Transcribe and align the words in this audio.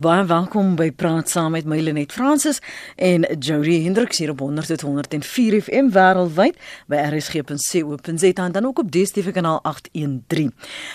Baie 0.00 0.22
welkom 0.24 0.78
by 0.78 0.86
Praat 0.96 1.28
saam 1.28 1.52
met 1.52 1.66
my 1.68 1.76
Lenet 1.84 2.14
Fransis 2.16 2.62
en 2.96 3.26
Jody 3.36 3.82
Hendriks 3.84 4.16
hier 4.22 4.30
op 4.32 4.40
100.104 4.40 5.58
FM 5.58 5.90
wêreldwyd 5.92 6.56
by 6.88 7.02
rsg.co.za 7.10 8.30
en 8.46 8.54
dan 8.54 8.66
ook 8.66 8.78
op 8.80 8.88
DStv 8.88 9.34
kanaal 9.36 9.58
813. 9.60 10.54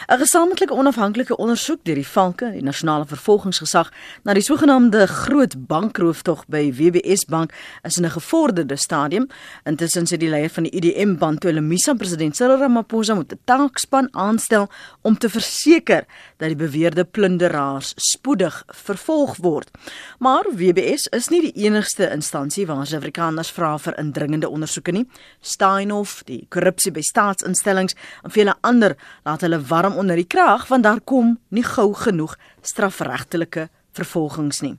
'n 0.10 0.18
Gesamentlike 0.18 0.74
onafhanklike 0.74 1.38
ondersoek 1.38 1.84
deur 1.84 1.96
die 2.02 2.08
Valke, 2.08 2.50
die 2.52 2.64
Nasionale 2.64 3.06
Vervolgingsgesag, 3.06 3.92
na 4.24 4.34
die 4.34 4.42
sogenaamde 4.42 5.06
groot 5.08 5.54
bankroofdog 5.68 6.42
by 6.48 6.74
WBS 6.74 7.26
Bank 7.26 7.54
is 7.84 7.98
in 7.98 8.06
'n 8.06 8.18
gevorderde 8.18 8.76
stadium. 8.76 9.28
Intussen 9.64 10.08
sê 10.08 10.18
die 10.18 10.30
leier 10.30 10.50
van 10.50 10.64
die 10.64 10.72
IDM 10.72 11.18
band 11.18 11.42
toe 11.42 11.52
hulle 11.52 11.62
Misa 11.62 11.94
president 11.94 12.36
Cyril 12.36 12.58
Ramaphosa 12.58 13.14
moet 13.14 13.32
'n 13.32 13.40
taakspan 13.46 14.08
aanstel 14.12 14.68
om 15.02 15.18
te 15.18 15.30
verseker 15.30 16.06
dat 16.38 16.48
die 16.48 16.58
beweerde 16.58 17.04
plunderaars 17.04 17.94
spoedig 17.96 18.64
vervolg 18.96 19.36
word. 19.44 19.72
Maar 20.20 20.48
WBS 20.52 21.08
is 21.16 21.30
nie 21.30 21.42
die 21.44 21.66
enigste 21.68 22.08
instansie 22.12 22.66
waar 22.68 22.86
Suid-Afrikaners 22.86 23.52
vra 23.56 23.76
vir 23.82 23.98
indringende 24.02 24.50
ondersoeke 24.50 24.96
nie. 24.96 25.06
Steinhoff, 25.42 26.24
die 26.30 26.46
korrupsie 26.50 26.94
by 26.96 27.04
staatsinstellings 27.06 27.98
en 28.24 28.34
vele 28.36 28.56
ander 28.64 28.96
laat 29.28 29.46
hulle 29.46 29.62
warm 29.70 30.00
onder 30.00 30.20
die 30.20 30.28
kraag 30.28 30.68
want 30.72 30.88
daar 30.88 31.04
kom 31.04 31.36
nie 31.50 31.66
gou 31.66 31.92
genoeg 31.94 32.38
strafregtelike 32.66 33.70
vervolgings 33.96 34.64
nie. 34.66 34.78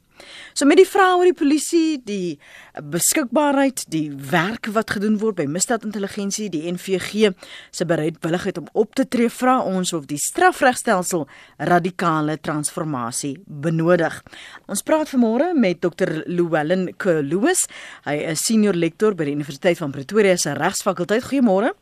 So 0.56 0.66
met 0.68 0.80
die 0.80 0.88
vrae 0.88 1.16
oor 1.18 1.28
die 1.28 1.36
polisie, 1.36 1.98
die 2.04 2.38
beskikbaarheid, 2.80 3.84
die 3.92 4.08
werk 4.30 4.70
wat 4.74 4.94
gedoen 4.96 5.18
word 5.20 5.38
by 5.40 5.46
misdaadintelligensie, 5.50 6.48
die 6.52 6.64
NVG 6.72 7.32
se 7.74 7.86
bereidwilligheid 7.88 8.60
om 8.62 8.68
op 8.72 8.94
te 8.96 9.06
tree, 9.08 9.30
vra 9.32 9.58
ons 9.66 9.92
of 9.96 10.08
die 10.10 10.20
strafregstelsel 10.20 11.26
radikale 11.70 12.38
transformasie 12.40 13.36
benodig. 13.46 14.22
Ons 14.66 14.84
praat 14.86 15.12
vanmôre 15.12 15.52
met 15.56 15.80
Dr. 15.84 16.22
Llewellyn 16.26 16.90
Kloos. 17.00 17.66
Hy 18.08 18.18
is 18.32 18.44
senior 18.46 18.76
lektor 18.76 19.16
by 19.16 19.28
die 19.28 19.36
Universiteit 19.38 19.80
van 19.80 19.94
Pretoria 19.94 20.36
se 20.40 20.56
regsfakulteit. 20.56 21.26
Goeiemôre. 21.26 21.74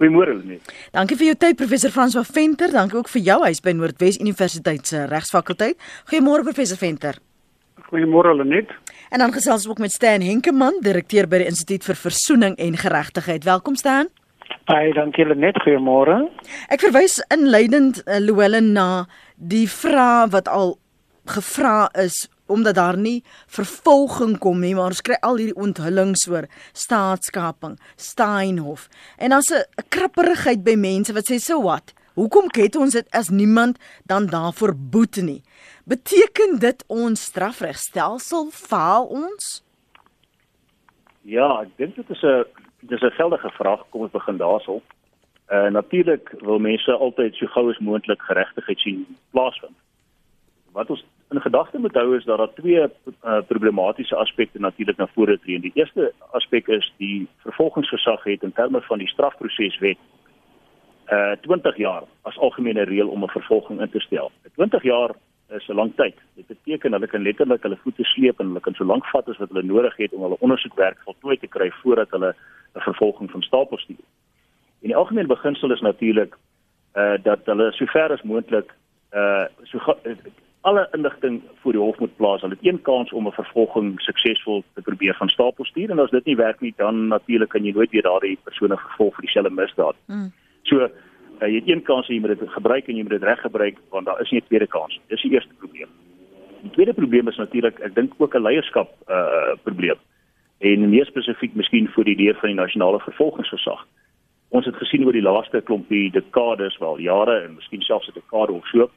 Goeiemôre 0.00 0.32
Lenet. 0.32 0.64
Dankie 0.96 1.16
vir 1.20 1.26
jou 1.28 1.36
tyd 1.36 1.58
professor 1.60 1.92
François 1.92 2.24
Venter. 2.24 2.70
Dankie 2.72 2.96
ook 2.96 3.10
vir 3.12 3.20
jou 3.20 3.34
huis 3.42 3.58
by 3.60 3.74
Noordwes 3.76 4.16
Universiteit 4.16 4.88
se 4.88 5.02
Regsfakulteit. 5.10 5.76
Goeiemôre 6.08 6.46
professor 6.46 6.80
Venter. 6.80 7.18
Goeiemôre 7.90 8.32
Lenet. 8.38 8.72
En 9.12 9.20
dan 9.20 9.34
gesels 9.34 9.68
ook 9.68 9.78
met 9.78 9.92
Stan 9.92 10.24
Henkemann, 10.24 10.80
direkteur 10.80 11.28
by 11.28 11.42
die 11.42 11.50
Instituut 11.52 11.84
vir 11.84 12.00
Versoening 12.00 12.56
en 12.56 12.80
Geregtigheid. 12.80 13.44
Welkom 13.44 13.76
Stan. 13.76 14.08
Baie 14.72 14.94
dankie 14.96 15.26
Lenet. 15.28 15.60
Goeiemôre. 15.66 16.16
Ek 16.72 16.80
verwys 16.80 17.18
inleidend 17.28 18.00
uh, 18.06 18.22
Llewellyn 18.24 18.72
na 18.72 19.04
die 19.36 19.66
vraag 19.68 20.32
wat 20.32 20.48
al 20.48 20.78
gevra 21.28 21.90
is 22.00 22.24
omdat 22.50 22.74
daar 22.74 22.98
nie 22.98 23.22
vervolging 23.46 24.38
kom 24.42 24.60
nie, 24.60 24.74
maar 24.74 24.92
ons 24.92 25.04
kry 25.06 25.16
al 25.22 25.38
hierdie 25.40 25.56
onthullings 25.56 26.26
oor 26.28 26.48
staatskaping, 26.72 27.78
Steinhof. 27.96 28.88
En 29.18 29.30
dan's 29.30 29.50
'n 29.50 29.64
krapperigheid 29.88 30.64
by 30.64 30.74
mense 30.74 31.12
wat 31.12 31.30
sê, 31.30 31.38
"So 31.38 31.62
wat? 31.62 31.94
Hoekom 32.14 32.50
het 32.52 32.76
ons 32.76 32.92
dit 32.92 33.10
as 33.10 33.28
niemand 33.28 33.78
dan 34.04 34.26
daarvoor 34.26 34.74
boet 34.76 35.16
nie?" 35.22 35.42
Beteken 35.84 36.58
dit 36.58 36.84
ons 36.86 37.22
strafregstelsel 37.22 38.50
faal 38.50 39.06
ons? 39.06 39.62
Ja, 41.22 41.62
ek 41.62 41.76
dink 41.76 41.96
dit 41.96 42.10
is 42.10 42.22
'n 42.22 42.44
dis 42.80 43.02
'n 43.02 43.10
geldige 43.10 43.50
vraag. 43.50 43.84
Kom 43.90 44.00
ons 44.00 44.10
begin 44.10 44.36
daarsel. 44.36 44.82
Uh 45.48 45.70
natuurlik 45.70 46.34
wil 46.40 46.58
mense 46.58 46.92
altyd 46.92 47.34
so 47.34 47.46
gou 47.46 47.70
as 47.70 47.78
moontlik 47.78 48.22
geregtigheid 48.22 48.78
sien 48.78 49.16
plaasvind. 49.30 49.76
Wat 50.72 50.90
ons 50.90 51.04
in 51.30 51.40
gedagte 51.40 51.78
moet 51.78 51.94
hou 51.94 52.16
is 52.16 52.24
dat 52.24 52.38
daar 52.38 52.52
twee 52.54 52.80
uh, 52.80 53.38
problematiese 53.46 54.16
aspekte 54.16 54.58
natuurlik 54.58 54.96
na 54.96 55.06
vore 55.14 55.38
tree. 55.38 55.60
Die 55.60 55.72
eerste 55.74 56.12
aspek 56.30 56.68
is 56.68 56.92
die 56.96 57.28
vervolgingsgesag 57.36 58.24
het 58.24 58.42
in 58.42 58.52
terme 58.52 58.80
van 58.80 58.98
die 58.98 59.08
strafproseswet 59.08 59.98
uh 61.10 61.32
20 61.42 61.76
jaar 61.76 62.02
as 62.22 62.38
algemene 62.38 62.82
reël 62.82 63.08
om 63.08 63.24
'n 63.24 63.28
vervolging 63.28 63.80
in 63.80 63.90
te 63.90 64.00
stel. 64.00 64.30
20 64.54 64.82
jaar 64.82 65.10
is 65.48 65.68
'n 65.68 65.74
lang 65.74 65.92
tyd. 65.96 66.14
Dit 66.34 66.46
beteken 66.46 66.92
hulle 66.92 67.06
kan 67.06 67.22
letterlik 67.22 67.62
hulle 67.62 67.78
voete 67.82 68.04
sleep 68.04 68.40
en 68.40 68.46
hulle 68.46 68.60
kan 68.60 68.74
so 68.74 68.84
lank 68.84 69.06
vat 69.06 69.28
as 69.28 69.38
wat 69.38 69.48
hulle 69.48 69.62
nodig 69.62 69.96
het 69.96 70.12
om 70.12 70.22
hulle 70.22 70.40
ondersoekwerk 70.40 70.98
voltooi 71.04 71.38
te 71.38 71.46
kry 71.46 71.70
voordat 71.70 72.10
hulle 72.10 72.34
'n 72.74 72.80
vervolging 72.80 73.30
van 73.30 73.42
stapel 73.42 73.78
stuur. 73.78 74.04
En 74.82 74.88
die 74.88 74.96
algemene 74.96 75.26
beginsel 75.26 75.72
is 75.72 75.80
natuurlik 75.80 76.36
uh 76.96 77.16
dat 77.22 77.40
hulle 77.44 77.72
sover 77.72 78.12
as 78.12 78.22
moontlik 78.22 78.74
uh 79.12 79.44
so 79.62 79.78
alle 80.60 80.88
inligting 80.92 81.42
voor 81.60 81.72
die 81.72 81.80
hof 81.80 81.98
moet 81.98 82.16
plaas. 82.16 82.40
Hulle 82.40 82.56
het 82.58 82.66
een 82.66 82.82
kans 82.82 83.12
om 83.12 83.26
'n 83.26 83.32
vervolging 83.32 84.00
suksesvol 84.00 84.64
te 84.74 84.82
probeer 84.82 85.14
van 85.14 85.28
stapel 85.28 85.64
stuur 85.64 85.90
en 85.90 85.98
as 85.98 86.10
dit 86.10 86.24
nie 86.24 86.36
werk 86.36 86.60
nie, 86.60 86.74
dan 86.76 87.06
natuurlik 87.06 87.48
kan 87.48 87.64
jy 87.64 87.72
nooit 87.72 87.90
weer 87.90 88.02
daardie 88.02 88.38
persone 88.44 88.76
vervolg 88.76 89.14
vir 89.14 89.24
dieselfde 89.24 89.50
misdaad. 89.50 89.96
Mm. 90.06 90.32
So 90.62 90.76
uh, 90.76 90.88
jy 91.48 91.54
het 91.54 91.68
een 91.68 91.82
kans 91.82 92.08
en 92.08 92.14
jy 92.14 92.20
moet 92.20 92.38
dit 92.38 92.50
gebruik 92.50 92.88
en 92.88 92.96
jy 92.96 93.02
moet 93.02 93.10
dit 93.10 93.22
reg 93.22 93.40
gebruik 93.40 93.76
want 93.88 94.06
daar 94.06 94.20
is 94.20 94.30
nie 94.30 94.40
'n 94.40 94.46
tweede 94.46 94.66
kans. 94.66 95.00
Dis 95.08 95.22
die 95.22 95.32
eerste 95.32 95.54
probleem. 95.54 95.88
Die 96.62 96.70
tweede 96.70 96.94
probleem 96.94 97.28
is 97.28 97.36
natuurlik, 97.36 97.78
ek 97.78 97.94
dink 97.94 98.12
ook 98.16 98.34
'n 98.34 98.42
leierskap 98.42 98.90
uh 99.08 99.56
probleem. 99.62 99.98
En 100.58 100.90
meer 100.90 101.06
spesifiek 101.06 101.54
miskien 101.54 101.88
vir 101.88 102.04
die 102.04 102.16
deur 102.16 102.34
van 102.34 102.48
die 102.48 102.60
nasionale 102.60 103.00
vervolgingsgesag. 103.00 103.86
Ons 104.48 104.66
het 104.66 104.76
gesien 104.76 105.04
oor 105.04 105.12
die 105.12 105.22
laaste 105.22 105.60
klompie 105.60 106.10
dekades, 106.10 106.78
wel 106.78 106.98
jare 106.98 107.40
en 107.40 107.54
miskien 107.54 107.82
selfs 107.82 108.08
'n 108.08 108.14
dekade 108.14 108.52
of 108.52 108.66
so, 108.66 108.90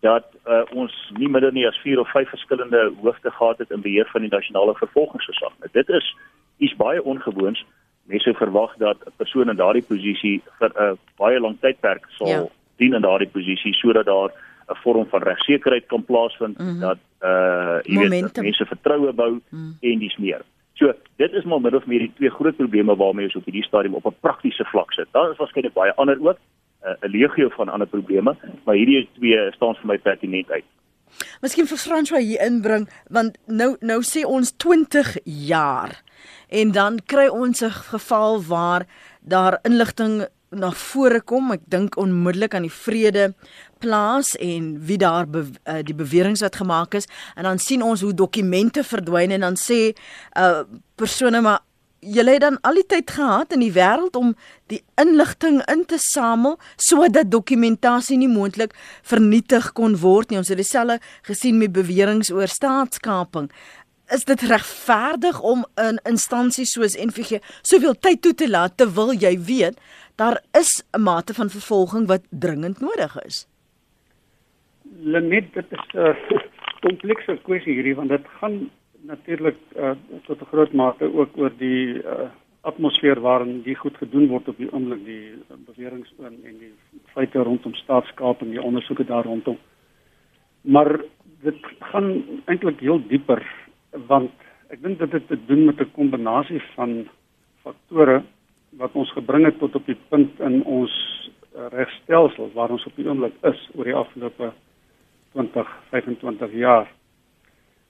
dat 0.00 0.26
uh, 0.46 0.62
ons 0.74 0.92
nie 1.16 1.28
minder 1.28 1.52
nie 1.52 1.66
as 1.66 1.78
4 1.82 2.00
of 2.00 2.10
5 2.10 2.28
verskillende 2.28 2.92
hoofde 3.02 3.30
gehad 3.30 3.58
het 3.58 3.70
in 3.70 3.80
beheer 3.80 4.08
van 4.12 4.20
die 4.20 4.30
nasionale 4.30 4.74
vervolgingsgesag. 4.74 5.52
Nou, 5.58 5.70
dit 5.72 5.88
is 5.88 6.16
iets 6.56 6.76
baie 6.76 7.02
ongewoons. 7.02 7.64
Mense 8.02 8.34
verwag 8.34 8.76
dat 8.76 8.96
'n 9.06 9.12
persoon 9.16 9.48
in 9.50 9.56
daardie 9.56 9.82
posisie 9.82 10.42
vir 10.58 10.70
'n 10.74 10.82
uh, 10.82 10.92
baie 11.16 11.40
lang 11.40 11.56
tydperk 11.60 12.04
sal 12.08 12.28
ja. 12.28 12.44
dien 12.76 12.94
in 12.94 13.02
daardie 13.02 13.28
posisie 13.28 13.74
sodat 13.74 14.06
daar 14.06 14.30
'n 14.68 14.76
vorm 14.82 15.06
van 15.06 15.22
regsekerheid 15.22 15.86
kan 15.86 16.04
plaasvind 16.04 16.58
mm 16.58 16.66
-hmm. 16.66 16.80
dat 16.80 16.98
uh 17.22 17.78
jy 17.82 18.08
weet 18.08 18.22
dat 18.22 18.44
mense 18.44 18.66
vertroue 18.66 19.12
bou 19.12 19.40
mm. 19.50 19.76
en 19.80 19.98
dis 19.98 20.16
meer. 20.16 20.42
So, 20.76 20.92
dit 21.16 21.32
is 21.32 21.44
maar 21.44 21.60
min 21.60 21.74
of 21.74 21.86
meer 21.86 21.98
die 21.98 22.12
twee 22.16 22.30
groot 22.30 22.56
probleme 22.56 22.96
waarmee 22.96 23.24
ons 23.24 23.36
op 23.36 23.44
hierdie 23.44 23.64
stadium 23.64 23.94
op 23.94 24.06
'n 24.06 24.20
praktiese 24.20 24.64
vlak 24.64 24.92
sit. 24.92 25.08
Daar 25.10 25.30
is 25.30 25.36
waarskynlik 25.36 25.72
baie 25.72 25.94
ander 25.94 26.18
ook, 26.20 26.38
'n 26.86 27.10
legio 27.10 27.48
van 27.48 27.68
ander 27.68 27.88
probleme, 27.88 28.36
maar 28.64 28.74
hierdie 28.74 29.08
twee 29.18 29.50
staan 29.52 29.74
vir 29.74 29.86
my 29.86 29.98
pertinent 29.98 30.50
uit. 30.50 30.64
Miskien 31.40 31.66
vir 31.66 31.78
François 31.78 32.22
hier 32.22 32.42
inbring 32.44 32.88
want 33.08 33.38
nou 33.46 33.76
nou 33.80 34.00
sê 34.02 34.24
ons 34.26 34.52
20 34.56 35.16
jaar 35.24 36.02
en 36.48 36.72
dan 36.72 36.98
kry 37.06 37.26
ons 37.28 37.62
'n 37.62 37.70
geval 37.70 38.42
waar 38.42 38.86
daar 39.20 39.58
inligting 39.62 40.26
na 40.50 40.70
vore 40.70 41.20
kom. 41.20 41.52
Ek 41.52 41.64
dink 41.68 41.96
onmiddellik 41.96 42.54
aan 42.54 42.66
die 42.66 42.72
vrede 42.72 43.34
plaas 43.82 44.34
en 44.36 44.76
wie 44.86 44.98
daar 44.98 45.26
be, 45.28 45.44
uh, 45.68 45.82
die 45.84 45.94
beweringe 45.94 46.40
wat 46.40 46.56
gemaak 46.56 46.94
is 46.94 47.08
en 47.34 47.44
dan 47.48 47.58
sien 47.58 47.82
ons 47.82 48.00
hoe 48.00 48.14
dokumente 48.14 48.84
verdwyn 48.84 49.34
en 49.36 49.40
dan 49.40 49.58
sê 49.60 49.92
uh, 50.38 50.62
persone 50.96 51.42
maar 51.44 51.60
julle 52.00 52.36
het 52.36 52.40
dan 52.44 52.58
al 52.60 52.78
die 52.78 52.86
tyd 52.86 53.10
gehad 53.10 53.52
in 53.52 53.62
die 53.64 53.72
wêreld 53.72 54.16
om 54.16 54.34
die 54.70 54.82
inligting 55.00 55.62
in 55.72 55.84
te 55.88 55.98
samel 55.98 56.58
sodat 56.76 57.30
dokumentasie 57.30 58.18
nie 58.18 58.30
moontlik 58.30 58.74
vernietig 59.02 59.72
kon 59.72 59.96
word 60.02 60.30
nie. 60.30 60.38
Ons 60.38 60.52
het 60.52 60.60
dieselfde 60.60 61.00
gesien 61.26 61.58
met 61.58 61.72
beweringe 61.72 62.28
oor 62.34 62.48
staatskaping. 62.48 63.50
Is 64.14 64.24
dit 64.24 64.42
regverdig 64.46 65.40
om 65.40 65.64
'n 65.74 65.98
instansie 66.04 66.64
soos 66.64 66.94
NVG 66.94 67.40
soveel 67.62 67.94
tyd 67.94 68.22
toe 68.22 68.34
te 68.34 68.48
laat 68.48 68.76
terwyl 68.76 69.12
jy 69.12 69.38
weet 69.38 69.80
daar 70.16 70.42
is 70.52 70.84
'n 70.92 71.02
mate 71.02 71.34
van 71.34 71.50
vervolging 71.50 72.06
wat 72.06 72.22
dringend 72.30 72.80
nodig 72.80 73.16
is? 73.24 73.46
Lenet, 75.02 75.52
dit 75.54 75.66
is 75.70 75.94
'n 75.94 76.16
komplekse 76.86 77.38
kwessie 77.42 77.74
hierdie 77.74 77.94
want 77.94 78.08
dit 78.08 78.26
gaan 78.40 78.70
natuurlik 79.06 79.56
uh, 79.76 79.90
tot 80.26 80.40
'n 80.40 80.50
groot 80.52 80.72
mate 80.72 81.14
ook 81.14 81.36
oor 81.36 81.52
die 81.58 82.02
uh, 82.02 82.28
atmosfeer 82.60 83.20
waarin 83.20 83.62
die 83.62 83.74
goed 83.74 83.96
gedoen 83.96 84.28
word 84.28 84.48
op 84.48 84.56
die 84.56 84.72
oomblik 84.72 85.04
die 85.04 85.30
uh, 85.30 85.56
beweringe 85.66 86.06
en 86.18 86.34
en 86.44 86.58
die 86.58 86.72
feite 87.14 87.42
rondom 87.42 87.74
staatskap 87.74 88.40
en 88.40 88.50
die 88.50 88.62
ondersoeke 88.62 89.04
daar 89.04 89.24
rondom. 89.24 89.58
Maar 90.60 91.00
dit 91.42 91.60
gaan 91.80 92.22
eintlik 92.44 92.80
heel 92.80 93.00
dieper 93.08 93.42
want 94.06 94.32
ek 94.68 94.82
dink 94.82 94.98
dit 94.98 95.12
het 95.12 95.28
te 95.28 95.38
doen 95.46 95.64
met 95.64 95.80
'n 95.80 95.92
kombinasie 95.92 96.62
van 96.74 97.08
faktore 97.62 98.22
wat 98.70 98.92
ons 98.92 99.12
gebring 99.12 99.44
het 99.44 99.58
tot 99.58 99.74
op 99.74 99.86
die 99.86 99.98
punt 100.08 100.40
in 100.40 100.64
ons 100.64 100.92
regstelsel 101.72 102.50
waar 102.54 102.70
ons 102.70 102.86
op 102.86 102.96
die 102.96 103.08
oomblik 103.08 103.34
is 103.42 103.68
oor 103.74 103.84
die 103.84 103.94
afgelope 103.94 104.52
20 105.32 105.68
25 105.90 106.52
jaar 106.52 106.95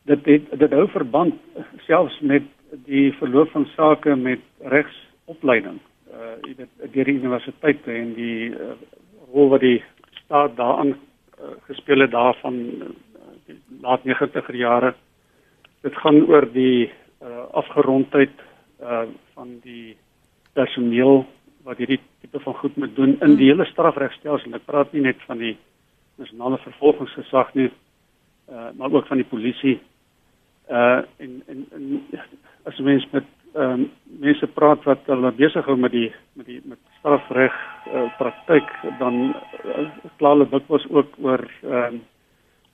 dit 0.07 0.31
het 0.33 0.53
dit 0.59 0.77
hou 0.79 0.87
verband 0.95 1.35
selfs 1.87 2.21
met 2.21 2.47
die 2.87 3.11
verloop 3.19 3.51
van 3.55 3.67
sake 3.75 4.17
met 4.17 4.43
regsopleiding 4.75 5.81
uh 6.13 6.37
jy 6.47 6.55
weet 6.61 6.93
deur 6.95 7.11
die 7.11 7.19
universiteite 7.19 7.93
en 7.93 8.15
die 8.15 8.51
uh, 8.55 8.77
rol 9.33 9.51
wat 9.55 9.65
die 9.65 9.83
staat 10.25 10.57
daaraan 10.57 10.95
uh, 10.95 11.55
gespeel 11.69 12.05
het 12.07 12.11
daarvan 12.15 12.57
uh, 12.87 12.93
die 13.47 13.59
laat 13.81 14.05
90er 14.07 14.57
jare. 14.57 14.95
Dit 15.83 15.95
gaan 16.03 16.23
oor 16.27 16.47
die 16.53 16.91
uh, 17.23 17.47
afgerondheid 17.53 18.33
uh, 18.81 19.07
van 19.35 19.59
die 19.63 19.97
personeel 20.57 21.25
wat 21.67 21.81
hierdie 21.83 22.01
tipe 22.21 22.41
van 22.41 22.55
goed 22.55 22.77
moet 22.77 22.95
doen 22.97 23.17
in 23.21 23.37
die 23.37 23.51
hele 23.51 23.67
strafregstelsel. 23.71 24.55
Ek 24.57 24.67
praat 24.67 24.93
nie 24.95 25.05
net 25.07 25.21
van 25.27 25.43
die 25.43 25.57
nasionale 26.17 26.59
vervolgingsgesag 26.65 27.53
nie, 27.59 27.69
uh, 28.49 28.71
maar 28.79 28.95
ook 28.95 29.09
van 29.11 29.21
die 29.21 29.29
polisie. 29.29 29.77
Uh 30.71 31.03
en 31.23 31.43
en, 31.47 31.67
en 31.73 32.03
as 32.65 32.79
mens 32.79 33.07
met 33.11 33.25
ehm 33.55 33.71
um, 33.71 33.91
mense 34.21 34.47
praat 34.47 34.83
wat 34.85 35.07
hulle 35.07 35.33
besig 35.33 35.65
hou 35.65 35.77
met 35.77 35.93
die 35.93 36.11
met 36.33 36.47
die 36.47 36.61
met 36.65 36.79
strafreg 36.99 37.55
uh, 37.95 38.09
praktyk 38.19 38.69
dan 38.99 39.35
uh, 39.65 39.87
kla 40.19 40.35
hulle 40.35 40.49
dikwels 40.51 40.87
ook 40.91 41.17
oor 41.23 41.47
ehm 41.63 41.95
um, 41.95 42.01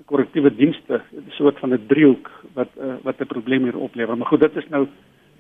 korrektiewe 0.07 0.51
dienste, 0.55 1.01
'n 1.15 1.31
soort 1.31 1.59
van 1.59 1.73
'n 1.73 1.87
driehoek 1.87 2.31
wat 2.55 2.69
uh, 2.79 2.95
wat 3.03 3.21
'n 3.21 3.27
probleem 3.27 3.63
hier 3.63 3.79
oplewer. 3.79 4.17
Maar 4.17 4.27
goed, 4.27 4.41
dit 4.41 4.57
is 4.57 4.69
nou 4.69 4.87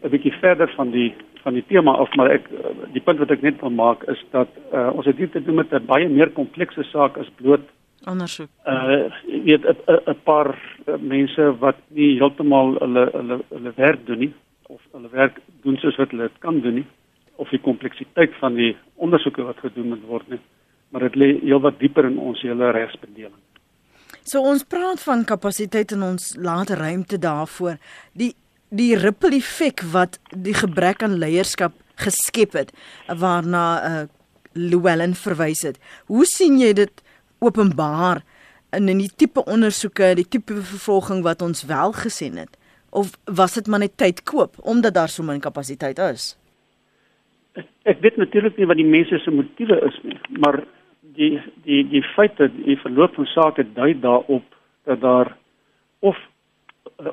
'n 0.03 0.11
bietjie 0.11 0.33
verder 0.33 0.73
van 0.77 0.91
die 0.91 1.15
van 1.43 1.55
die 1.55 1.65
tema 1.67 1.91
af, 1.91 2.15
maar 2.15 2.31
ek 2.31 2.49
die 2.93 3.03
punt 3.03 3.19
wat 3.19 3.31
ek 3.31 3.43
net 3.43 3.61
wil 3.61 3.71
maak 3.71 4.03
is 4.03 4.25
dat 4.31 4.49
uh, 4.73 4.91
ons 4.95 5.07
het 5.07 5.17
hier 5.17 5.31
te 5.31 5.43
doen 5.43 5.55
met 5.55 5.73
'n 5.73 5.87
baie 5.87 6.09
meer 6.09 6.31
komplekse 6.31 6.83
saak 6.83 7.17
as 7.17 7.31
bloot 7.37 7.67
ondersoek. 8.11 8.51
Uh 8.67 9.11
jy 9.27 9.43
weet 9.45 9.67
'n 9.67 10.17
paar 10.25 10.55
mense 11.01 11.59
wat 11.59 11.77
nie 11.89 12.17
heeltemal 12.19 12.77
hulle 12.81 13.11
hulle 13.13 13.39
hulle 13.49 13.73
werk 13.77 14.07
doen 14.07 14.19
nie 14.19 14.33
of 14.69 14.81
hulle 14.93 15.09
werk 15.13 15.41
doen 15.63 15.77
soos 15.77 15.97
wat 15.97 16.11
hulle 16.11 16.29
dit 16.29 16.39
kan 16.39 16.61
doen 16.61 16.75
nie 16.75 16.87
of 17.37 17.51
die 17.51 17.61
kompleksiteit 17.61 18.35
van 18.41 18.55
die 18.55 18.77
ondersoeke 18.95 19.43
wat 19.43 19.59
gedoen 19.65 19.89
moet 19.89 20.05
word 20.07 20.29
nie, 20.29 20.41
maar 20.91 21.01
dit 21.09 21.17
lê 21.17 21.29
heelwat 21.41 21.79
dieper 21.81 22.07
in 22.07 22.19
ons 22.19 22.43
hele 22.43 22.71
regsbedeling. 22.71 23.41
So 24.23 24.43
ons 24.47 24.63
praat 24.63 25.03
van 25.03 25.25
kapasiteit 25.27 25.93
en 25.97 26.03
ons 26.13 26.35
laat 26.39 26.71
ruimte 26.71 27.19
daarvoor. 27.19 27.79
Die 28.13 28.35
die 28.73 28.95
ripple 28.97 29.37
effek 29.37 29.83
wat 29.93 30.17
die 30.33 30.55
gebrek 30.57 31.03
aan 31.05 31.19
leierskap 31.21 31.75
geskep 32.01 32.55
het 32.57 32.71
waarna 33.21 33.65
uh, 33.85 34.05
Llewellyn 34.57 35.13
verwys 35.17 35.61
het. 35.67 35.77
Hoe 36.09 36.25
sien 36.29 36.57
jy 36.61 36.73
dit 36.77 37.03
openbaar 37.43 38.23
in 38.73 38.89
in 38.89 39.03
die 39.03 39.11
tipe 39.17 39.45
ondersoeke, 39.45 40.15
die 40.17 40.29
tipe 40.29 40.55
vervolging 40.55 41.23
wat 41.27 41.43
ons 41.43 41.65
wel 41.69 41.93
gesien 41.93 42.39
het? 42.41 42.57
Of 42.91 43.13
was 43.25 43.57
dit 43.59 43.67
maar 43.67 43.83
net 43.83 43.97
tyd 43.97 44.23
koop 44.29 44.57
omdat 44.63 44.95
daar 44.95 45.09
so 45.09 45.25
min 45.25 45.41
kapasiteit 45.41 45.99
is? 45.99 46.33
Ek, 47.59 47.69
ek 47.85 48.01
weet 48.01 48.17
natuurlik 48.17 48.57
nie 48.57 48.69
wat 48.69 48.81
die 48.81 48.89
mense 48.89 49.19
se 49.21 49.33
motiewe 49.35 49.79
is 49.89 49.99
nie, 50.07 50.19
maar 50.45 50.63
die 51.17 51.37
die 51.67 51.83
die 51.89 52.05
feite 52.15 52.49
die 52.63 52.79
verloop 52.81 53.17
van 53.19 53.29
sake 53.35 53.67
dui 53.77 53.93
daarop 54.01 54.45
dat 54.89 55.01
daar 55.01 55.37
of 56.01 56.19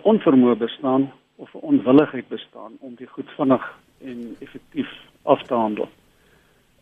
onvermoë 0.02 0.56
bestaan 0.60 1.10
of 1.36 1.56
onwilligheid 1.56 2.28
bestaan 2.28 2.76
om 2.80 2.96
die 2.96 3.08
goed 3.08 3.30
vinnig 3.38 3.66
en 4.04 4.36
effektief 4.40 4.92
af 5.24 5.44
te 5.48 5.54
handel. 5.54 5.90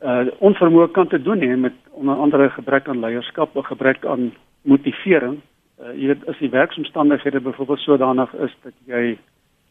Uh 0.02 0.28
onvermoë 0.46 0.92
kan 0.94 1.08
te 1.08 1.22
doen 1.22 1.42
hê 1.42 1.56
met 1.58 1.74
onder 1.98 2.16
andere 2.16 2.50
gebrek 2.50 2.88
aan 2.88 3.00
leierskap 3.00 3.56
of 3.56 3.66
gebrek 3.66 4.06
aan 4.06 4.34
motivering. 4.62 5.40
Uh 5.82 5.94
jy 5.98 6.12
weet 6.12 6.28
as 6.28 6.38
die 6.38 6.50
werksomstandighede 6.54 7.42
byvoorbeeld 7.42 7.80
sodanig 7.80 8.34
is 8.34 8.54
dat 8.64 8.74
jy 8.86 9.18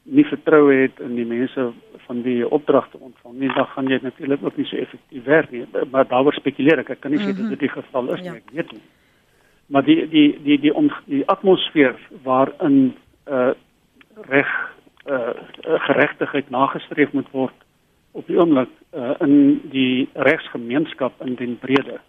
nie 0.03 0.25
vertroue 0.27 0.75
het 0.75 0.99
in 1.03 1.15
die 1.15 1.27
mense 1.27 1.71
van 2.07 2.23
wie 2.23 2.37
jy 2.41 2.49
opdragte 2.55 2.99
ontvang 2.99 3.35
nie, 3.39 3.51
dan 3.55 3.67
gaan 3.67 3.89
jy 3.91 3.99
natuurlik 4.03 4.43
ook 4.45 4.57
nie 4.57 4.67
so 4.67 4.77
effektief 4.77 5.25
werk 5.25 5.51
nie. 5.51 5.65
Maar 5.91 6.07
daaroor 6.07 6.35
spekuleer 6.35 6.83
ek. 6.83 6.91
Ek 6.95 7.01
kan 7.01 7.11
nie 7.11 7.19
sê 7.19 7.31
mm 7.31 7.35
-hmm. 7.35 7.41
dat 7.41 7.59
dit 7.59 7.65
die 7.67 7.75
geval 7.75 8.15
is 8.15 8.21
ja. 8.21 8.33
nie, 8.33 8.39
ek 8.39 8.51
weet 8.53 8.73
nie. 8.73 8.83
Maar 9.67 9.85
die 9.85 10.09
die 10.09 10.29
die 10.43 10.59
die 10.61 10.75
om 10.75 10.91
die 11.05 11.23
atmosfeer 11.27 11.95
waarin 12.23 12.95
uh 13.27 13.51
reg 14.31 14.51
uh 15.07 15.35
geregtigheid 15.87 16.51
nagestreef 16.51 17.13
moet 17.13 17.31
word 17.31 17.66
op 18.17 18.27
die 18.27 18.39
oomblik 18.41 18.73
uh 18.97 19.15
in 19.25 19.61
die 19.73 20.09
regsgemeenskap 20.29 21.21
in 21.27 21.37
den 21.37 21.59
brede. 21.61 22.01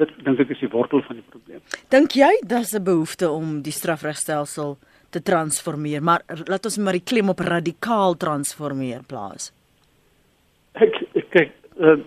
Dit 0.00 0.12
dink 0.24 0.40
ek 0.40 0.54
is 0.54 0.62
die 0.64 0.70
wortel 0.72 1.02
van 1.04 1.20
die 1.20 1.26
probleem. 1.28 1.60
Dink 1.92 2.16
jy 2.16 2.30
daar's 2.48 2.72
'n 2.74 2.84
behoefte 2.84 3.30
om 3.30 3.60
die 3.62 3.72
strafregstelsel 3.72 4.78
te 5.10 5.22
transformeer, 5.22 6.02
maar 6.02 6.22
laat 6.46 6.64
ons 6.64 6.78
maar 6.78 6.96
die 6.96 7.04
klem 7.04 7.28
op 7.28 7.40
radikaal 7.40 8.16
transformeer 8.16 9.02
plaas. 9.06 9.52
Ek 10.72 10.94
kyk 11.30 11.52
uh, 11.78 11.98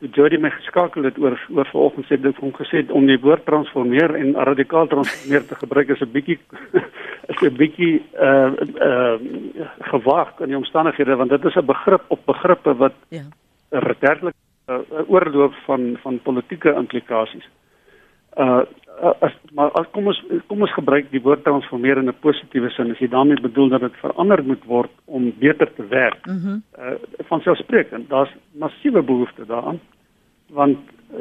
toe 0.00 0.08
Jody 0.12 0.38
my 0.40 0.50
geskakel 0.52 1.06
het 1.08 1.18
oor 1.18 1.36
oor 1.54 1.68
vanoggend 1.72 2.08
sê 2.08 2.18
dit 2.20 2.40
hom 2.42 2.52
gesê 2.58 2.82
om 2.92 3.06
die 3.08 3.18
woord 3.22 3.46
transformeer 3.48 4.12
en 4.18 4.34
radikaal 4.48 4.90
transformeer 4.92 5.46
te 5.48 5.56
gebruik 5.62 5.88
is 5.94 6.02
'n 6.04 6.12
bietjie 6.12 6.38
is 7.32 7.40
'n 7.40 7.56
bietjie 7.56 8.02
uh 8.28 8.52
uh 8.88 9.16
gewaag 9.92 10.40
in 10.40 10.52
die 10.52 10.60
omstandighede 10.60 11.16
want 11.16 11.30
dit 11.30 11.44
is 11.44 11.56
'n 11.56 11.66
begrip 11.66 12.04
op 12.08 12.20
begrippe 12.26 12.74
wat 12.74 12.94
ja. 13.08 13.24
redelik 13.70 14.34
'n 14.68 14.72
uh, 14.72 15.10
oorloop 15.10 15.54
van 15.64 15.96
van 16.02 16.20
politieke 16.22 16.74
implikasies. 16.74 17.48
Uh 18.36 18.64
as 19.00 19.32
maar 19.52 19.70
as 19.76 19.86
kom 19.92 20.06
ons 20.06 20.18
kom 20.48 20.62
ons 20.64 20.72
gebruik 20.72 21.10
die 21.12 21.20
woord 21.20 21.44
transformeer 21.44 21.98
in 21.98 22.08
'n 22.08 22.20
positiewe 22.20 22.70
sin. 22.70 22.90
As 22.90 22.98
jy 22.98 23.08
daarmee 23.08 23.40
bedoel 23.40 23.68
dat 23.68 23.80
dit 23.80 23.96
verander 24.00 24.44
moet 24.44 24.64
word 24.64 24.90
om 25.04 25.32
beter 25.38 25.72
te 25.74 25.86
werk. 25.86 26.26
Mhm. 26.26 26.48
Mm 26.48 26.62
uh 26.78 26.94
van 27.28 27.40
selfsprekend, 27.40 28.08
daar's 28.08 28.32
massiewe 28.52 29.02
behoefte 29.02 29.46
daaraan. 29.46 29.80
Want 30.48 30.78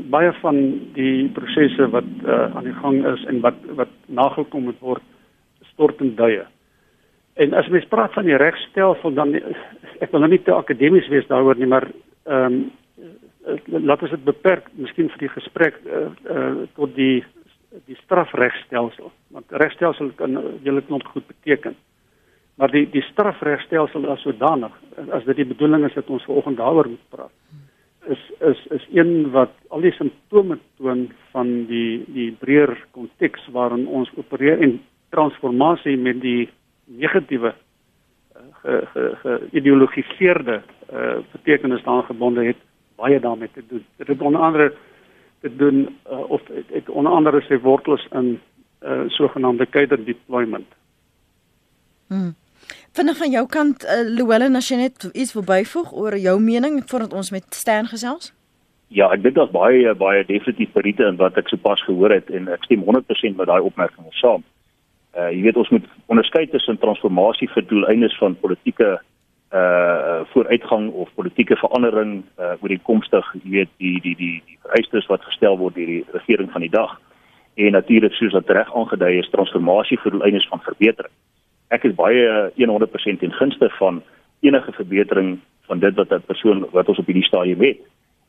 baie 0.09 0.33
van 0.33 0.55
die 0.93 1.29
prosesse 1.29 1.89
wat 1.89 2.03
uh 2.25 2.55
aan 2.55 2.63
die 2.63 2.79
gang 2.81 3.05
is 3.05 3.25
en 3.25 3.39
wat 3.39 3.55
wat 3.75 3.89
nagekom 4.05 4.63
moet 4.63 4.79
word 4.79 5.03
stort 5.73 6.01
in 6.01 6.15
duie. 6.15 6.45
En 7.33 7.53
as 7.53 7.67
mens 7.67 7.85
praat 7.85 8.13
van 8.13 8.23
die 8.23 8.37
regstelsel 8.37 9.13
dan 9.13 9.35
ek 9.99 10.11
wil 10.11 10.19
nou 10.19 10.29
nie 10.29 10.43
te 10.43 10.53
akademies 10.53 11.07
wees 11.07 11.27
daaroor 11.27 11.55
nie, 11.55 11.67
maar 11.67 11.87
ehm 12.23 12.53
um, 12.53 12.71
laat 13.65 14.01
ons 14.01 14.11
dit 14.11 14.23
beperk 14.23 14.69
miskien 14.73 15.09
vir 15.09 15.19
die 15.19 15.29
gesprek 15.29 15.75
uh, 15.85 16.07
uh 16.35 16.63
tot 16.73 16.95
die 16.95 17.23
die 17.85 17.97
strafregstelsel 18.03 19.11
want 19.35 19.51
regstelsel 19.63 20.11
kan 20.19 20.37
julle 20.63 20.81
knop 20.87 21.05
goed 21.13 21.27
beteken 21.27 21.75
maar 22.55 22.71
die 22.71 22.85
die 22.89 23.03
strafregstelsel 23.11 24.07
as 24.11 24.23
sodanig 24.23 24.73
as 25.11 25.25
dit 25.25 25.41
die 25.41 25.51
bedoeling 25.53 25.85
is 25.85 25.97
dat 25.97 26.09
ons 26.09 26.25
vanoggend 26.27 26.57
daaroor 26.57 26.89
moet 26.89 27.09
praat 27.09 27.31
is 28.15 28.23
is 28.39 28.65
is 28.77 28.87
een 28.93 29.31
wat 29.31 29.53
al 29.69 29.81
die 29.81 29.93
simptome 29.97 30.59
toon 30.77 31.07
van 31.33 31.53
die 31.71 32.03
die 32.07 32.31
breër 32.39 32.75
konteks 32.91 33.47
waarin 33.51 33.87
ons 33.87 34.11
opereer 34.17 34.61
en 34.61 34.79
transformasie 35.09 35.97
met 35.97 36.21
die 36.21 36.49
negatiewe 36.85 37.53
ge 38.61 38.75
ge 38.93 39.03
geïdeologiseerde 39.23 40.61
uh, 40.61 41.17
betekenis 41.31 41.83
daaraan 41.83 42.09
gebonde 42.11 42.45
het 42.45 42.61
baie 42.95 43.19
daarmee 43.19 43.49
te 43.53 43.63
doen. 43.67 43.85
Dit 43.97 44.07
het 44.07 44.21
onder 44.21 44.41
andere 44.41 44.73
te 45.45 45.55
doen 45.55 45.83
uh, 45.85 46.29
of 46.29 46.41
het, 46.49 46.71
het 46.73 46.89
onder 46.89 47.11
andere 47.13 47.41
sy 47.45 47.59
wortels 47.61 48.07
in 48.17 48.39
uh, 48.81 49.03
sogenaamde 49.07 49.69
cater 49.69 50.01
deployment. 50.05 50.67
Hmm. 52.07 52.33
Vanaf 52.97 53.17
van 53.17 53.31
jou 53.31 53.43
kant 53.51 53.83
uh, 53.83 54.01
Llewellyn 54.17 54.57
as 54.57 54.71
jy 54.71 54.79
net 54.79 55.05
iets 55.13 55.35
wil 55.37 55.45
byvoeg 55.45 55.93
oor 55.93 56.17
jou 56.17 56.39
mening 56.41 56.81
voordat 56.89 57.13
ons 57.13 57.29
met 57.35 57.45
Stan 57.53 57.89
gesels? 57.91 58.31
Ja, 58.93 59.09
ek 59.13 59.23
dink 59.25 59.37
daar's 59.37 59.53
baie 59.53 59.93
baie 59.97 60.25
definitief 60.25 60.71
periete 60.73 61.07
in 61.09 61.17
wat 61.21 61.37
ek 61.41 61.49
sopas 61.51 61.81
gehoor 61.85 62.13
het 62.13 62.29
en 62.33 62.49
ek 62.53 62.65
stem 62.65 62.85
100% 62.85 63.37
met 63.37 63.49
daai 63.49 63.61
opmerking 63.65 64.07
saam. 64.21 64.45
Uh 65.17 65.29
jy 65.33 65.41
weet 65.47 65.59
ons 65.61 65.71
moet 65.73 65.85
onderskei 66.11 66.45
tussen 66.53 66.81
transformasie 66.81 67.49
vir 67.53 67.65
doeleindes 67.69 68.17
van 68.21 68.37
politieke 68.41 68.95
uh 68.95 70.04
vooruitgang 70.35 70.89
of 70.91 71.13
politieke 71.15 71.55
verandering 71.55 72.23
uh 72.37 72.53
oor 72.59 72.71
die 72.73 72.81
komstig, 72.89 73.27
jy 73.43 73.51
weet, 73.57 73.71
die 73.79 73.95
die 74.03 74.15
die 74.19 74.35
die 74.43 74.57
vereistes 74.67 75.07
wat 75.11 75.23
gestel 75.29 75.57
word 75.61 75.77
deur 75.79 75.91
die 75.91 76.03
regering 76.17 76.51
van 76.51 76.65
die 76.65 76.73
dag. 76.73 76.97
En 77.55 77.71
natuurlik 77.71 78.13
soos 78.19 78.35
wat 78.35 78.51
reg 78.51 78.71
aangedui 78.75 79.13
is, 79.21 79.31
transformasie 79.31 79.99
vir 80.03 80.11
doeleindes 80.11 80.47
van 80.51 80.63
verbetering. 80.65 81.13
Ek 81.71 81.87
is 81.87 81.95
baie 81.95 82.51
100% 82.59 83.23
in 83.27 83.37
gunste 83.39 83.69
van 83.79 84.01
enige 84.43 84.75
verbetering 84.75 85.37
van 85.69 85.79
dit 85.79 85.95
wat 85.95 86.11
'n 86.11 86.27
persoon 86.27 86.65
wat 86.71 86.89
ons 86.89 86.99
op 86.99 87.07
hierdie 87.07 87.29
stadium 87.31 87.61
het. 87.61 87.79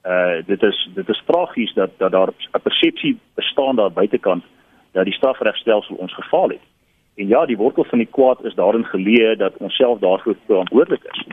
Uh 0.06 0.46
dit 0.46 0.62
is 0.62 0.88
dit 0.94 1.08
is 1.08 1.22
tragies 1.26 1.74
dat 1.74 1.90
dat 1.98 2.12
daar 2.12 2.30
'n 2.30 2.62
persepsie 2.62 3.18
bestaan 3.34 3.76
daar 3.76 3.92
buitekant 3.92 4.44
dat 4.92 5.04
die 5.04 5.18
strafregstelsel 5.18 5.96
ons 5.96 6.14
gefaal 6.14 6.48
het. 6.48 6.64
En 7.16 7.26
ja, 7.26 7.46
die 7.46 7.56
wortel 7.56 7.84
van 7.84 7.98
die 7.98 8.10
kwaad 8.10 8.44
is 8.44 8.54
daarin 8.54 8.84
geleë 8.84 9.36
dat 9.36 9.56
ons 9.56 9.76
self 9.76 9.98
daarvoor 9.98 10.36
verantwoordelik 10.46 11.04
is. 11.12 11.24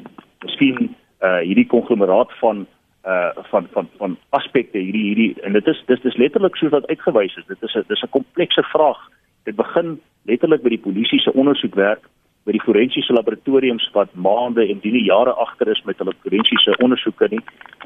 Miskien 0.44 0.96
uh 1.24 1.40
hierdie 1.40 1.68
konglomeraat 1.68 2.32
van 2.40 2.66
uh 3.06 3.30
van 3.52 3.68
van 3.72 3.90
van 3.98 4.18
aspekte 4.30 4.78
hierdie 4.78 5.04
hierdie 5.04 5.42
en 5.42 5.54
dit 5.54 5.68
is 5.68 5.84
dis 5.86 6.02
dis 6.02 6.18
letterlik 6.18 6.56
soos 6.56 6.72
wat 6.72 6.88
uitgewys 6.88 7.38
is. 7.38 7.48
Dit 7.48 7.64
is 7.64 7.76
'n 7.76 7.84
dis 7.88 8.04
'n 8.04 8.16
komplekse 8.18 8.64
vraag. 8.64 9.00
Dit 9.44 9.56
begin 9.56 10.00
letterlik 10.24 10.62
by 10.64 10.70
die 10.70 10.86
polisie 10.88 11.20
se 11.20 11.34
ondersoekwerk 11.34 12.10
by 12.44 12.52
die 12.52 12.64
forensiese 12.64 13.14
laboratoriums 13.16 13.86
wat 13.96 14.12
maande 14.20 14.66
en 14.68 14.82
dine 14.84 15.00
jare 15.04 15.32
agter 15.46 15.70
is 15.72 15.82
met 15.88 15.98
hulle 16.02 16.14
forensiese 16.26 16.76
ondersoeke 16.84 17.28
nie. 17.32 17.44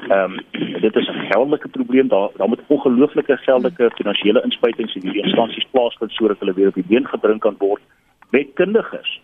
Ehm 0.08 0.38
um, 0.38 0.80
dit 0.80 0.96
is 0.96 1.08
'n 1.08 1.30
geldelike 1.30 1.68
probleem. 1.68 2.08
Daar 2.08 2.28
daar 2.36 2.48
moet 2.48 2.66
ongelooflike 2.66 3.36
geldelike 3.36 3.90
finansiële 3.94 4.42
inspuitings 4.42 4.94
in 4.94 5.02
hierdie 5.02 5.22
instansies 5.22 5.68
plaasvind 5.70 6.12
sodat 6.12 6.38
hulle 6.38 6.54
weer 6.54 6.68
op 6.68 6.74
die 6.74 6.88
been 6.88 7.06
gedrink 7.06 7.40
kan 7.40 7.54
word 7.58 7.82
met 8.30 8.46
kundiges. 8.54 9.20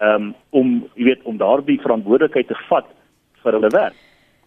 Um, 0.00 0.34
om 0.50 0.88
jy 0.94 1.04
weet 1.04 1.22
om 1.28 1.38
daardie 1.40 1.80
verantwoordelikheid 1.80 2.48
te 2.48 2.58
vat 2.68 2.88
vir 3.42 3.56
hulle 3.56 3.72
werk. 3.74 3.98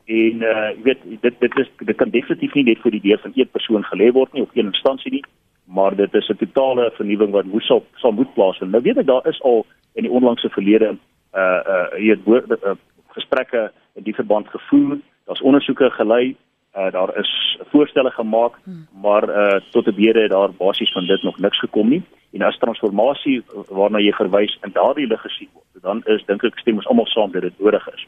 En 0.06 0.44
uh 0.44 0.70
jy 0.74 0.84
weet 0.84 1.06
dit 1.22 1.40
dit 1.40 1.58
is 1.62 1.70
dit 1.80 1.98
kan 1.98 2.12
definitief 2.12 2.54
nie 2.58 2.66
net 2.72 2.82
vir 2.84 2.92
die 2.98 3.04
deur 3.08 3.22
van 3.24 3.36
een 3.36 3.50
persoon 3.56 3.86
gelê 3.88 4.12
word 4.12 4.34
nie 4.34 4.44
of 4.44 4.52
een 4.54 4.72
instansie 4.74 5.12
nie, 5.12 5.24
maar 5.66 5.96
dit 5.96 6.14
is 6.14 6.30
'n 6.30 6.38
totale 6.38 6.92
vernuwing 6.98 7.32
wat 7.32 7.46
moes 7.46 7.70
op 7.72 7.86
sal 7.96 8.12
moet 8.12 8.34
plaasvind. 8.34 8.72
Nou 8.72 8.84
weet 8.84 8.98
ek 8.98 9.08
daar 9.08 9.28
is 9.28 9.42
al 9.42 9.66
in 9.94 10.04
die 10.04 10.12
onlangse 10.12 10.50
verlede 10.50 10.98
uh 11.34 11.62
uh 11.74 11.88
hier 11.98 12.20
woord 12.26 12.52
uh, 12.52 12.76
gesprekke 13.16 13.72
in 13.96 14.04
die 14.04 14.16
verband 14.16 14.48
gevoer. 14.48 14.98
Daar's 15.26 15.42
ondersoeke 15.42 15.90
gelei. 15.90 16.36
Uh 16.76 16.92
daar 16.92 17.18
is 17.18 17.60
voorstelle 17.72 18.12
gemaak, 18.12 18.60
hmm. 18.64 18.88
maar 19.02 19.24
uh 19.30 19.60
tot 19.72 19.88
op 19.88 19.98
hede 19.98 20.28
daar 20.28 20.52
basies 20.52 20.92
van 20.92 21.06
dit 21.06 21.24
nog 21.24 21.40
niks 21.40 21.60
gekom 21.60 21.90
nie. 21.90 22.04
En 22.34 22.42
as 22.42 22.58
transformasie 22.58 23.42
waarna 23.70 24.02
jy 24.02 24.14
verwys 24.18 24.56
in 24.66 24.74
daardie 24.74 25.06
lig 25.08 25.22
gesien 25.22 25.50
word, 25.54 25.84
dan 25.86 26.02
is 26.10 26.24
dink 26.26 26.44
ek 26.48 26.58
stem 26.62 26.80
ons 26.82 26.88
almal 26.90 27.10
saam 27.12 27.34
dat 27.34 27.46
dit 27.46 27.60
nodig 27.62 27.86
is. 27.94 28.08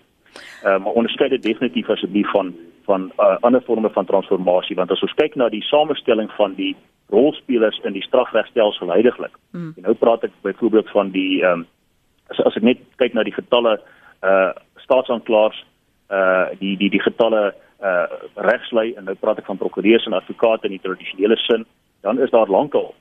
Uh 0.65 0.79
maar 0.81 0.97
onderskei 0.97 1.29
dit 1.29 1.43
definitief 1.43 1.89
asseblief 1.93 2.31
van 2.33 2.55
van 2.85 3.11
uh, 3.19 3.35
ander 3.41 3.61
forme 3.61 3.89
van 3.89 4.05
transformasie 4.05 4.75
want 4.75 4.91
as 4.91 5.01
ons 5.05 5.13
kyk 5.21 5.35
na 5.35 5.49
die 5.49 5.63
samestelling 5.69 6.29
van 6.37 6.53
die 6.57 6.73
rolspelers 7.13 7.79
in 7.83 7.93
die 7.93 8.03
strafregstelsel 8.05 8.89
heidaglik. 8.93 9.37
Mm. 9.51 9.73
En 9.77 9.87
nou 9.89 9.93
praat 9.93 10.25
ek 10.25 10.33
byvoorbeeld 10.41 10.89
van 10.89 11.13
die 11.13 11.43
ehm 11.43 11.61
um, 11.61 11.67
as 12.33 12.41
as 12.49 12.57
ek 12.57 12.65
net 12.65 12.81
kyk 12.97 13.13
na 13.13 13.23
die 13.23 13.37
getalle 13.37 13.77
uh 14.25 14.51
staatsanklaers 14.87 15.61
uh 16.09 16.49
die 16.59 16.73
die 16.81 16.89
die 16.89 17.05
getalle 17.05 17.53
uh 17.53 18.05
regslei 18.49 18.93
en 18.97 19.05
nou 19.05 19.15
praat 19.21 19.37
ek 19.37 19.49
van 19.53 19.61
prokureurs 19.61 20.05
en 20.09 20.17
advokate 20.17 20.65
in 20.65 20.79
die 20.79 20.85
tradisionele 20.85 21.37
sin, 21.45 21.65
dan 22.01 22.17
is 22.19 22.33
daar 22.33 22.49
lankal 22.49 22.95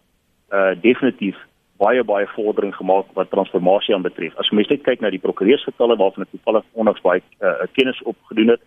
uh 0.53 0.73
definitief 0.81 1.37
baie 1.77 2.05
baie 2.05 2.27
vordering 2.27 2.75
gemaak 2.77 3.07
wat 3.15 3.31
transformasie 3.31 3.95
aanbetref. 3.95 4.37
As 4.39 4.51
mens 4.51 4.69
net 4.69 4.83
kyk 4.83 5.01
na 5.01 5.11
die 5.11 5.23
prokureursgetalle 5.23 5.97
waarvan 5.97 6.27
ek 6.27 6.35
toevallig 6.35 6.65
onlangs 6.73 7.03
baie 7.03 7.23
uh, 7.41 7.67
kennis 7.73 8.03
opgedoen 8.03 8.55
het, 8.55 8.63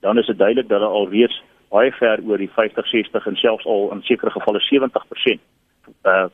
dan 0.00 0.18
is 0.18 0.26
dit 0.26 0.38
duidelik 0.38 0.68
dat 0.68 0.80
hulle 0.80 0.92
al 1.00 1.08
reeds 1.10 1.42
baie 1.72 1.92
ver 1.92 2.20
oor 2.28 2.38
die 2.38 2.50
50, 2.52 2.86
60 2.86 3.26
en 3.26 3.36
selfs 3.36 3.66
al 3.66 3.90
in 3.92 4.02
sekere 4.02 4.30
gevalle 4.30 4.62
70% 4.68 5.42
uh 6.04 6.28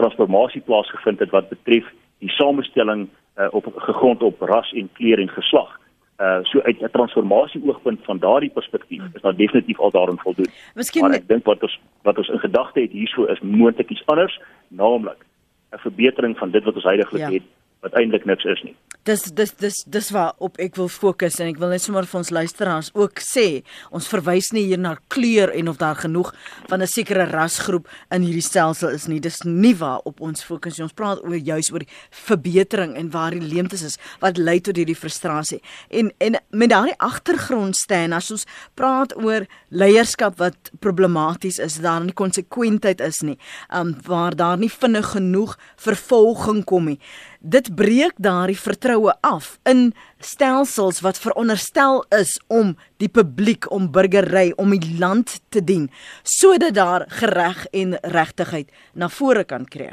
transformasie 0.00 0.62
plaasgevind 0.64 1.18
het 1.20 1.30
wat 1.30 1.50
betref 1.50 1.84
die 2.24 2.30
samestelling 2.32 3.02
uh, 3.36 3.48
op 3.52 3.66
gegrond 3.76 4.22
op 4.22 4.40
ras 4.40 4.72
en 4.72 4.88
kleur 4.96 5.20
en 5.20 5.28
geslag. 5.28 5.79
Uh 6.20 6.38
so 6.42 6.60
uit 6.60 6.80
'n 6.80 6.90
transformasie 6.92 7.62
oogpunt 7.66 8.00
van 8.04 8.18
daardie 8.18 8.50
perspektief 8.50 9.02
is 9.12 9.20
daar 9.20 9.36
definitief 9.36 9.78
al 9.80 9.90
daarin 9.90 10.18
voldoen. 10.18 10.50
Miskien 10.74 11.02
maar 11.02 11.16
ek 11.16 11.28
dink 11.28 11.44
wat 11.44 11.62
ons 11.62 11.80
wat 12.02 12.18
ons 12.18 12.28
in 12.28 12.38
gedagte 12.38 12.80
het 12.80 12.90
hierso 12.90 13.24
is 13.24 13.40
moontlik 13.40 13.90
iets 13.90 14.06
anders, 14.06 14.40
naamlik 14.68 15.24
'n 15.72 15.78
verbetering 15.78 16.38
van 16.38 16.50
dit 16.50 16.64
wat 16.64 16.74
ons 16.74 16.84
heidaglik 16.84 17.20
ja. 17.20 17.30
het 17.30 17.42
wat 17.80 17.96
eintlik 17.96 18.24
niks 18.28 18.44
is 18.44 18.62
nie. 18.66 18.74
Dis 19.08 19.22
dis 19.32 19.54
dis 19.56 19.76
dis 19.88 20.08
waar 20.12 20.34
op 20.44 20.58
ek 20.60 20.74
wil 20.76 20.90
fokus 20.92 21.38
en 21.40 21.48
ek 21.48 21.60
wil 21.62 21.70
net 21.72 21.80
sommer 21.80 22.04
vir 22.04 22.18
ons 22.20 22.30
luisteraars 22.36 22.90
ook 22.92 23.22
sê, 23.24 23.62
ons 23.96 24.08
verwys 24.12 24.50
nie 24.52 24.66
hier 24.68 24.80
na 24.80 24.92
kleur 25.12 25.48
en 25.56 25.70
of 25.72 25.78
daar 25.80 25.96
genoeg 25.96 26.34
van 26.68 26.82
'n 26.82 26.86
sekere 26.86 27.24
rasgroep 27.30 27.88
in 28.12 28.22
hierdie 28.22 28.44
stelsel 28.44 28.90
is 28.90 29.08
nie. 29.08 29.20
Dis 29.20 29.40
nie 29.44 29.74
waar 29.74 30.00
op 30.04 30.20
ons 30.20 30.44
fokus 30.44 30.76
nie. 30.76 30.84
Ons 30.84 30.92
praat 30.92 31.24
oor 31.24 31.36
juis 31.36 31.72
oor 31.72 31.84
verbetering 32.10 32.94
en 32.96 33.10
waar 33.10 33.30
die 33.30 33.40
leemtes 33.40 33.82
is 33.82 33.98
wat 34.20 34.36
lei 34.36 34.60
tot 34.60 34.76
hierdie 34.76 34.96
frustrasie. 34.96 35.62
En 35.90 36.12
en 36.18 36.36
met 36.50 36.70
daardie 36.70 36.98
agtergrond 36.98 37.76
staan 37.76 38.12
as 38.12 38.30
ons 38.30 38.46
praat 38.74 39.16
oor 39.16 39.46
leierskap 39.70 40.38
wat 40.38 40.70
problematies 40.80 41.58
is, 41.58 41.80
daar 41.80 42.04
nie 42.04 42.12
konsekwentheid 42.12 43.00
is 43.00 43.22
nie. 43.22 43.38
Um 43.72 43.96
waar 44.04 44.36
daar 44.36 44.58
nie 44.58 44.70
vinnig 44.70 45.06
genoeg 45.16 45.56
vervolging 45.76 46.64
kom 46.64 46.84
nie 46.84 47.00
dit 47.40 47.74
breek 47.74 48.12
daardie 48.20 48.58
vertroue 48.58 49.12
af 49.24 49.56
in 49.68 49.92
stelsels 50.18 51.00
wat 51.00 51.20
veronderstel 51.20 52.04
is 52.20 52.36
om 52.48 52.76
die 53.00 53.08
publiek 53.08 53.70
om 53.72 53.90
burgery 53.92 54.52
om 54.56 54.76
die 54.76 54.96
land 55.00 55.40
te 55.48 55.64
dien 55.64 55.88
sodat 56.22 56.74
daar 56.76 57.06
gereg 57.08 57.64
en 57.72 57.96
regtigheid 58.02 58.68
na 58.94 59.08
vore 59.08 59.44
kan 59.44 59.64
kry. 59.64 59.90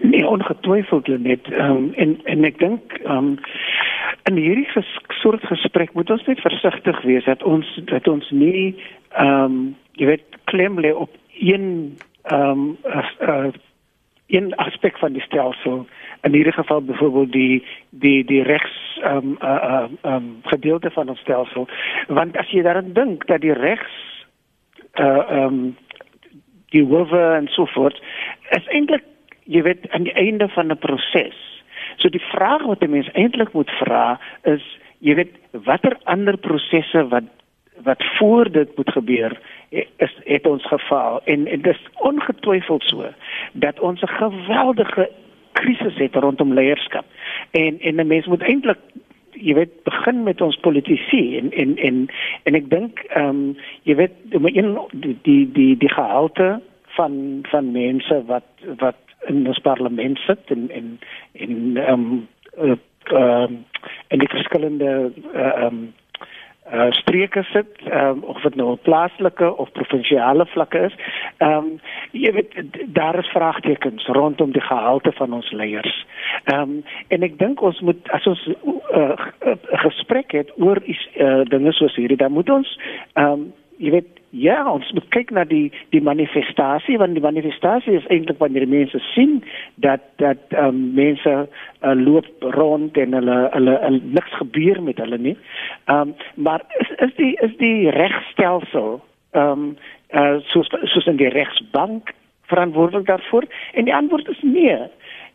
Nee, 0.00 0.26
ongetwyfeld 0.26 1.08
net 1.20 1.46
um, 1.52 1.92
en 1.96 2.16
en 2.24 2.44
ek 2.44 2.58
dink 2.58 2.98
um, 3.04 3.36
in 4.26 4.40
hierdie 4.40 4.68
ges, 4.72 4.88
soort 5.20 5.44
gesprek 5.46 5.92
moet 5.94 6.10
ons 6.10 6.24
net 6.26 6.40
versigtig 6.40 7.02
wees 7.04 7.24
dat 7.28 7.44
ons 7.44 7.68
dat 7.92 8.08
ons 8.08 8.30
nie 8.30 8.72
ehm 9.12 9.44
um, 9.44 9.60
jy 9.96 10.10
weet 10.10 10.40
klem 10.44 10.80
lê 10.80 10.92
op 10.92 11.12
een 11.36 11.96
ehm 12.32 12.50
um, 12.50 12.76
uh, 12.84 13.04
uh, 13.28 13.52
een 14.26 14.54
aspek 14.56 14.98
van 14.98 15.12
die 15.12 15.22
stelsel 15.22 15.86
in 16.22 16.32
hierdie 16.32 16.52
geval 16.52 16.82
byvoorbeeld 16.82 17.32
die 17.32 17.64
die 17.90 18.24
die 18.24 18.42
regs 18.42 19.00
ehm 19.02 19.16
um, 19.16 19.36
uh, 19.42 19.88
uh, 20.04 20.14
um, 20.14 20.40
gedeelte 20.42 20.90
van 20.90 21.08
ons 21.08 21.20
stelsel 21.20 21.68
want 22.08 22.36
as 22.36 22.50
jy 22.50 22.62
daaraan 22.62 22.92
dink 22.92 23.26
dat 23.26 23.40
die 23.40 23.52
regs 23.52 23.96
uh 24.98 25.22
ehm 25.30 25.42
um, 25.42 25.76
die 26.74 26.84
howe 26.84 27.22
en 27.36 27.46
so 27.48 27.66
voort 27.66 28.02
is 28.50 28.66
eintlik 28.66 29.04
jy 29.46 29.62
weet 29.62 29.86
aan 29.94 30.06
die 30.08 30.16
einde 30.18 30.48
van 30.48 30.72
'n 30.72 30.78
proses. 30.78 31.38
So 31.96 32.08
die 32.08 32.26
vraag 32.32 32.62
wat 32.62 32.82
'n 32.82 32.90
mens 32.90 33.10
eintlik 33.12 33.52
moet 33.52 33.70
vra 33.70 34.20
is 34.42 34.64
jy 34.98 35.14
weet 35.14 35.34
watter 35.50 35.96
ander 36.04 36.36
prosesse 36.36 37.08
wat 37.08 37.24
wat 37.82 38.04
voor 38.18 38.50
dit 38.50 38.76
moet 38.76 38.90
gebeur 38.90 39.40
is 39.96 40.16
het 40.24 40.46
ons 40.46 40.66
gefaal 40.66 41.20
en, 41.24 41.46
en 41.46 41.60
dit 41.60 41.74
is 41.74 41.88
ongetwyfeld 41.94 42.82
so 42.82 43.04
dat 43.52 43.80
ons 43.80 44.00
'n 44.00 44.06
geweldige 44.08 45.10
krisis 45.52 45.96
het 45.96 46.14
rondom 46.14 46.52
leierskap. 46.52 47.04
En 47.50 47.80
en 47.80 47.94
'n 47.94 48.06
mens 48.06 48.26
moet 48.26 48.42
eintlik 48.42 48.78
jy 49.32 49.54
weet 49.54 49.82
begin 49.84 50.22
met 50.22 50.40
ons 50.40 50.56
politici 50.56 51.36
en 51.38 51.50
en 51.52 51.76
en 51.76 52.06
en 52.42 52.54
ek 52.54 52.70
dink 52.70 53.04
ehm 53.08 53.28
um, 53.28 53.56
jy 53.82 53.94
weet 53.94 54.14
die 54.30 55.16
die 55.22 55.44
die 55.52 55.76
die 55.76 55.92
gehalte 55.92 56.60
van 56.96 57.44
van 57.50 57.72
mense 57.72 58.22
wat 58.26 58.48
wat 58.78 58.96
in 59.28 59.46
ons 59.46 59.58
parlement 59.58 60.18
sit 60.18 60.50
en 60.54 60.70
en 60.70 60.98
en 61.32 61.76
ehm 61.76 61.92
um, 61.92 62.28
uh, 62.62 62.76
uh, 63.12 63.50
en 64.08 64.18
die 64.18 64.32
verskillende 64.32 65.12
eh, 65.32 65.40
ehm 65.40 65.62
uh, 65.62 65.64
um, 65.64 65.94
uh 66.72 66.90
streke 66.90 67.42
sit 67.52 67.66
um, 67.92 68.22
of 68.22 68.40
dit 68.42 68.54
nou 68.54 68.70
op 68.70 68.82
plaaslike 68.82 69.56
of 69.56 69.70
provinsiale 69.72 70.46
vlakke 70.46 70.78
is. 70.78 70.94
Ehm 71.38 71.52
um, 71.52 71.68
jy 72.10 72.32
weet 72.32 72.54
daar 72.86 73.18
is 73.18 73.30
vraagtekens 73.34 74.06
rondom 74.06 74.52
die 74.52 74.62
gehalte 74.62 75.12
van 75.12 75.32
ons 75.32 75.50
leiers. 75.50 76.06
Ehm 76.44 76.60
um, 76.60 76.82
en 77.08 77.22
ek 77.22 77.38
dink 77.38 77.62
ons 77.62 77.80
moet 77.80 78.10
as 78.10 78.26
ons 78.26 78.46
'n 78.46 78.56
uh, 78.94 79.14
gesprek 79.86 80.32
het 80.32 80.50
oor 80.56 80.82
is 80.84 81.08
uh, 81.16 81.44
dinge 81.44 81.72
soos 81.72 81.94
hierdie, 81.96 82.16
dan 82.16 82.32
moet 82.32 82.50
ons 82.50 82.78
ehm 83.14 83.32
um, 83.32 83.52
jy 83.78 83.90
weet 83.94 84.12
ja, 84.36 84.58
ons 84.68 84.88
moet 84.92 85.06
kyk 85.14 85.30
na 85.32 85.44
die 85.48 85.70
die 85.94 86.02
manifestasie 86.04 86.98
want 87.00 87.16
die 87.16 87.24
manifestasie 87.24 87.96
is 87.98 88.08
eintlik 88.12 88.40
wanneer 88.42 88.66
mense 88.68 89.00
sien 89.12 89.38
dat 89.84 90.04
dat 90.22 90.56
um, 90.60 90.92
mense 90.98 91.34
uh, 91.46 91.94
loop 91.96 92.28
rond 92.56 92.96
en 92.96 93.16
hulle 93.16 93.38
hulle, 93.54 93.78
hulle 93.84 94.00
niks 94.18 94.36
gebeur 94.40 94.82
met 94.82 95.00
hulle 95.02 95.18
nie. 95.28 95.36
Ehm 95.86 96.12
um, 96.12 96.14
maar 96.34 96.64
is 96.80 96.92
is 97.08 97.14
die 97.20 97.32
is 97.48 97.56
die 97.62 97.90
regstelsel 97.96 99.00
ehm 99.32 99.52
um, 99.52 99.66
uh, 100.12 100.36
soos 100.52 100.70
soos 100.92 101.06
in 101.06 101.20
die 101.22 101.32
regsbank 101.32 102.14
verantwoordelik 102.46 103.06
daarvoor 103.06 103.44
en 103.72 103.84
die 103.84 103.94
antwoord 103.94 104.28
is 104.28 104.42
nee 104.42 104.78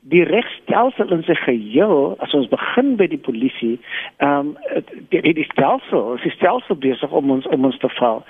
die 0.02 0.24
regstelsel 0.24 1.12
in 1.14 1.22
sy 1.28 1.36
geheel 1.44 2.16
as 2.26 2.34
ons 2.34 2.50
begin 2.50 2.96
by 2.98 3.06
die 3.12 3.22
polisie 3.22 3.76
ehm 4.18 4.54
um, 4.54 4.80
die, 5.14 5.22
die 5.22 5.48
stelsel 5.52 6.16
is 6.16 6.26
die 6.26 6.34
stelsel 6.34 6.80
besig 6.82 7.12
om 7.14 7.30
ons 7.38 7.46
om 7.54 7.66
ons 7.70 7.78
te 7.82 7.90
val. 8.00 8.24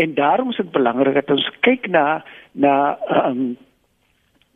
En 0.00 0.14
daarom 0.16 0.50
is 0.50 0.56
dit 0.56 0.70
belangrik 0.72 1.18
dat 1.20 1.34
ons 1.36 1.50
kyk 1.66 1.90
na 1.92 2.22
na 2.52 2.96
ehm 3.08 3.26
um, 3.30 3.50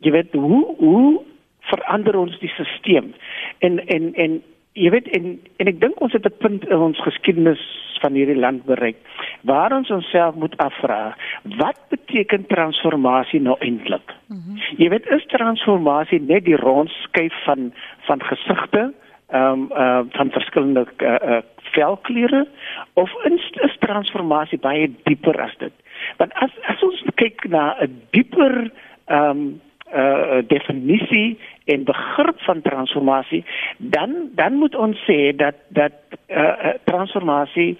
jy 0.03 0.11
weet 0.11 0.33
hoe 0.33 0.63
hoe 0.79 1.21
verander 1.69 2.17
ons 2.19 2.39
die 2.41 2.51
stelsel 2.57 3.13
en 3.59 3.79
en 3.87 4.09
en 4.25 4.41
jy 4.73 4.89
weet 4.93 5.07
en 5.17 5.35
en 5.61 5.69
ek 5.69 5.79
dink 5.81 6.01
ons 6.01 6.13
het 6.13 6.25
'n 6.25 6.37
punt 6.39 6.65
in 6.65 6.77
ons 6.77 6.99
geskiedenis 7.05 7.61
van 8.01 8.13
hierdie 8.13 8.39
land 8.39 8.65
bereik 8.65 8.97
waar 9.41 9.71
ons 9.71 9.89
onsself 9.89 10.35
moet 10.35 10.57
afvra 10.57 11.15
wat 11.57 11.79
beteken 11.89 12.47
transformasie 12.47 13.41
nou 13.41 13.55
eintlik 13.59 14.13
mm 14.27 14.37
-hmm. 14.37 14.57
jy 14.77 14.89
weet 14.89 15.07
is 15.07 15.25
transformasie 15.25 16.21
net 16.21 16.45
die 16.45 16.57
rondskuif 16.57 17.33
van 17.45 17.73
van 18.07 18.23
gesigte 18.23 18.93
ehm 19.29 19.51
um, 19.51 19.71
uh, 19.71 20.01
van 20.09 20.29
verskillende 20.31 20.85
uh, 20.97 21.15
uh, 21.29 21.41
velkleure 21.73 22.47
of 22.93 23.11
is, 23.23 23.49
is 23.61 23.77
transformasie 23.79 24.59
baie 24.59 24.91
dieper 25.03 25.41
as 25.41 25.55
dit 25.57 25.73
want 26.17 26.33
as 26.33 26.51
as 26.65 26.83
ons 26.83 27.03
kyk 27.15 27.47
na 27.49 27.75
'n 27.81 28.01
dieper 28.11 28.71
ehm 29.05 29.29
um, 29.29 29.61
uh 29.93 30.41
definisie 30.47 31.37
en 31.65 31.83
begrip 31.83 32.39
van 32.41 32.61
transformasie, 32.61 33.43
dan 33.77 34.29
dan 34.35 34.53
moet 34.53 34.75
ons 34.75 35.03
sê 35.09 35.35
dat 35.35 35.55
dat 35.67 35.93
uh 36.27 36.75
transformasie 36.83 37.77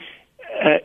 uh 0.64 0.80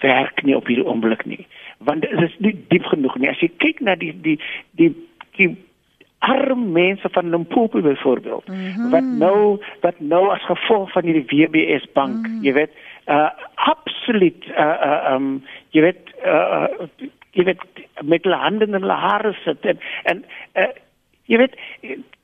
werk 0.00 0.42
nie 0.42 0.56
op 0.56 0.66
hierdie 0.66 0.86
oomblik 0.86 1.24
nie. 1.24 1.46
Want 1.78 2.00
dit 2.00 2.20
is 2.22 2.36
nie 2.38 2.54
diep 2.68 2.84
genoeg 2.90 3.18
nie. 3.18 3.30
As 3.30 3.40
jy 3.40 3.50
kyk 3.56 3.80
na 3.80 3.94
die 3.94 4.14
die 4.20 4.38
die 4.80 4.92
die 5.36 5.52
arme 6.18 6.66
mense 6.72 7.08
van 7.12 7.30
Limpopo 7.30 7.80
byvoorbeeld 7.80 8.48
mm 8.48 8.54
-hmm. 8.54 8.90
wat 8.90 9.04
nou 9.04 9.60
wat 9.80 10.00
nou 10.00 10.30
as 10.32 10.44
gevolg 10.44 10.92
van 10.92 11.04
hierdie 11.04 11.28
WBS 11.28 11.86
bank, 11.92 12.16
mm 12.16 12.24
-hmm. 12.24 12.42
jy 12.42 12.52
weet, 12.52 12.70
uh 13.06 13.30
absoluut 13.54 14.46
uh, 14.46 14.76
uh 14.88 15.14
um 15.14 15.42
jy 15.70 15.80
weet 15.80 16.14
uh 16.24 16.66
jy 17.30 17.44
weet 17.44 17.62
met 18.04 18.24
hulle 18.24 18.36
hande 18.36 18.64
in 18.64 18.72
hulle 18.72 18.92
hare 18.92 19.32
sit 19.44 19.64
en 19.64 19.78
en 20.02 20.24
uh, 20.54 20.68
jy 21.26 21.38
weet 21.42 21.56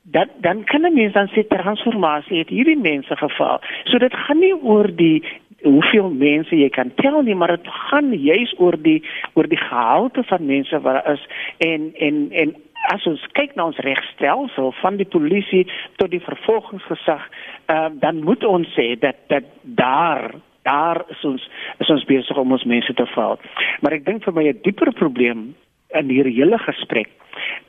dan 0.03 0.29
dan 0.43 0.65
kan 0.65 0.83
mense 0.83 1.15
dan 1.15 1.31
sê 1.35 1.47
transformasie 1.47 2.39
het 2.43 2.51
hierdie 2.51 2.79
mense 2.79 3.17
geval. 3.17 3.61
So 3.85 3.99
dit 3.99 4.15
gaan 4.15 4.39
nie 4.39 4.55
oor 4.55 4.91
die 4.97 5.23
hoeveel 5.63 6.11
mense 6.11 6.57
jy 6.57 6.69
kan 6.75 6.91
tel 6.99 7.23
nie, 7.23 7.35
maar 7.39 7.57
dit 7.57 7.69
gaan 7.89 8.11
juis 8.15 8.55
oor 8.59 8.77
die 8.83 9.03
oor 9.39 9.47
die 9.47 9.61
gehalte 9.61 10.25
van 10.27 10.47
mense 10.47 10.81
wat 10.81 11.01
daar 11.01 11.13
is 11.15 11.27
en 11.59 11.93
en 11.95 12.29
en 12.31 12.55
as 12.91 13.05
ons 13.07 13.23
kyk 13.39 13.55
na 13.55 13.69
ons 13.71 13.83
regstelsel 13.87 14.73
van 14.81 14.97
die 14.99 15.07
polisie 15.07 15.63
tot 16.03 16.11
die 16.11 16.23
vervolgingsgesag, 16.25 17.29
uh, 17.71 17.91
dan 18.03 18.25
moet 18.27 18.43
ons 18.45 18.67
sê 18.75 18.93
dat 18.99 19.23
dat 19.31 19.47
daar 19.63 20.33
daar 20.67 21.05
is 21.11 21.25
ons 21.27 21.43
is 21.79 21.91
ons 21.91 22.05
besig 22.11 22.39
om 22.39 22.53
ons 22.53 22.65
mense 22.65 22.95
te 22.95 23.07
val. 23.15 23.39
Maar 23.83 23.99
ek 23.99 24.07
dink 24.07 24.25
vir 24.25 24.35
my 24.35 24.49
'n 24.49 24.61
dieper 24.63 24.93
probleem 24.93 25.55
in 25.95 26.09
hierdie 26.09 26.39
hele 26.41 26.59
gesprek 26.59 27.11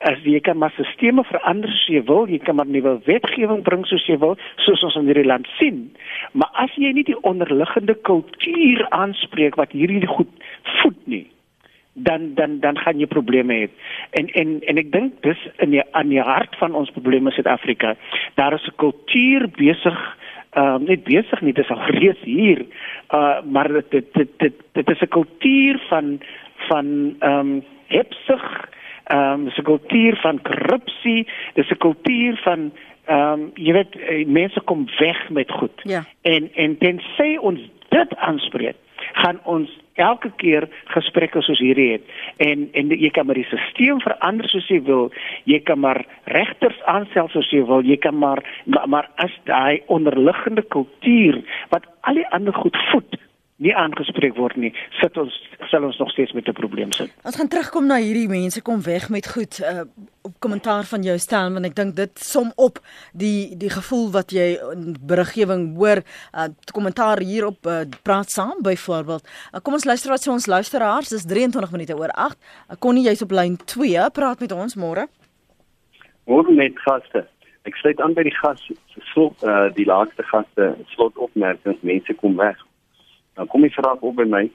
as 0.03 0.19
jy 0.27 0.39
kan 0.43 0.59
maar 0.59 0.73
stelsels 0.75 1.29
verander 1.29 1.71
soos 1.71 1.89
jy 1.95 2.01
wil, 2.07 2.27
jy 2.29 2.39
kan 2.43 2.57
maar 2.59 2.69
nuwe 2.69 2.97
wetgewing 3.07 3.63
bring 3.63 3.85
soos 3.87 4.05
jy 4.09 4.17
wil, 4.21 4.35
soos 4.65 4.83
ons 4.87 4.97
in 4.99 5.09
hierdie 5.09 5.27
land 5.27 5.47
sien. 5.57 5.85
Maar 6.33 6.51
as 6.65 6.73
jy 6.79 6.91
nie 6.95 7.05
die 7.07 7.19
onderliggende 7.27 7.95
kultuur 8.09 8.83
aanspreek 8.95 9.57
wat 9.59 9.75
hierdie 9.75 10.03
goed 10.09 10.31
voed 10.81 10.99
nie, 11.07 11.25
dan 11.93 12.33
dan 12.35 12.59
dan 12.59 12.77
gaan 12.81 12.99
jy 12.99 13.07
probleme 13.07 13.53
hê. 13.61 13.69
En 14.19 14.29
en 14.41 14.59
en 14.67 14.81
ek 14.81 14.91
dink 14.91 15.21
dis 15.25 15.47
in 15.63 15.75
die 15.75 15.83
aan 15.93 16.09
die 16.09 16.23
hart 16.23 16.57
van 16.59 16.75
ons 16.75 16.91
probleme 16.95 17.29
in 17.29 17.37
Suid-Afrika. 17.37 17.95
Daar 18.35 18.57
is 18.57 18.67
'n 18.67 18.77
kultuur 18.81 19.47
besig 19.57 19.99
uh 20.57 20.77
net 20.77 21.03
besig 21.03 21.41
nie 21.41 21.53
dis 21.53 21.69
al 21.69 21.81
reeds 21.99 22.21
hier. 22.21 22.65
Uh 23.13 23.41
maar 23.45 23.67
dit 23.67 23.91
dit 23.91 24.13
dit 24.13 24.29
dit, 24.37 24.53
dit 24.73 24.89
is 24.89 25.01
'n 25.01 25.07
kultuur 25.07 25.79
van 25.89 26.19
van 26.67 27.15
ehm 27.19 27.39
um, 27.39 27.63
hebsig 27.93 28.47
ehm 29.03 29.33
um, 29.33 29.43
dis 29.45 29.57
'n 29.57 29.63
kultuur 29.63 30.15
van 30.15 30.41
korrupsie, 30.41 31.27
dis 31.53 31.69
'n 31.69 31.77
kultuur 31.77 32.39
van 32.43 32.71
ehm 33.05 33.31
um, 33.31 33.51
jy 33.53 33.73
weet 33.73 33.95
eh, 33.95 34.25
mense 34.25 34.61
kom 34.61 34.87
weg 34.99 35.29
met 35.29 35.51
goed. 35.51 35.81
Ja. 35.83 36.03
En 36.21 36.49
en 36.53 36.77
tensy 36.77 37.37
ons 37.37 37.59
dit 37.89 38.15
aanspreek, 38.15 38.75
gaan 39.13 39.39
ons 39.43 39.81
elke 39.93 40.31
keer 40.35 40.67
gesprekke 40.85 41.41
soos 41.41 41.59
hierdie 41.59 41.91
het 41.91 42.05
en 42.37 42.69
en 42.71 42.89
jy 42.89 43.09
kan 43.13 43.25
maar 43.25 43.37
die 43.37 43.45
stelsel 43.45 43.99
verander 43.99 44.49
soos 44.49 44.67
jy 44.67 44.79
wil 44.87 45.11
jy 45.45 45.59
kan 45.59 45.79
maar 45.79 46.01
regters 46.23 46.79
aanstel 46.89 47.29
soos 47.29 47.51
jy 47.53 47.61
wil 47.69 47.85
jy 47.85 47.97
kan 47.97 48.17
maar 48.17 48.41
maar, 48.65 48.87
maar 48.89 49.09
as 49.15 49.35
daai 49.45 49.83
onderliggende 49.85 50.61
kultuur 50.61 51.43
wat 51.69 51.85
al 52.01 52.13
die 52.13 52.27
ander 52.27 52.53
goed 52.53 52.77
voed 52.91 53.19
nie 53.63 53.73
aangespreek 53.77 54.35
word 54.39 54.57
nie, 54.59 54.71
sit 54.99 55.17
ons 55.19 55.35
sal 55.73 55.87
ons 55.87 55.97
nog 55.97 56.11
steeds 56.13 56.31
met 56.37 56.47
'n 56.47 56.53
probleem 56.53 56.91
sit. 56.91 57.09
Ons 57.23 57.35
gaan 57.35 57.47
terugkom 57.47 57.85
na 57.87 57.97
hierdie 57.97 58.27
mense 58.27 58.61
kom 58.61 58.81
weg 58.81 59.09
met 59.09 59.27
goed 59.35 59.59
uh, 59.61 59.81
op 60.21 60.33
kommentaar 60.39 60.83
van 60.83 61.01
jou 61.03 61.17
stel 61.17 61.53
want 61.53 61.65
ek 61.65 61.75
dink 61.75 61.95
dit 61.95 62.19
som 62.19 62.51
op 62.55 62.79
die 63.13 63.57
die 63.57 63.69
gevoel 63.69 64.11
wat 64.11 64.31
jy 64.31 64.47
in 64.75 64.95
beriggewing 65.01 65.75
hoor, 65.75 66.03
uh, 66.33 66.47
kommentaar 66.71 67.19
hier 67.19 67.45
op 67.45 67.65
uh, 67.65 67.81
praat 68.03 68.29
saam 68.29 68.61
byvoorbeeld. 68.61 69.23
Uh, 69.25 69.59
kom 69.61 69.73
ons 69.73 69.85
luister 69.85 70.09
wat 70.09 70.21
sê 70.21 70.29
ons 70.31 70.45
luisteraars, 70.55 71.09
dis 71.09 71.25
23 71.25 71.71
minute 71.71 71.97
oor 71.97 72.09
8. 72.09 72.37
Uh, 72.37 72.75
Connie, 72.79 73.07
jy's 73.07 73.21
op 73.21 73.31
lyn 73.31 73.57
2, 73.65 74.09
praat 74.13 74.39
met 74.39 74.51
ons 74.51 74.75
môre. 74.75 75.07
Môre 76.25 76.51
met 76.53 76.79
gaste. 76.85 77.27
Ek 77.63 77.75
sluit 77.75 77.99
aan 78.01 78.13
by 78.13 78.23
die 78.23 78.37
gas 78.41 78.61
slot 79.13 79.43
uh, 79.43 79.73
die 79.73 79.85
laaste 79.85 80.23
gaste 80.23 80.75
slot 80.95 81.17
opmerking 81.17 81.77
mense 81.81 82.13
kom 82.13 82.35
weg 82.37 82.57
dan 83.33 83.47
kom 83.47 83.61
die 83.61 83.73
vraag 83.73 84.01
op 84.01 84.15
by 84.15 84.25
my 84.29 84.49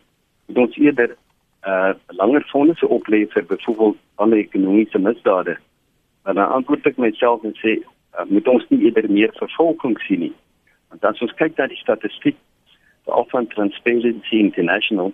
moet 0.48 0.58
ons 0.64 0.76
eerder 0.76 1.16
uh 1.68 1.92
langer 2.20 2.44
fondse 2.50 2.86
oplê 2.86 3.24
vir 3.34 3.46
byvoorbeeld 3.46 3.96
ander 4.22 4.38
ekonomiese 4.38 4.98
misdade. 4.98 5.56
En 6.24 6.34
dan 6.34 6.52
antwoord 6.58 6.86
ek 6.86 7.00
myself 7.02 7.44
en 7.44 7.54
sê 7.62 7.78
uh, 7.78 8.26
moet 8.28 8.48
ons 8.48 8.64
nie 8.68 8.84
eerder 8.84 9.10
meer 9.10 9.32
vervolging 9.38 9.98
sien 10.06 10.22
nie. 10.26 10.34
Want 10.88 11.04
as 11.04 11.22
ons 11.26 11.34
kyk 11.40 11.58
na 11.58 11.66
die 11.70 11.80
statistiek 11.80 12.38
veral 13.04 13.26
van 13.32 13.50
Transparency 13.54 14.40
International 14.40 15.12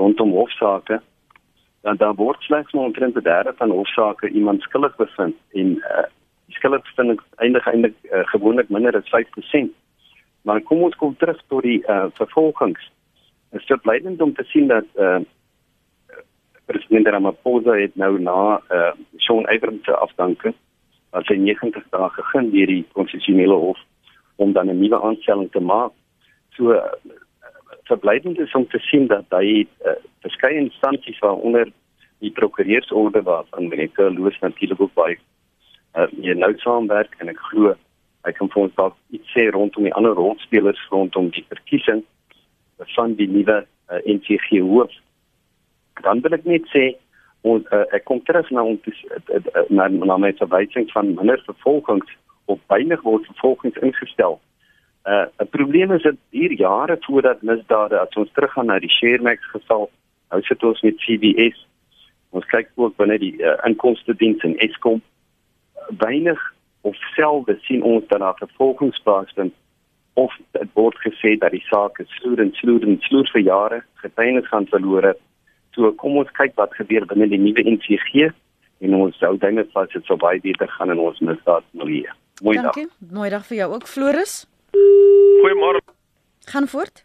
rondom 0.00 0.34
hofsaake 0.36 1.00
dan 1.86 1.98
daar 2.02 2.16
word 2.18 2.42
slegs 2.42 2.72
maar 2.72 2.90
omtrent 2.90 3.16
'n 3.16 3.22
derde 3.22 3.54
van 3.56 3.70
hofsaake 3.70 4.28
iemand 4.28 4.62
skuldig 4.62 4.96
bevind 4.96 5.36
en 5.52 5.76
uh 5.94 6.06
die 6.46 6.54
skuldigbevindings 6.54 7.24
eindig 7.42 7.66
eintlik 7.66 7.94
uh, 8.02 8.22
gewoonlik 8.30 8.68
minder 8.68 8.94
as 8.96 9.10
5% 9.10 9.74
Maar 10.46 10.60
kom 10.62 10.82
ons 10.86 10.94
kom 10.94 11.16
terug 11.18 11.40
tot 11.50 11.64
die 11.66 11.80
uh, 11.90 12.04
vervolgings. 12.14 12.90
Dit 13.56 13.64
is 13.64 13.74
verblydend 13.74 14.20
om 14.20 14.34
te 14.34 14.44
sien 14.44 14.66
dat 14.66 14.84
uh, 14.94 15.16
president 16.64 17.06
Ramaphosa 17.06 17.72
het 17.72 17.94
nou 17.96 18.18
na 18.20 18.60
uh, 18.68 18.90
Shaun 19.16 19.46
Abraham 19.48 19.78
se 19.82 19.94
afdanking 19.96 20.52
as 21.16 21.24
hy 21.32 21.38
90 21.40 21.86
dae 21.94 22.08
gegee 22.18 22.50
deur 22.52 22.72
die 22.72 22.82
konstitusionele 22.98 23.56
hof 23.62 23.78
om 24.36 24.52
dan 24.52 24.68
'n 24.68 24.76
nuwe 24.76 25.00
aanstelling 25.00 25.48
te 25.52 25.60
maak. 25.60 25.94
So 26.56 26.74
uh, 26.74 26.82
verblydend 27.88 28.38
is 28.44 28.52
om 28.52 28.68
te 28.68 28.78
sien 28.90 29.06
dat 29.06 29.24
hy 29.32 29.64
uh, 29.64 29.94
verskeie 30.20 30.60
instansies 30.60 31.22
waaronder 31.24 31.72
die 32.20 32.30
prokureursorde 32.30 33.22
waarvan 33.22 33.68
meneer 33.68 34.10
Loos 34.18 34.36
natuurlik 34.40 34.80
ook 34.80 34.94
baie 34.94 35.16
uh, 35.96 36.36
nou 36.44 36.52
saamwerk 36.58 37.16
en 37.18 37.32
ek 37.32 37.40
glo 37.48 37.72
Hy 38.26 38.32
kan 38.34 38.48
vir 38.50 38.62
ons 38.62 38.74
dalk 38.74 38.94
iets 39.14 39.32
sê 39.32 39.48
rondom 39.54 39.84
die 39.86 39.94
ander 39.94 40.12
rolspelers 40.12 40.88
rondom 40.90 41.30
die 41.30 41.46
verkiesing 41.48 42.04
van 42.78 43.14
die 43.14 43.28
nuwe 43.28 43.64
uh, 43.90 43.98
NCG 44.04 44.60
hoof. 44.60 44.92
Dan 46.02 46.20
wil 46.20 46.36
ek 46.36 46.44
net 46.44 46.66
sê 46.72 46.94
ons 47.46 47.64
uh, 47.72 47.84
ek 47.96 48.04
kom 48.04 48.20
terug 48.26 48.50
na 48.50 48.64
ons 48.66 48.82
uh, 48.90 49.20
uh, 49.38 49.64
na 49.70 49.88
na 49.88 50.16
my 50.20 50.32
verwysing 50.38 50.88
van 50.92 51.14
minder 51.14 51.40
vervolgings 51.46 52.10
of 52.46 52.60
weinig 52.72 53.02
word 53.02 53.26
vervolgings 53.32 53.78
ingestel. 53.82 54.40
'n 55.06 55.30
uh, 55.38 55.50
Probleem 55.50 55.92
is 55.92 56.02
dat 56.02 56.18
hier 56.30 56.52
jare 56.52 56.96
voordat 57.00 57.42
misdade 57.42 57.98
as 57.98 58.16
ons 58.16 58.32
teruggaan 58.32 58.66
na 58.66 58.78
die 58.78 58.90
Shermax 58.90 59.50
geval, 59.50 59.90
nou 60.30 60.42
sit 60.42 60.62
ons 60.62 60.82
met 60.82 60.98
CBS. 60.98 61.66
Ons 62.30 62.46
kyk 62.50 62.68
ook 62.74 62.96
binne 62.96 63.18
die 63.18 63.36
uh, 63.38 63.54
inkomste 63.64 64.16
diens 64.16 64.42
en 64.42 64.58
Eskom 64.58 65.02
weinig 65.88 66.54
of 66.80 66.96
selde 67.14 67.58
sien 67.62 67.82
ons 67.82 68.06
dat 68.08 68.18
daar 68.18 68.38
vervolgings 68.38 68.98
plaasvind 69.02 69.54
of 70.16 70.32
dit 70.56 70.70
word 70.74 70.96
gesê 71.04 71.36
dat 71.40 71.52
die 71.52 71.64
saak 71.68 72.00
is 72.00 72.10
sloer 72.18 72.40
en 72.44 72.52
sloer 72.56 72.84
en 72.88 72.98
sloer 73.04 73.28
vir 73.34 73.42
jare 73.44 73.80
getuienis 74.02 74.48
gaan 74.48 74.68
verlore. 74.72 75.12
So 75.76 75.92
kom 76.00 76.16
ons 76.22 76.32
kyk 76.38 76.54
wat 76.60 76.76
gebeur 76.78 77.04
binne 77.10 77.28
die 77.32 77.40
nuwe 77.40 77.64
NCG 77.76 78.30
en 78.86 78.96
ons 78.96 79.18
sou 79.20 79.34
dink 79.42 79.60
dit 79.60 79.74
was 79.76 79.92
dit 79.92 80.08
sou 80.08 80.16
baie 80.20 80.40
beter 80.40 80.70
gaan 80.76 80.94
in 80.94 81.02
ons 81.02 81.20
misdaad 81.20 81.66
milieu. 81.72 82.14
Mooi 82.40 82.56
dag. 82.56 82.72
Dankie. 82.72 82.88
Mooi 83.12 83.28
dag 83.32 83.44
vir 83.48 83.60
jou 83.62 83.68
ook 83.74 83.88
Floris. 83.88 84.38
Goeiemôre. 84.76 85.84
Gaan 86.52 86.68
voort. 86.72 87.04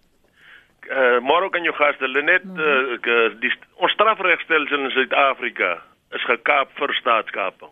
Uh, 0.91 1.19
môre 1.23 1.47
kan 1.51 1.63
jou 1.63 1.75
gaste 1.75 2.07
Lenet 2.07 2.47
uh, 2.47 3.27
die 3.43 3.51
ons 3.79 3.93
strafregstelsel 3.95 4.87
in 4.87 4.95
Suid-Afrika 4.95 5.75
is 6.15 6.23
gekaap 6.27 6.73
vir 6.79 6.95
staatskaping. 6.99 7.71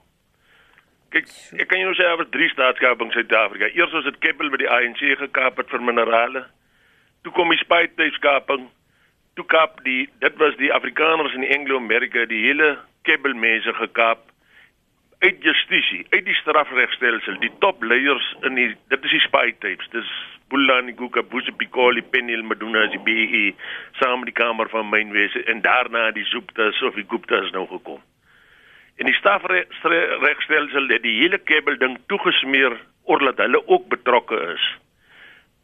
Kyk, 1.09 1.29
ek 1.57 1.69
kan 1.71 1.79
jou 1.81 1.89
nou 1.89 1.97
sê 1.97 2.05
oor 2.05 2.27
drie 2.29 2.49
staatskapings 2.51 3.15
in 3.15 3.23
Suid-Afrika. 3.23 3.71
Eers 3.73 3.93
was 3.97 4.05
dit 4.05 4.17
Keppel 4.21 4.51
by 4.53 4.59
die 4.61 4.69
ANC 4.69 4.99
gekaap 5.17 5.57
het 5.57 5.71
vir 5.73 5.81
minerale. 5.81 6.43
Toe 7.25 7.33
kom 7.33 7.49
die 7.49 7.57
Spythuiskaping. 7.63 8.67
Toe 9.39 9.45
kap 9.49 9.79
die 9.87 10.03
dit 10.21 10.35
was 10.41 10.57
die 10.59 10.69
Afrikaners 10.75 11.33
in 11.33 11.47
Anglo-Amerika 11.47 12.27
die 12.29 12.43
hele 12.45 12.75
Keppel 13.09 13.33
mense 13.33 13.73
gekaap 13.79 14.27
uit 15.19 15.41
justisie, 15.43 16.05
uit 16.13 16.23
die 16.29 16.35
strafregstelsel, 16.39 17.39
die 17.41 17.51
topleiers 17.59 18.27
in 18.47 18.55
die 18.55 18.69
dit 18.93 19.09
is 19.09 19.15
die 19.17 19.23
Spythuis. 19.25 19.89
Dis 19.95 20.13
Bulani 20.53 20.93
Guka 20.99 21.25
Busi 21.25 21.55
Pikoli 21.57 22.05
Penil 22.05 22.45
Maduna 22.45 22.85
as 22.85 22.93
die 22.93 23.01
BE 23.09 23.43
saam 23.97 24.21
met 24.21 24.29
die 24.29 24.37
Kamer 24.37 24.69
van 24.69 24.87
Mynwese 24.93 25.41
en 25.49 25.65
daarna 25.65 26.11
die 26.13 26.29
Zuptas 26.29 26.79
of 26.85 27.01
die 27.01 27.07
Guptas 27.09 27.49
nou 27.57 27.65
gekom. 27.73 27.99
En 28.99 29.07
die 29.07 29.15
stafregstelsel 29.15 30.89
het 30.91 31.03
die 31.05 31.17
hele 31.21 31.39
kabel 31.39 31.77
ding 31.79 31.97
toegesmeer 32.11 32.75
omdat 33.09 33.39
hulle 33.41 33.61
ook 33.67 33.87
betrokke 33.89 34.37
is. 34.53 34.65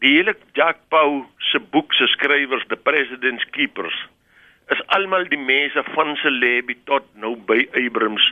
Die 0.03 0.15
hele 0.17 0.35
Jack 0.57 0.79
Pau 0.89 1.25
se 1.51 1.59
boek 1.59 1.93
se 1.93 2.07
skrywers, 2.07 2.65
The 2.67 2.79
President's 2.79 3.45
Keepers, 3.51 3.97
is 4.73 4.81
almal 4.97 5.27
die 5.29 5.39
mense 5.39 5.83
van 5.93 6.15
Celebi 6.21 6.77
tot 6.89 7.05
nou 7.21 7.35
by 7.49 7.65
Abrams 7.77 8.23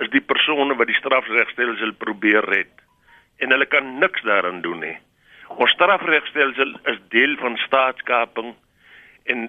is 0.00 0.10
die 0.14 0.22
persone 0.24 0.76
wat 0.78 0.88
die 0.88 0.96
strafregstelsel 0.96 1.92
probeer 2.00 2.46
red 2.48 2.72
en 3.42 3.52
hulle 3.52 3.66
kan 3.68 3.98
niks 4.00 4.22
daaraan 4.24 4.62
doen 4.64 4.80
nie. 4.84 4.94
Ons 5.52 5.74
strafregstelsel 5.74 6.76
is 6.92 7.00
deel 7.12 7.34
van 7.42 7.58
staatskaping 7.66 8.54
en 9.34 9.48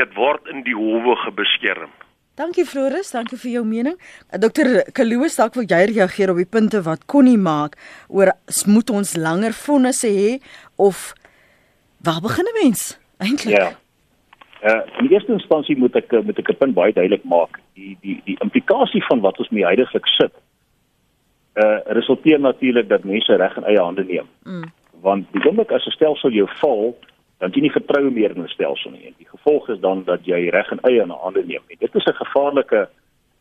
dit 0.00 0.16
word 0.18 0.48
in 0.50 0.64
die 0.66 0.74
howe 0.74 1.14
gebeskerm. 1.22 1.92
Dankie 2.34 2.64
Floris, 2.66 3.12
dankie 3.14 3.36
vir 3.38 3.50
jou 3.52 3.62
mening. 3.62 3.94
Dr. 4.42 4.80
Kaloos, 4.96 5.36
dalk 5.38 5.54
wil 5.54 5.68
jy 5.70 5.84
reageer 5.92 6.32
op 6.32 6.40
die 6.40 6.48
punte 6.50 6.80
wat 6.82 7.04
Connie 7.06 7.38
maak 7.38 7.76
oor 8.10 8.32
moet 8.66 8.90
ons 8.90 9.14
langer 9.14 9.54
vonnisse 9.54 10.10
hê 10.10 10.32
of 10.74 11.12
waar 12.02 12.18
begin 12.24 12.50
'n 12.50 12.56
mens 12.62 12.98
eintlik? 13.22 13.54
Ja. 13.54 13.70
Uh, 14.64 14.82
in 14.98 15.12
eerste 15.12 15.32
instansie 15.32 15.76
moet 15.78 15.94
ek 15.94 16.10
moet 16.10 16.38
ek 16.38 16.50
'n 16.50 16.58
punt 16.58 16.74
baie 16.74 16.92
duidelik 16.92 17.24
maak. 17.24 17.60
Die 17.74 17.96
die 18.02 18.20
die 18.24 18.36
implikasie 18.40 19.04
van 19.06 19.20
wat 19.20 19.38
ons 19.38 19.50
mee 19.50 19.64
heidaglik 19.64 20.06
sit, 20.06 20.34
uh 21.54 21.78
resulteer 21.86 22.40
natuurlik 22.40 22.88
dat 22.88 23.04
mense 23.04 23.36
reg 23.36 23.56
in 23.56 23.64
eie 23.64 23.78
hande 23.78 24.04
neem. 24.04 24.26
Mm. 24.42 24.72
Want 25.02 25.26
die 25.32 25.44
oomblik 25.46 25.70
as 25.70 25.86
'n 25.86 25.90
stelsel 25.90 26.30
jou 26.30 26.48
val, 26.60 26.96
dan 27.44 27.52
jy 27.52 27.66
nie 27.66 27.74
vertroue 27.74 28.10
meer 28.10 28.32
in 28.32 28.42
'n 28.42 28.48
stelsel 28.48 28.90
nie. 28.90 29.06
En 29.06 29.14
die 29.18 29.28
gevolg 29.28 29.68
is 29.68 29.80
dan 29.80 30.04
dat 30.04 30.24
jy 30.24 30.48
reg 30.48 30.70
in 30.72 30.80
eie 30.88 31.04
hande 31.06 31.44
neem. 31.44 31.64
En 31.68 31.76
dit 31.78 31.94
is 31.94 32.04
'n 32.04 32.22
gevaarlike 32.24 32.88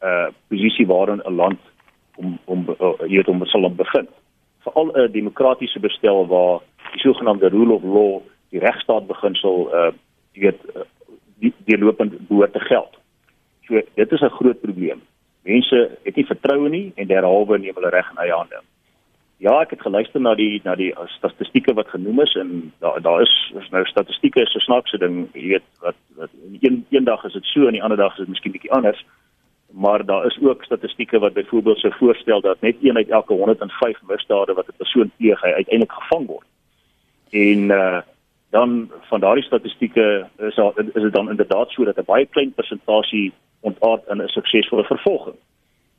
uh 0.02 0.28
posisie 0.50 0.88
waarin 0.88 1.22
'n 1.24 1.36
land 1.36 1.60
om 2.16 2.38
om 2.46 2.66
jy 3.08 3.16
weet 3.18 3.28
om 3.28 3.46
sal 3.46 3.70
begin. 3.70 4.08
Veral 4.60 4.92
'n 4.92 5.12
demokratiese 5.12 5.80
bestel 5.80 6.28
waar 6.28 6.60
die 6.92 7.00
sogenaamde 7.00 7.50
rule 7.50 7.74
of 7.74 7.84
law, 7.84 8.22
die 8.50 8.60
regstaat 8.60 9.08
beginsel 9.08 9.70
uh 9.74 9.92
jy 10.34 10.42
weet 10.42 10.62
uh, 10.76 10.82
die 11.40 11.54
die 11.66 11.78
lopend 11.78 12.28
behoort 12.28 12.54
te 12.54 12.60
geld. 12.60 12.98
So 13.68 13.82
dit 13.96 14.12
is 14.12 14.22
'n 14.22 14.38
groot 14.40 14.62
probleem. 14.62 15.02
Mense 15.44 15.98
het 16.04 16.16
nie 16.16 16.26
vertroue 16.26 16.70
nie 16.70 16.92
en 16.96 17.08
derhalwe 17.08 17.58
neem 17.58 17.76
hulle 17.76 17.90
reg 17.90 18.12
in 18.12 18.18
eie 18.18 18.36
hande. 18.36 18.60
Ja, 19.44 19.58
ek 19.60 19.74
het 19.76 19.82
geluister 19.84 20.22
na 20.24 20.32
die 20.40 20.62
na 20.64 20.78
die 20.80 20.94
uh, 20.94 21.04
statistieke 21.18 21.74
wat 21.76 21.90
genoem 21.92 22.22
is 22.24 22.32
en 22.40 22.52
daar 22.80 23.02
daar 23.04 23.22
is, 23.26 23.34
is 23.60 23.66
nou 23.74 23.82
statistieke 23.86 24.40
is 24.42 24.54
'n 24.56 24.64
snaakse 24.64 24.98
ding, 24.98 25.28
jy 25.34 25.48
weet 25.48 25.66
wat 25.84 25.98
wat 26.16 26.30
een 26.62 26.86
een 26.90 27.04
dag 27.04 27.24
is 27.24 27.34
dit 27.34 27.46
so 27.46 27.68
en 27.68 27.76
die 27.76 27.84
ander 27.84 27.98
dag 27.98 28.12
is 28.12 28.24
dit 28.24 28.28
miskien 28.28 28.52
bietjie 28.52 28.72
anders. 28.72 29.06
Maar 29.72 30.06
daar 30.06 30.26
is 30.26 30.40
ook 30.42 30.64
statistieke 30.64 31.20
wat 31.20 31.34
byvoorbeeld 31.34 31.80
sou 31.80 31.94
voorstel 31.94 32.42
dat 32.42 32.62
net 32.62 32.76
een 32.82 32.96
uit 32.96 33.10
elke 33.10 33.34
105 33.34 34.00
misdade 34.08 34.54
wat 34.54 34.68
'n 34.68 34.78
persoon 34.78 35.12
pleeg, 35.18 35.42
hy 35.42 35.52
uiteindelik 35.52 35.92
gevang 35.92 36.26
word. 36.28 36.48
En 37.32 37.60
uh 37.70 38.02
dan 38.50 38.92
van 39.02 39.20
daardie 39.20 39.44
statistieke 39.44 40.28
is 40.38 40.56
daar 40.56 40.72
is 40.94 41.02
dit 41.02 41.14
dan 41.14 41.30
inderdaad 41.30 41.70
so 41.70 41.84
dat 41.84 41.98
'n 41.98 42.06
baie 42.06 42.26
klein 42.26 42.54
persentasie 42.54 43.34
ontaard 43.60 44.08
in 44.08 44.22
'n 44.22 44.28
suksesvolle 44.28 44.84
vervolging. 44.84 45.36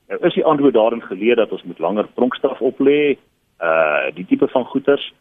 Nou 0.09 0.21
is 0.27 0.35
die 0.35 0.45
antwoord 0.45 0.75
daarin 0.75 1.03
geleer 1.03 1.37
dat 1.37 1.53
ons 1.53 1.63
moet 1.63 1.79
langer 1.79 2.07
tronkstraf 2.15 2.61
oplê, 2.61 3.17
uh 3.63 4.11
die 4.15 4.27
tipe 4.27 4.49
van 4.49 4.65
goeters 4.65 5.13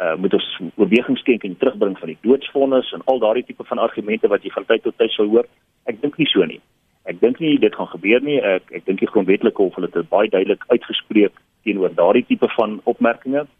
uh 0.00 0.14
moet 0.16 0.34
ons 0.34 0.48
oorweging 0.74 1.18
skenk 1.18 1.44
en 1.44 1.56
terugbring 1.56 1.98
van 1.98 2.12
die 2.12 2.18
doodsvonnis 2.22 2.92
en 2.92 3.04
al 3.04 3.18
daardie 3.18 3.44
tipe 3.44 3.64
van 3.64 3.78
argumente 3.78 4.28
wat 4.28 4.42
jy 4.42 4.50
van 4.54 4.64
tyd 4.64 4.82
tot 4.82 4.96
tyd 4.96 5.10
sou 5.10 5.28
hoor. 5.28 5.48
Ek 5.84 6.00
dink 6.00 6.16
nie 6.18 6.28
so 6.30 6.44
nie. 6.44 6.60
Ek 7.04 7.20
dink 7.20 7.40
nie 7.42 7.58
dit 7.58 7.74
gaan 7.74 7.90
gebeur 7.90 8.22
nie. 8.22 8.38
Ek 8.40 8.70
ek 8.72 8.86
dink 8.86 9.02
die 9.02 9.10
grondwetlike 9.10 9.62
hof 9.62 9.76
het 9.76 9.92
dit 9.92 10.08
baie 10.08 10.30
duidelik 10.30 10.64
uitgespreek 10.68 11.34
teenoor 11.64 11.94
daardie 11.94 12.24
tipe 12.26 12.48
van 12.56 12.80
opmerkings. 12.84 13.50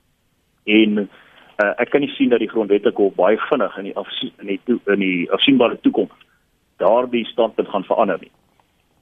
En 0.65 1.07
uh 1.07 1.73
ek 1.79 1.91
kan 1.91 2.01
nie 2.01 2.15
sien 2.17 2.31
dat 2.33 2.41
die 2.41 2.51
grondwetlike 2.51 3.03
hof 3.03 3.15
baie 3.15 3.39
vinnig 3.49 3.79
in 3.79 3.91
die 3.91 3.97
afsie, 3.97 4.33
in 4.41 4.47
die 4.55 4.61
toe, 4.65 4.79
in 4.87 5.01
die 5.05 5.31
afsienbare 5.31 5.81
toekoms 5.81 6.29
daardie 6.83 7.25
standpunt 7.27 7.69
gaan 7.69 7.85
verander 7.85 8.19
nie. 8.21 8.33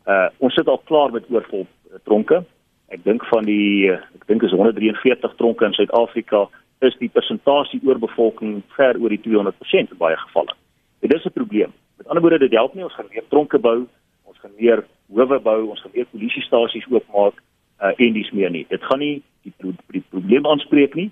Uh 0.06 0.28
ons 0.38 0.54
sit 0.54 0.68
al 0.68 0.80
klaar 0.90 1.12
met 1.12 1.28
oorvol 1.30 1.66
tronke. 2.04 2.42
Ek 2.90 3.04
dink 3.06 3.24
van 3.30 3.46
die 3.46 3.90
ek 3.90 4.24
dink 4.26 4.42
is 4.42 4.54
143 4.54 5.36
tronke 5.38 5.64
in 5.64 5.76
Suid-Afrika 5.76 6.48
is 6.82 6.96
die 6.98 7.10
persentasie 7.12 7.80
oorbevolking 7.86 8.62
ver 8.74 8.98
oor 8.98 9.12
die 9.14 9.20
200% 9.22 9.92
in 9.94 10.00
baie 10.00 10.16
gevalle. 10.16 10.56
Dit 11.00 11.14
is 11.14 11.24
'n 11.24 11.32
probleem. 11.32 11.72
Met 11.98 12.08
ander 12.08 12.22
woorde, 12.22 12.38
dit 12.38 12.52
help 12.52 12.74
nie 12.74 12.84
ons 12.84 12.94
gaan 12.94 13.12
meer 13.12 13.24
tronke 13.28 13.58
bou, 13.58 13.86
ons 14.24 14.38
gaan 14.38 14.50
meer 14.58 14.84
howe 15.12 15.38
bou, 15.38 15.68
ons 15.70 15.80
gaan 15.80 15.94
meer 15.94 16.06
polisiestasies 16.10 16.86
oopmaak 16.90 17.36
uh, 17.82 17.92
en 17.96 18.12
dis 18.12 18.30
meer 18.30 18.50
nie. 18.50 18.66
Dit 18.68 18.82
gaan 18.82 18.98
nie 18.98 19.22
die, 19.42 19.52
pro 19.56 19.72
die 19.92 20.04
probleem 20.10 20.46
aanspreek 20.46 20.94
nie. 20.94 21.10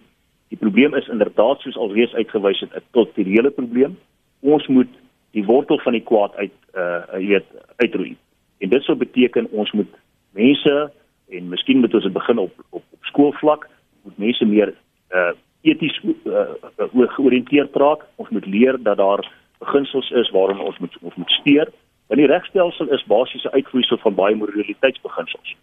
Die 0.48 0.58
probleem 0.58 0.94
is 0.94 1.08
inderdaad 1.08 1.60
soos 1.60 1.76
alreeds 1.76 2.14
uitgewys 2.14 2.60
het 2.60 2.74
'n 2.74 2.82
kulturele 2.90 3.50
probleem. 3.50 3.98
Ons 4.40 4.66
moet 4.66 4.90
die 5.30 5.44
wortel 5.44 5.78
van 5.78 5.92
die 5.92 6.02
kwaad 6.04 6.34
uit 6.36 6.52
uh 6.74 7.02
weet 7.12 7.46
uitroei. 7.76 8.16
En 8.58 8.68
dit 8.68 8.82
sou 8.82 8.96
beteken 8.96 9.50
ons 9.50 9.70
moet 9.72 9.92
mense 10.32 10.90
en 11.30 11.48
miskien 11.48 11.80
moet 11.80 11.94
ons 11.94 12.04
dit 12.04 12.12
begin 12.12 12.38
op 12.38 12.54
op 12.70 12.84
op 12.90 13.04
skoolvlak. 13.10 13.68
Moet 14.02 14.18
mense 14.18 14.44
meer 14.44 14.74
uh 15.10 15.32
eties 15.62 16.00
uh, 16.04 16.32
uh, 16.78 17.08
georiënteerd 17.16 17.74
raak. 17.76 18.04
Ons 18.16 18.28
moet 18.28 18.46
leer 18.46 18.76
dat 18.82 18.96
daar 18.96 19.24
beginsels 19.58 20.10
is 20.10 20.30
waaraan 20.30 20.60
ons 20.60 20.78
moet 20.78 20.98
ons 21.02 21.14
moet 21.14 21.30
steer 21.30 21.68
want 22.08 22.20
die 22.20 22.30
regstelsel 22.30 22.88
is 22.88 23.04
basies 23.04 23.44
'n 23.44 23.56
uitvloeisel 23.58 23.98
van 23.98 24.14
baie 24.14 24.36
moraliteitsbeginsels. 24.36 25.56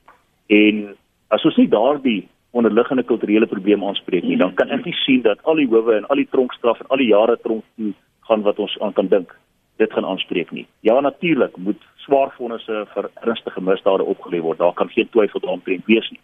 En 0.47 0.95
as 1.27 1.45
ons 1.45 1.55
nie 1.55 1.67
daardie 1.67 2.27
onderliggende 2.51 3.03
kulturele 3.03 3.45
probleme 3.45 3.85
aanspreek 3.85 4.23
nie 4.23 4.37
dan 4.37 4.53
kan 4.53 4.69
ek 4.69 4.85
nie 4.85 4.95
sien 5.05 5.21
dat 5.21 5.43
al 5.43 5.55
die 5.55 5.67
howe 5.67 5.95
en 5.95 6.05
al 6.05 6.21
die 6.21 6.29
tronkstraf 6.31 6.79
en 6.79 6.87
al 6.87 7.01
die 7.03 7.11
jare 7.11 7.37
tronk 7.41 7.63
toe 7.75 7.93
gaan 8.27 8.41
wat 8.41 8.59
ons 8.59 8.77
aan 8.79 8.93
kan 8.93 9.07
dink 9.07 9.35
dit 9.77 9.93
gaan 9.93 10.05
aanspreek 10.05 10.51
nie 10.51 10.67
ja 10.81 10.99
natuurlik 10.99 11.57
moet 11.57 11.81
swaar 12.05 12.31
vonnisse 12.37 12.85
vir 12.93 13.09
ernstige 13.23 13.61
misdade 13.61 14.05
opgelê 14.05 14.41
word. 14.41 14.59
Daar 14.59 14.73
kan 14.73 14.89
geen 14.93 15.09
twyfel 15.09 15.41
daaroor 15.43 15.81
wees 15.85 16.09
nie. 16.13 16.21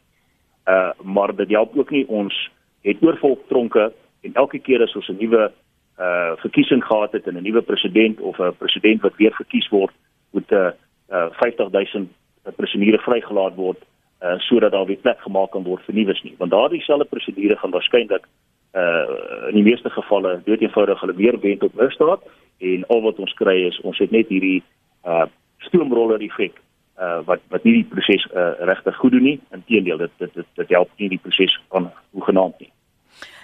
Uh 0.69 0.91
maar 1.01 1.35
dit 1.35 1.49
help 1.49 1.77
ook 1.77 1.89
nie 1.89 2.05
ons 2.07 2.37
het 2.85 3.01
oorvol 3.01 3.37
tronke 3.49 3.91
en 4.21 4.33
elke 4.33 4.59
keer 4.59 4.83
as 4.83 4.95
ons 4.95 5.09
'n 5.09 5.17
nuwe 5.19 5.51
uh 5.99 6.33
verkiesing 6.43 6.83
gehad 6.85 7.11
het 7.11 7.27
en 7.27 7.37
'n 7.37 7.43
nuwe 7.43 7.61
president 7.61 8.21
of 8.21 8.39
'n 8.39 8.57
president 8.57 9.01
wat 9.01 9.15
weer 9.15 9.33
verkies 9.33 9.69
word, 9.69 9.93
moet 10.31 10.51
'n 10.51 10.55
uh, 10.55 10.71
uh 11.09 11.29
50000 11.31 12.09
presidente 12.55 12.97
vrygelaat 12.97 13.55
word 13.55 13.81
uh 14.21 14.39
sodat 14.39 14.71
daar 14.71 14.85
weer 14.85 15.01
plek 15.01 15.19
gemaak 15.21 15.51
kan 15.51 15.63
word 15.63 15.83
vir 15.85 15.95
nuus 15.95 16.21
nie. 16.23 16.35
Want 16.37 16.51
daardie 16.51 16.81
selfde 16.81 17.05
presidente 17.05 17.57
gaan 17.57 17.71
waarskynlik 17.71 18.27
uh 18.73 19.49
in 19.49 19.55
die 19.59 19.67
meeste 19.67 19.89
gevalle 19.89 20.41
dood 20.45 20.61
eenvoudig 20.61 20.99
hulle 20.99 21.15
weer 21.15 21.39
wend 21.39 21.63
op 21.63 21.73
misdaad 21.75 22.21
en 22.57 22.85
al 22.87 23.01
wat 23.01 23.19
ons 23.19 23.33
kry 23.33 23.57
is 23.67 23.79
ons 23.81 23.97
het 23.99 24.11
net 24.11 24.29
hierdie 24.31 24.63
uh 25.03 25.25
stoomroller 25.67 26.21
effek 26.23 26.55
uh 27.01 27.19
wat 27.25 27.41
wat 27.49 27.63
nie 27.63 27.81
die 27.81 27.89
proses 27.93 28.27
uh 28.31 28.53
regtig 28.69 28.95
goed 28.95 29.11
doen 29.11 29.23
nie. 29.23 29.39
Inteendeel 29.51 29.97
dit 29.97 30.11
dit 30.19 30.45
dit 30.55 30.69
help 30.77 30.89
nie 30.97 31.09
die 31.09 31.23
proses 31.23 31.57
aan 31.69 31.91
hoe 32.11 32.23
genaamd 32.29 32.59
nie. 32.59 32.71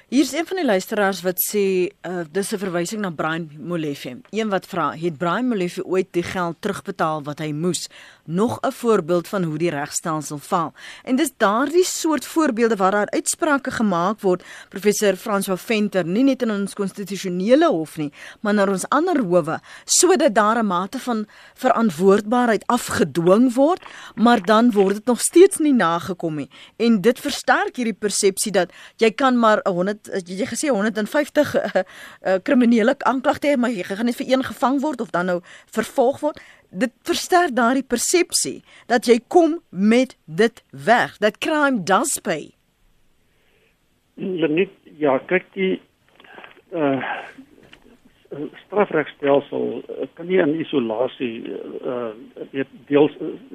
Hier's 0.07 0.31
een 0.31 0.45
van 0.47 0.55
die 0.55 0.65
luisteraars 0.65 1.19
wat 1.25 1.41
sê 1.43 1.91
uh 2.07 2.23
dis 2.31 2.53
'n 2.53 2.63
verwysing 2.63 3.01
na 3.01 3.11
Brian 3.11 3.49
Molefe. 3.59 4.21
Een 4.31 4.49
wat 4.49 4.65
vra, 4.65 4.91
het 4.95 5.17
Brian 5.17 5.47
Molefe 5.47 5.83
ooit 5.83 6.07
die 6.13 6.23
geld 6.23 6.61
terugbetaal 6.61 7.23
wat 7.23 7.39
hy 7.39 7.51
moes? 7.51 7.89
Nog 8.29 8.59
'n 8.61 8.71
voorbeeld 8.71 9.27
van 9.27 9.43
hoe 9.43 9.57
die 9.57 9.69
regstelsel 9.69 10.37
faal. 10.37 10.73
En 11.03 11.15
dis 11.15 11.31
daardie 11.37 11.85
soort 11.85 12.25
voorbeelde 12.25 12.75
waar 12.75 12.91
daar 12.91 13.09
uitsprake 13.09 13.71
gemaak 13.71 14.19
word, 14.19 14.43
professor 14.69 15.15
François 15.15 15.61
Venter, 15.61 16.05
nie 16.05 16.23
net 16.23 16.41
in 16.41 16.51
ons 16.51 16.73
konstitusionele 16.73 17.67
hof 17.67 17.97
nie, 17.97 18.13
maar 18.39 18.53
na 18.53 18.65
ons 18.67 18.89
ander 18.89 19.23
howe, 19.23 19.59
sodat 19.85 20.35
daar 20.35 20.57
'n 20.57 20.65
mate 20.65 20.99
van 20.99 21.27
verantwoordbaarheid 21.53 22.65
afgedwing 22.65 23.53
word, 23.53 23.83
maar 24.15 24.41
dan 24.41 24.71
word 24.71 24.95
dit 24.95 25.05
nog 25.05 25.21
steeds 25.21 25.57
nie 25.57 25.73
nagekom 25.73 26.35
nie. 26.35 26.49
En 26.75 27.01
dit 27.01 27.19
versterk 27.19 27.75
hierdie 27.75 27.93
persepsie 27.93 28.51
dat 28.51 28.71
jy 28.95 29.11
kan 29.11 29.39
maar 29.39 29.61
'n 29.63 29.87
het 29.87 30.27
jy 30.29 30.45
gesê 30.45 30.69
150 30.69 31.55
uh, 31.55 31.81
uh, 32.25 32.35
kriminele 32.43 32.95
aanklagte 32.99 33.57
maar 33.57 33.71
jy 33.71 33.83
gaan 33.83 34.05
net 34.05 34.15
vir 34.15 34.29
een 34.29 34.43
gevang 34.43 34.81
word 34.81 35.01
of 35.01 35.09
dan 35.09 35.25
nou 35.25 35.41
vervolg 35.71 36.19
word 36.19 36.41
dit 36.69 36.93
versterk 37.03 37.55
daardie 37.55 37.83
persepsie 37.83 38.63
dat 38.87 39.07
jy 39.07 39.19
kom 39.27 39.59
met 39.69 40.17
dit 40.25 40.63
weg 40.71 41.17
dat 41.17 41.37
crime 41.37 41.83
does 41.83 42.19
pay 42.19 42.51
net 44.15 44.69
ja 44.97 45.17
kyk 45.31 45.45
die 45.53 45.75
uh 46.71 47.01
strafregstelsel 48.65 49.83
uh, 49.87 50.07
kan 50.13 50.27
nie 50.27 50.39
in 50.43 50.59
isolasie 50.59 51.47
uh 51.81 52.11
weet 52.51 52.71
deels 52.89 53.13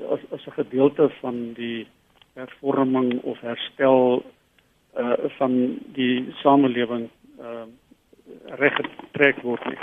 as 0.08 0.22
as 0.32 0.46
'n 0.46 0.56
gedeelte 0.56 1.10
van 1.20 1.52
die 1.54 1.86
hervorming 2.34 3.20
of 3.22 3.40
herstel 3.40 4.24
uh 4.96 5.16
van 5.38 5.78
die 5.92 6.32
samelewing 6.42 7.08
uh 7.40 7.66
reg 8.46 8.74
getrek 8.76 9.42
word 9.42 9.64
nie. 9.68 9.78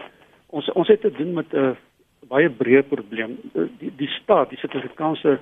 Ons 0.48 0.72
ons 0.74 0.88
het 0.88 1.02
te 1.02 1.12
doen 1.12 1.34
met 1.34 1.54
'n 1.54 1.78
baie 2.28 2.50
breë 2.50 2.84
probleem. 2.90 3.38
Die 3.54 3.92
die 3.98 4.10
staat, 4.20 4.50
die 4.50 4.60
Suid-Afrikaanse 4.62 5.40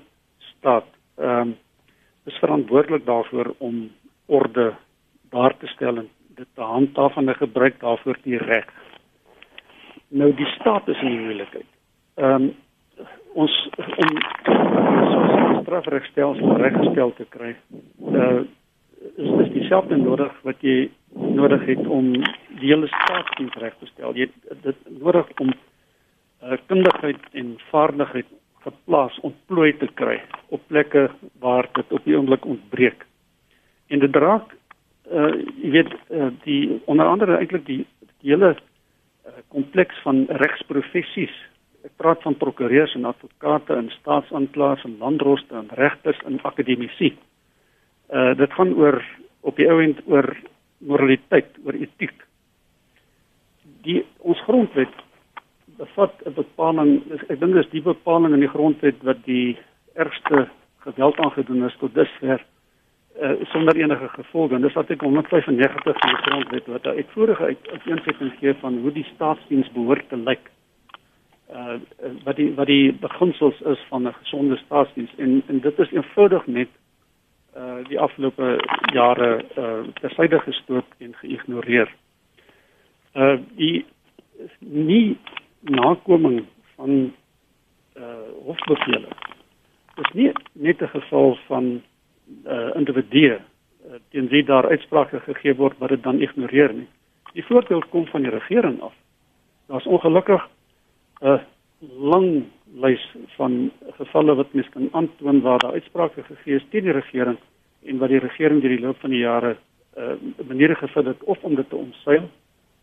staat, 0.57 0.89
ehm 1.17 1.39
um, 1.39 1.55
is 2.27 2.35
verantwoordelik 2.43 3.05
daarvoor 3.05 3.53
om 3.63 3.87
orde 4.25 4.73
daar 5.31 5.53
te 5.57 5.67
stel 5.67 5.97
en 5.97 6.09
dit 6.35 6.47
te 6.53 6.61
handhaaf 6.61 7.15
en 7.15 7.35
gebruik 7.35 7.79
daarvoor 7.79 8.17
die 8.23 8.37
reg. 8.37 8.65
Nou 10.07 10.33
die 10.35 10.45
staat 10.45 10.87
is 10.87 11.01
in 11.01 11.21
moeilikheid. 11.23 11.69
Ehm 12.15 12.33
um, 12.33 12.55
ons 13.33 13.69
om 13.85 14.13
so 15.11 15.61
strafregstelsel 15.61 16.55
reggestel 16.57 17.13
te 17.13 17.25
kry. 17.29 17.55
Uh 18.01 18.45
is 19.17 19.29
dis 19.37 19.51
dieselfde 19.53 19.95
nodig 19.97 20.33
wat 20.43 20.61
jy 20.65 20.89
nodig 21.13 21.63
het 21.65 21.83
om 21.87 22.11
die 22.59 22.69
hele 22.69 22.87
staatsdiens 22.87 23.55
reg 23.61 23.75
te 23.79 23.89
stel. 23.93 24.15
Jy 24.17 24.27
dit 24.65 24.79
nodig 24.99 25.29
om 25.41 25.53
uh 26.43 26.57
kundigheid 26.69 27.21
en 27.31 27.55
vaardigheid 27.71 28.29
geplaas 28.65 29.19
ontplooi 29.25 29.73
te 29.77 29.87
kry 29.93 30.21
op 30.49 30.61
plekke 30.67 31.07
waar 31.39 31.69
dit 31.73 31.91
op 31.91 32.03
die 32.03 32.17
oomblik 32.17 32.45
ontbreek. 32.45 33.05
En 33.87 33.99
dit 33.99 34.11
draak 34.11 34.53
uh 35.11 35.33
jy 35.63 35.71
weet 35.71 35.93
uh, 36.09 36.31
die 36.43 36.81
onder 36.85 37.05
andere 37.07 37.37
eintlik 37.37 37.65
die, 37.65 37.85
die 38.21 38.33
hele 38.35 38.55
kompleks 39.47 39.95
uh, 39.97 40.03
van 40.03 40.25
regsprofessies 40.43 41.35
Ek 41.87 41.93
praat 42.01 42.19
van 42.25 42.35
prokureurs 42.35 42.93
en 42.97 43.05
advokate 43.07 43.75
en 43.77 43.85
staatsanklaers 43.93 44.83
en 44.83 44.97
landroste 44.99 45.55
en 45.55 45.69
regters 45.79 46.19
en 46.27 46.39
akademici. 46.43 47.13
Uh 48.11 48.33
dit 48.35 48.53
gaan 48.57 48.73
oor 48.75 48.99
op 49.47 49.55
die 49.55 49.69
ou 49.71 49.77
end 49.83 50.01
oor 50.11 50.27
moraliteit, 50.83 51.47
oor 51.63 51.77
etiek. 51.79 52.15
Die 53.87 54.01
ons 54.19 54.41
grondwet 54.43 54.99
bevat 55.77 56.13
'n 56.25 56.33
bepaling, 56.33 57.01
ek 57.29 57.39
dink 57.39 57.53
dis 57.53 57.69
die 57.69 57.81
bepaling 57.81 58.33
in 58.33 58.39
die 58.39 58.53
grondwet 58.55 59.01
wat 59.03 59.23
die 59.25 59.57
ergste 59.95 60.47
geweld 60.85 61.19
aangedoen 61.19 61.63
is 61.63 61.75
tot 61.79 61.93
dusver 61.93 62.41
uh 63.21 63.45
sonder 63.49 63.75
enige 63.75 64.07
gevolge. 64.07 64.55
En 64.55 64.61
dis 64.61 64.75
artikel 64.75 65.07
195 65.07 65.99
van 65.99 66.09
die 66.09 66.23
grondwet 66.23 66.65
wat 66.65 66.83
'n 66.83 66.97
uitvoerige 67.01 67.55
uiteensetting 67.71 68.31
gee 68.39 68.53
van 68.53 68.77
hoe 68.77 68.91
die 68.91 69.07
staatsdiens 69.13 69.71
behoort 69.71 70.09
te 70.09 70.17
lyk. 70.17 70.51
Uh 71.51 71.79
wat 72.23 72.35
die 72.35 72.53
wat 72.55 72.67
die 72.67 72.93
beginsels 72.93 73.61
is 73.61 73.85
van 73.89 74.07
'n 74.07 74.13
gesonde 74.13 74.57
staatsdiens 74.57 75.11
en 75.17 75.43
en 75.47 75.59
dit 75.59 75.79
is 75.79 75.91
eenvoudig 75.91 76.47
net 76.47 76.69
uh 77.55 77.83
die 77.87 77.99
afgelope 77.99 78.59
jare 78.93 79.45
uh 79.57 79.87
tersyde 79.93 80.39
gestoot 80.39 80.89
en 80.97 81.13
geïgnoreer. 81.13 81.89
Uh 83.15 83.37
die 83.55 83.85
nie 84.59 85.17
nakoming 85.61 86.45
van 86.75 87.13
uh 87.97 88.03
hofbevele. 88.45 89.07
Is 89.95 90.11
nie 90.13 90.31
net 90.51 90.81
'n 90.81 90.87
geval 90.87 91.37
van 91.47 91.81
uh 92.45 92.75
individue 92.75 93.39
uh, 93.39 93.93
teen 94.09 94.27
wie 94.27 94.43
daar 94.43 94.69
uitsprake 94.69 95.19
gegee 95.19 95.55
word 95.55 95.77
wat 95.77 95.89
dit 95.89 96.03
dan 96.03 96.21
ignoreer 96.21 96.73
nie. 96.73 96.87
Die 97.33 97.45
voorbeeld 97.45 97.89
kom 97.89 98.05
van 98.05 98.21
die 98.21 98.31
regering 98.31 98.81
af. 98.81 98.93
Daar's 99.67 99.85
ongelukkig 99.85 100.49
'n 101.21 101.39
lang 101.79 102.45
lys 102.73 103.15
van 103.35 103.71
gevalle 103.97 104.35
wat 104.35 104.53
mens 104.53 104.69
kan 104.69 104.89
aantoon 104.91 105.41
waar 105.41 105.59
daar 105.59 105.71
uitsprake 105.71 106.23
gegee 106.23 106.55
is 106.55 106.65
teen 106.69 106.83
die 106.83 106.91
regering 106.91 107.37
en 107.85 107.97
wat 107.97 108.09
die 108.09 108.19
regering 108.19 108.61
deur 108.61 108.75
die 108.75 108.85
loop 108.85 108.99
van 108.99 109.09
die 109.09 109.19
jare 109.19 109.57
uh, 109.97 110.13
maniere 110.47 110.75
gevind 110.75 111.05
het 111.05 111.23
of 111.23 111.37
om 111.41 111.55
dit 111.55 111.69
te 111.69 111.75
omseil 111.75 112.29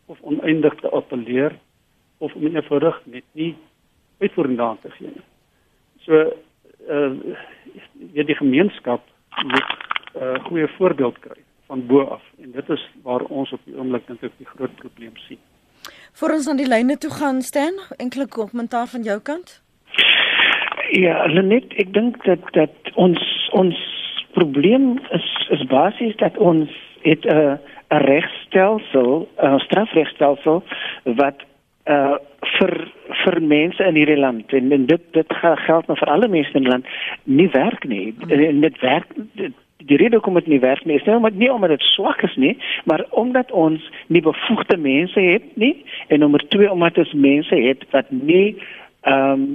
of 0.07 0.21
oneindig 0.21 0.75
te 0.75 0.91
appeleer 0.91 1.59
of 2.19 2.35
om 2.35 2.47
eenvoudig 2.47 3.01
net 3.05 3.25
nie 3.33 3.55
uitvoering 4.19 4.57
daaraan 4.57 4.81
te 4.81 4.91
gee 4.91 5.11
nie. 5.15 5.27
So 6.07 6.33
uh 6.89 7.13
die 8.13 8.37
gemeenskap 8.37 9.03
moet 9.43 9.71
'n 10.15 10.23
uh, 10.23 10.45
goeie 10.45 10.69
voorbeeld 10.77 11.19
kry 11.19 11.41
van 11.67 11.87
bo 11.87 12.05
af 12.05 12.23
en 12.43 12.51
dit 12.53 12.69
is 12.69 12.91
waar 13.03 13.21
ons 13.21 13.53
op 13.53 13.61
die 13.65 13.77
oomblik 13.77 14.07
dink 14.07 14.23
ek 14.23 14.33
die 14.39 14.47
groot 14.47 14.75
probleem 14.75 15.17
sien. 15.17 15.39
Voor 16.13 16.31
ons 16.31 16.49
aan 16.49 16.57
die 16.57 16.69
lyne 16.69 16.99
toe 16.99 17.11
gaan 17.11 17.43
staan, 17.43 17.75
enkele 17.97 18.29
kommentaar 18.29 18.87
van 18.87 19.03
jou 19.03 19.21
kant? 19.21 19.63
Ja, 20.91 21.27
Lenet, 21.27 21.73
ek 21.75 21.93
dink 21.93 22.25
dat 22.25 22.53
dat 22.53 22.95
ons 22.95 23.49
ons 23.53 23.79
probleem 24.35 24.99
is 25.11 25.31
is 25.51 25.65
basies 25.67 26.17
dat 26.17 26.37
ons 26.37 26.71
het 27.03 27.25
'n 27.25 27.37
uh, 27.37 27.57
'n 27.91 28.05
regstelsel, 28.05 29.29
'n 29.37 29.59
strafregstelsel 29.59 30.63
wat 31.05 31.45
uh 31.87 32.17
vir 32.59 32.73
vir 33.25 33.41
mense 33.41 33.85
in 33.85 33.97
hierdie 33.99 34.21
land 34.21 34.53
en, 34.53 34.73
en 34.73 34.87
dit 34.87 35.03
dit 35.13 35.35
geld 35.67 35.87
maar 35.87 35.99
vir 36.01 36.11
alle 36.13 36.29
mense 36.29 36.53
in 36.55 36.63
die 36.63 36.71
land 36.71 36.87
nie 37.25 37.49
werk 37.53 37.85
nie. 37.89 38.15
Mm. 38.19 38.31
En 38.31 38.61
dit 38.61 38.81
werk 38.81 39.07
dit, 39.41 39.53
die 39.89 39.97
rede 40.01 40.17
hoekom 40.17 40.39
dit 40.41 40.47
nie 40.47 40.61
werk 40.61 40.85
nie 40.85 40.97
is 40.97 41.05
nie 41.05 41.17
omdat 41.17 41.37
nie 41.41 41.53
omdat 41.53 41.75
dit 41.75 41.83
swak 41.93 42.23
is 42.23 42.37
nie, 42.37 42.57
maar 42.85 43.05
omdat 43.11 43.53
ons 43.53 43.91
nie 44.07 44.23
bevoegde 44.23 44.77
mense 44.77 45.21
het 45.21 45.45
nie 45.61 45.75
en 46.09 46.25
nommer 46.25 46.49
2 46.49 46.71
omdat 46.71 46.99
ons 46.99 47.13
mense 47.13 47.61
het 47.69 47.85
wat 47.91 48.11
nie 48.11 48.57
ehm 49.03 49.33
um, 49.33 49.47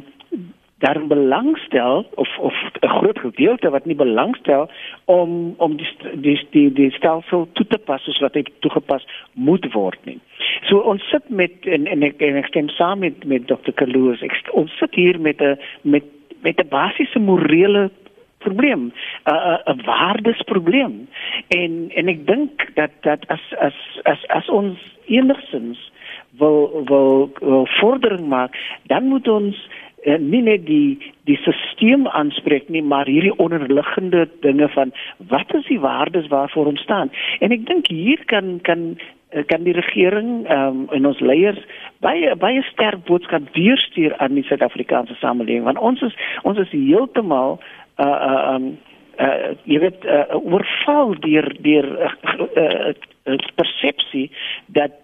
daarin 0.79 1.07
belangstel 1.07 2.05
of 2.15 2.37
of 2.37 2.53
'n 2.79 2.87
groot 2.87 3.19
gedeelte 3.19 3.69
wat 3.69 3.85
nie 3.85 3.95
belangstel 3.95 4.69
om 5.05 5.53
om 5.57 5.77
die 5.77 5.87
die 6.13 6.47
die 6.49 6.71
die 6.73 6.91
stelsel 6.91 7.47
toe 7.53 7.67
te 7.67 7.77
pas 7.77 8.03
soos 8.03 8.19
wat 8.19 8.33
dit 8.33 8.51
toegepas 8.59 9.07
moet 9.33 9.73
word 9.73 9.99
nie. 10.05 10.19
So 10.61 10.77
ons 10.77 11.09
sit 11.09 11.29
met 11.29 11.51
en 11.65 11.87
en 11.87 12.03
ek, 12.03 12.21
en 12.21 12.35
ek 12.35 12.47
stem 12.47 12.69
saam 12.69 12.99
met 12.99 13.25
met 13.25 13.47
Dr. 13.47 13.71
Kaluus. 13.75 14.23
Ons 14.51 14.77
sit 14.77 14.95
hier 14.95 15.19
met 15.19 15.41
'n 15.41 15.57
met 15.81 16.03
met 16.41 16.59
'n 16.59 16.67
basiese 16.69 17.19
morele 17.19 17.89
probleem 18.37 18.91
'n 19.25 19.59
'n 19.71 19.83
waardesprobleem 19.85 21.07
en 21.47 21.91
en 21.95 22.07
ek 22.07 22.27
dink 22.27 22.71
dat 22.73 22.91
dat 23.01 23.27
as 23.27 23.43
as 23.59 23.75
as 24.03 24.27
as 24.27 24.49
ons 24.49 24.77
enigsins 25.05 25.91
wil 26.37 26.83
wil, 26.85 27.31
wil 27.39 27.67
vordering 27.79 28.27
maak 28.27 28.55
dan 28.87 29.03
moet 29.03 29.27
ons 29.27 29.67
uh, 30.05 30.17
nie 30.17 30.41
net 30.41 30.65
die 30.65 30.97
die 31.29 31.37
stelsel 31.43 32.07
aanspreek 32.17 32.69
nie 32.69 32.81
maar 32.81 33.07
hierdie 33.09 33.35
onderliggende 33.37 34.27
dinge 34.41 34.69
van 34.75 34.93
wat 35.31 35.53
is 35.55 35.65
die 35.67 35.79
waardes 35.79 36.27
waarvoor 36.27 36.71
ons 36.73 36.81
staan? 36.81 37.11
En 37.39 37.51
ek 37.51 37.65
dink 37.69 37.87
hier 37.87 38.21
kan 38.25 38.59
kan 38.61 38.97
uh, 39.33 39.43
kan 39.45 39.63
die 39.63 39.73
regering 39.73 40.49
um, 40.51 40.85
en 40.95 41.05
ons 41.05 41.19
leiers 41.19 41.59
baie 42.05 42.35
baie 42.35 42.61
sterk 42.71 43.05
boodskap 43.09 43.49
deurstuur 43.53 44.15
aan 44.17 44.37
die 44.39 44.45
Suid-Afrikaanse 44.47 45.17
samelewing 45.19 45.67
want 45.67 45.81
ons 45.81 46.01
is 46.05 46.15
ons 46.43 46.59
is 46.59 46.71
heeltemal 46.75 47.59
uh 47.99 48.05
uh 48.05 48.55
um 48.55 48.71
uh 49.19 49.51
jy 49.67 49.81
weet 49.83 50.05
uh, 50.07 50.25
oorval 50.39 51.15
deur 51.25 51.51
deur 51.59 51.91
uh, 52.07 52.13
uh, 52.47 52.93
uh, 53.27 53.37
persepsie 53.59 54.29
dat 54.67 54.95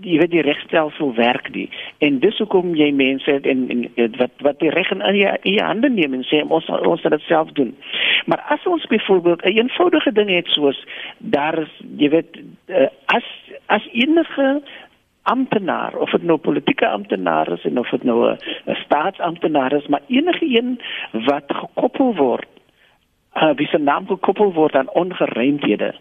jy 0.00 0.18
weet 0.18 0.30
die 0.30 0.44
regstelsel 0.44 1.14
werk 1.14 1.50
nie 1.54 1.68
en 1.98 2.18
dis 2.20 2.38
hoekom 2.38 2.74
jy 2.78 2.90
mense 2.92 3.38
en, 3.40 3.64
en 3.70 4.16
wat 4.18 4.44
wat 4.46 4.58
die 4.60 4.70
reg 4.70 4.90
in 4.90 5.02
jou 5.16 5.34
in 5.42 5.58
hande 5.64 5.90
neem 5.90 6.14
en 6.14 6.24
sê 6.28 6.42
ons 6.42 6.68
ons 6.68 7.00
sal 7.02 7.14
dit 7.16 7.26
self 7.28 7.52
doen. 7.58 7.74
Maar 8.26 8.44
as 8.54 8.66
ons 8.66 8.86
byvoorbeeld 8.86 9.42
'n 9.42 9.48
een 9.48 9.58
eenvoudige 9.64 10.12
ding 10.12 10.30
het 10.30 10.46
soos 10.46 10.84
daar 11.18 11.58
is 11.58 11.72
jy 11.96 12.08
weet 12.08 12.40
uh, 12.68 12.88
as 13.06 13.26
as 13.66 13.88
enige 13.92 14.62
amptenaar 15.22 15.94
of 15.94 16.10
dit 16.10 16.22
nou 16.22 16.38
politieke 16.38 16.88
amptenaar 16.88 17.52
is 17.52 17.64
en 17.64 17.78
of 17.78 17.90
dit 17.90 18.02
nou 18.02 18.30
'n 18.30 18.74
staatsamptenaar 18.84 19.72
is, 19.72 19.86
maar 19.86 20.02
enige 20.06 20.46
een 20.58 20.80
wat 21.12 21.44
gekoppel 21.46 22.14
word 22.14 22.48
uh 23.34 23.54
wie 23.56 23.66
se 23.66 23.78
naam 23.78 24.06
gekoppel 24.06 24.52
word 24.52 24.74
aan 24.76 24.90
ongereimdhede 24.90 25.94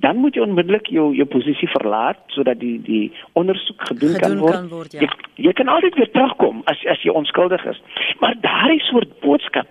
dan 0.00 0.16
moet 0.16 0.34
jy 0.36 0.42
onmiddellik 0.44 0.90
jou 0.92 1.14
jou 1.16 1.26
posisie 1.32 1.68
verlaat 1.72 2.18
sodat 2.34 2.60
die 2.60 2.76
die 2.84 3.12
ondersoek 3.32 3.88
gedoen, 3.88 4.16
gedoen 4.16 4.20
kan 4.20 4.38
word. 4.38 4.58
Kan 4.58 4.68
word 4.68 4.92
ja. 4.92 5.00
jy, 5.00 5.08
jy 5.48 5.52
kan 5.56 5.72
altyd 5.72 5.96
weer 6.00 6.10
terugkom 6.10 6.60
as 6.72 6.82
as 6.92 7.02
jy 7.02 7.14
onskuldig 7.16 7.64
is. 7.72 7.80
Maar 8.20 8.36
daardie 8.44 8.82
soort 8.90 9.16
boodskap 9.24 9.70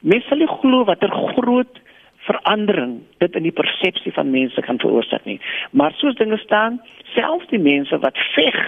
mense 0.00 0.28
sal 0.28 0.46
glo 0.60 0.84
watter 0.88 1.10
groot 1.10 1.80
verandering 2.28 2.98
dit 3.22 3.34
in 3.34 3.46
die 3.46 3.54
persepsie 3.54 4.12
van 4.12 4.30
mense 4.30 4.62
kan 4.66 4.78
veroorsaak 4.78 5.24
nie. 5.24 5.40
Maar 5.70 5.94
soos 5.96 6.16
dinge 6.20 6.36
staan, 6.42 6.80
selfs 7.14 7.48
die 7.52 7.62
mense 7.62 7.98
wat 8.04 8.18
veg 8.34 8.58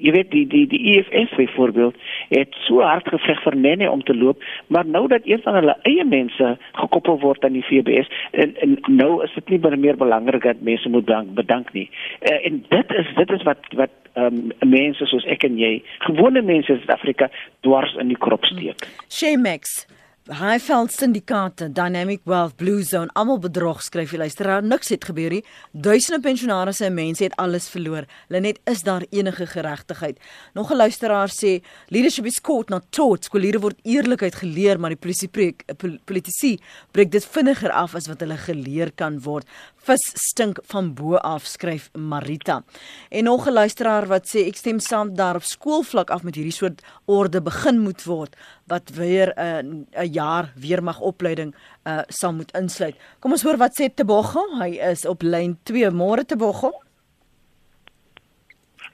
Jy 0.00 0.12
weet 0.12 0.30
die 0.32 0.46
die 0.48 0.66
die 0.66 0.80
EFF 0.94 1.36
byvoorbeeld 1.36 1.96
het 2.32 2.54
so 2.66 2.80
hard 2.80 3.08
geveg 3.12 3.42
vir 3.44 3.56
Nene 3.56 3.90
om 3.90 4.02
te 4.02 4.14
loop, 4.16 4.42
maar 4.66 4.86
nou 4.86 5.06
dat 5.08 5.26
een 5.28 5.42
van 5.44 5.54
hulle 5.60 5.76
eie 5.88 6.04
mense 6.04 6.56
gekoppel 6.80 7.20
word 7.20 7.44
aan 7.44 7.58
die 7.58 7.64
FBS 7.68 8.08
en, 8.30 8.56
en 8.64 8.78
nou 8.88 9.22
is 9.24 9.34
dit 9.34 9.48
nie 9.48 9.76
meer 9.76 9.96
belangrik 9.96 10.42
dat 10.42 10.60
mense 10.60 10.88
moet 10.88 11.04
bedank, 11.04 11.34
bedank 11.34 11.72
nie. 11.72 11.90
Uh, 12.20 12.38
en 12.46 12.64
dit 12.68 12.94
is 12.98 13.14
dit 13.16 13.30
is 13.30 13.42
wat 13.48 13.68
wat 13.76 13.92
um, 14.16 14.48
mense 14.64 15.06
soos 15.06 15.26
ek 15.30 15.44
en 15.44 15.58
jy, 15.60 15.82
gewone 16.08 16.42
mense 16.42 16.72
in 16.72 16.80
Suid-Afrika 16.80 17.28
dwars 17.60 17.94
in 18.00 18.08
die 18.12 18.18
krop 18.18 18.44
steek. 18.48 18.88
Shemex 19.08 19.84
Highveld 20.30 20.92
Syndikaate, 20.92 21.72
Dynamic 21.72 22.20
Wealth, 22.24 22.56
Blue 22.56 22.84
Zone, 22.84 23.10
almal 23.18 23.40
bedrog 23.42 23.80
skryf 23.82 24.12
jy 24.14 24.20
luisteraar, 24.20 24.62
niks 24.62 24.92
het 24.94 25.02
gebeur 25.08 25.34
nie. 25.34 25.40
Duisende 25.74 26.20
pensionaarsse 26.22 26.84
en 26.86 26.94
mense 26.94 27.24
het 27.26 27.34
alles 27.42 27.66
verloor. 27.72 28.06
Lenet, 28.30 28.60
is 28.70 28.84
daar 28.86 29.02
enige 29.10 29.48
geregtigheid? 29.50 30.20
Nog 30.54 30.70
'n 30.70 30.76
luisteraar 30.76 31.28
sê, 31.28 31.60
leadership 31.88 32.26
is 32.26 32.40
caught 32.40 32.68
not 32.68 32.84
taught. 32.90 33.24
Skoolleerders 33.24 33.62
word 33.62 33.80
eerlikheid 33.82 34.34
geleer, 34.34 34.78
maar 34.78 34.90
die 34.90 35.02
polisie 35.02 35.28
preek, 35.28 35.64
politici 36.04 36.60
breek 36.92 37.10
dit 37.10 37.24
vinniger 37.24 37.72
af 37.72 37.94
as 37.94 38.06
wat 38.06 38.20
hulle 38.20 38.36
geleer 38.36 38.92
kan 38.94 39.20
word. 39.20 39.44
Vis 39.82 40.02
stink 40.14 40.60
van 40.70 40.92
bo 40.94 41.16
af 41.18 41.46
skryf 41.50 41.88
Marita. 41.98 42.62
En 43.10 43.24
nog 43.24 43.46
'n 43.46 43.52
luisteraar 43.52 44.06
wat 44.06 44.26
sê 44.26 44.46
ek 44.46 44.56
stem 44.56 44.78
saam 44.78 45.14
daar 45.14 45.34
op 45.34 45.42
skoolvlak 45.42 46.10
af 46.10 46.22
met 46.22 46.34
hierdie 46.34 46.52
soort 46.52 46.82
orde 47.06 47.42
begin 47.42 47.78
moet 47.78 48.04
word 48.04 48.36
wat 48.66 48.90
weer 48.94 49.34
'n 49.36 49.86
uh, 49.94 50.02
'n 50.02 50.12
jaar 50.12 50.52
weermag 50.54 51.00
opleiding 51.00 51.54
uh, 51.84 51.98
sal 52.08 52.32
moet 52.32 52.54
insluit. 52.54 52.96
Kom 53.18 53.32
ons 53.32 53.42
hoor 53.42 53.56
wat 53.56 53.80
sê 53.80 53.94
Tebogo. 53.94 54.40
Hy 54.60 54.78
is 54.90 55.04
op 55.04 55.22
lyn 55.22 55.58
2. 55.62 55.90
Môre 55.90 56.24
Tebogo. 56.24 56.70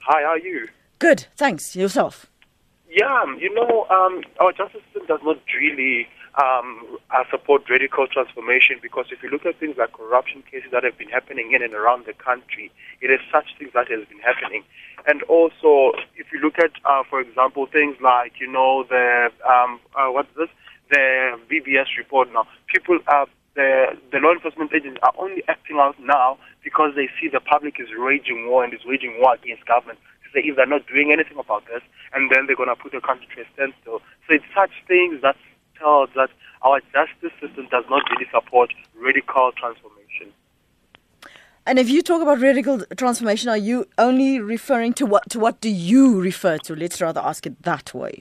Hi, 0.08 0.22
how 0.24 0.32
are 0.32 0.40
you? 0.40 0.68
Good, 0.98 1.28
thanks. 1.36 1.74
Yourself? 1.74 2.30
Yeah, 2.88 3.24
you 3.38 3.52
know, 3.52 3.86
um, 3.90 4.24
our 4.40 4.52
justice 4.52 4.82
system 4.84 5.06
does 5.06 5.20
not 5.22 5.36
really 5.60 6.08
um, 6.38 6.98
support 7.30 7.62
radical 7.68 8.06
transformation 8.06 8.76
because 8.80 9.06
if 9.10 9.22
you 9.22 9.28
look 9.30 9.44
at 9.44 9.58
things 9.58 9.76
like 9.76 9.92
corruption 9.92 10.42
cases 10.50 10.70
that 10.72 10.84
have 10.84 10.96
been 10.96 11.08
happening 11.08 11.52
in 11.52 11.62
and 11.62 11.74
around 11.74 12.06
the 12.06 12.14
country, 12.14 12.70
it 13.00 13.10
is 13.10 13.20
such 13.32 13.58
things 13.58 13.72
that 13.74 13.90
has 13.90 14.06
been 14.08 14.20
happening. 14.20 14.62
And 15.06 15.22
also, 15.24 15.98
if 16.16 16.32
you 16.32 16.40
look 16.40 16.58
at, 16.58 16.70
uh, 16.84 17.02
for 17.08 17.20
example, 17.20 17.66
things 17.66 17.96
like, 18.00 18.40
you 18.40 18.50
know, 18.50 18.84
the, 18.88 19.30
um, 19.48 19.80
uh, 19.94 20.10
what's 20.10 20.30
this? 20.36 20.48
The 20.90 21.38
BBS 21.50 21.98
report 21.98 22.32
now. 22.32 22.46
People 22.72 22.98
are 23.08 23.26
the, 23.54 23.98
the 24.12 24.18
law 24.18 24.32
enforcement 24.32 24.70
agents 24.72 25.00
are 25.02 25.12
only 25.18 25.42
acting 25.48 25.78
out 25.82 25.98
now 25.98 26.38
because 26.62 26.94
they 26.94 27.10
see 27.20 27.26
the 27.26 27.40
public 27.40 27.80
is 27.80 27.88
raging 27.98 28.46
war 28.46 28.62
and 28.62 28.72
is 28.72 28.86
waging 28.86 29.18
war 29.18 29.34
against 29.34 29.66
government. 29.66 29.98
Say 30.32 30.44
if 30.44 30.56
they're 30.56 30.68
not 30.68 30.86
doing 30.86 31.10
anything 31.10 31.40
about 31.40 31.64
this, 31.66 31.80
and 32.12 32.30
then 32.30 32.46
they're 32.46 32.56
going 32.56 32.68
to 32.68 32.76
put 32.76 32.92
the 32.92 33.00
country 33.00 33.26
to 33.34 33.42
a 33.42 33.46
standstill. 33.56 34.04
So 34.28 34.36
it's 34.36 34.44
such 34.54 34.70
things 34.86 35.24
that 35.24 35.36
that 35.80 36.28
our 36.62 36.80
justice 36.92 37.32
system 37.40 37.68
does 37.70 37.84
not 37.88 38.02
really 38.10 38.26
support 38.32 38.72
radical 39.00 39.52
transformation. 39.52 40.32
And 41.66 41.78
if 41.78 41.90
you 41.90 42.02
talk 42.02 42.22
about 42.22 42.40
radical 42.40 42.82
transformation, 42.96 43.50
are 43.50 43.56
you 43.56 43.86
only 43.98 44.40
referring 44.40 44.94
to 44.94 45.06
what 45.06 45.28
to 45.30 45.38
what 45.38 45.60
do 45.60 45.68
you 45.68 46.18
refer 46.20 46.56
to? 46.58 46.74
Let's 46.74 47.00
rather 47.00 47.20
ask 47.20 47.46
it 47.46 47.62
that 47.62 47.92
way. 47.92 48.20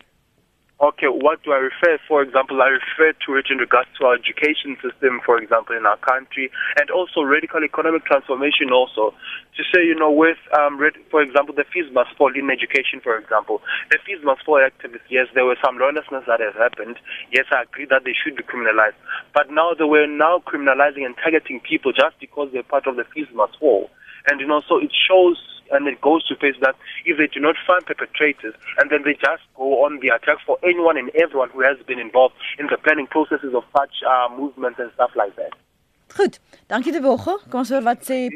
Okay, 0.78 1.10
what 1.10 1.42
do 1.42 1.54
I 1.54 1.58
refer? 1.58 1.98
For 2.08 2.22
example, 2.22 2.62
I 2.62 2.70
refer 2.70 3.10
to 3.26 3.30
it 3.34 3.50
in 3.50 3.58
regards 3.58 3.90
to 3.98 4.06
our 4.06 4.14
education 4.14 4.78
system, 4.78 5.26
for 5.26 5.42
example, 5.42 5.76
in 5.76 5.90
our 5.90 5.98
country, 5.98 6.52
and 6.78 6.92
also 6.92 7.26
radical 7.26 7.66
economic 7.66 8.06
transformation. 8.06 8.70
Also, 8.70 9.10
to 9.58 9.62
say, 9.74 9.82
you 9.82 9.98
know, 9.98 10.12
with, 10.14 10.38
um, 10.54 10.78
for 11.10 11.24
example, 11.26 11.56
the 11.58 11.66
fees 11.74 11.90
must 11.98 12.14
fall 12.14 12.30
in 12.30 12.54
education, 12.54 13.02
for 13.02 13.18
example, 13.18 13.60
the 13.90 13.98
fees 14.06 14.22
must 14.22 14.46
fall 14.46 14.62
activists. 14.62 15.10
Yes, 15.10 15.26
there 15.34 15.46
were 15.50 15.58
some 15.66 15.82
lawlessness 15.82 16.30
that 16.30 16.46
has 16.46 16.54
happened. 16.54 17.02
Yes, 17.34 17.50
I 17.50 17.66
agree 17.66 17.90
that 17.90 18.06
they 18.06 18.14
should 18.14 18.38
be 18.38 18.46
criminalized, 18.46 19.02
but 19.34 19.50
now 19.50 19.74
they 19.74 19.90
were 19.90 20.06
now 20.06 20.46
criminalizing 20.46 21.10
and 21.10 21.18
targeting 21.18 21.60
people 21.60 21.90
just 21.90 22.22
because 22.22 22.54
they're 22.54 22.62
part 22.62 22.86
of 22.86 23.02
the 23.02 23.06
fees 23.18 23.26
must 23.34 23.58
fall. 23.58 23.90
And 24.30 24.40
you 24.40 24.46
know, 24.46 24.62
so 24.70 24.78
it 24.78 24.94
shows 24.94 25.42
and 25.72 25.88
it 25.88 26.00
goes 26.02 26.24
to 26.28 26.36
face 26.36 26.56
that 26.62 26.76
if 27.06 27.18
they 27.18 27.28
do 27.28 27.40
not 27.40 27.56
find 27.66 27.86
perpetrators 27.86 28.56
and 28.80 28.90
then 28.90 29.04
they 29.04 29.14
just 29.14 29.44
go 29.56 29.84
on 29.86 30.00
the 30.02 30.10
attack 30.10 30.38
for 30.46 30.58
anyone 30.64 30.98
and 30.98 31.10
everyone 31.16 31.50
who 31.50 31.62
has 31.62 31.78
been 31.86 32.00
involved 32.00 32.36
in 32.60 32.68
the 32.68 32.78
planning 32.78 33.08
processes 33.08 33.54
of 33.54 33.64
such 33.76 33.96
uh, 34.08 34.28
movements 34.36 34.80
and 34.80 34.92
stuff 34.94 35.12
like 35.16 35.36
that. 35.36 35.54
Goed, 36.16 36.40
dankie 36.70 36.92
te 36.92 37.02
Wogo. 37.04 37.38
Kom 37.52 37.62
ons 37.62 37.72
hoor 37.74 37.84
wat 37.86 38.06
sê 38.08 38.28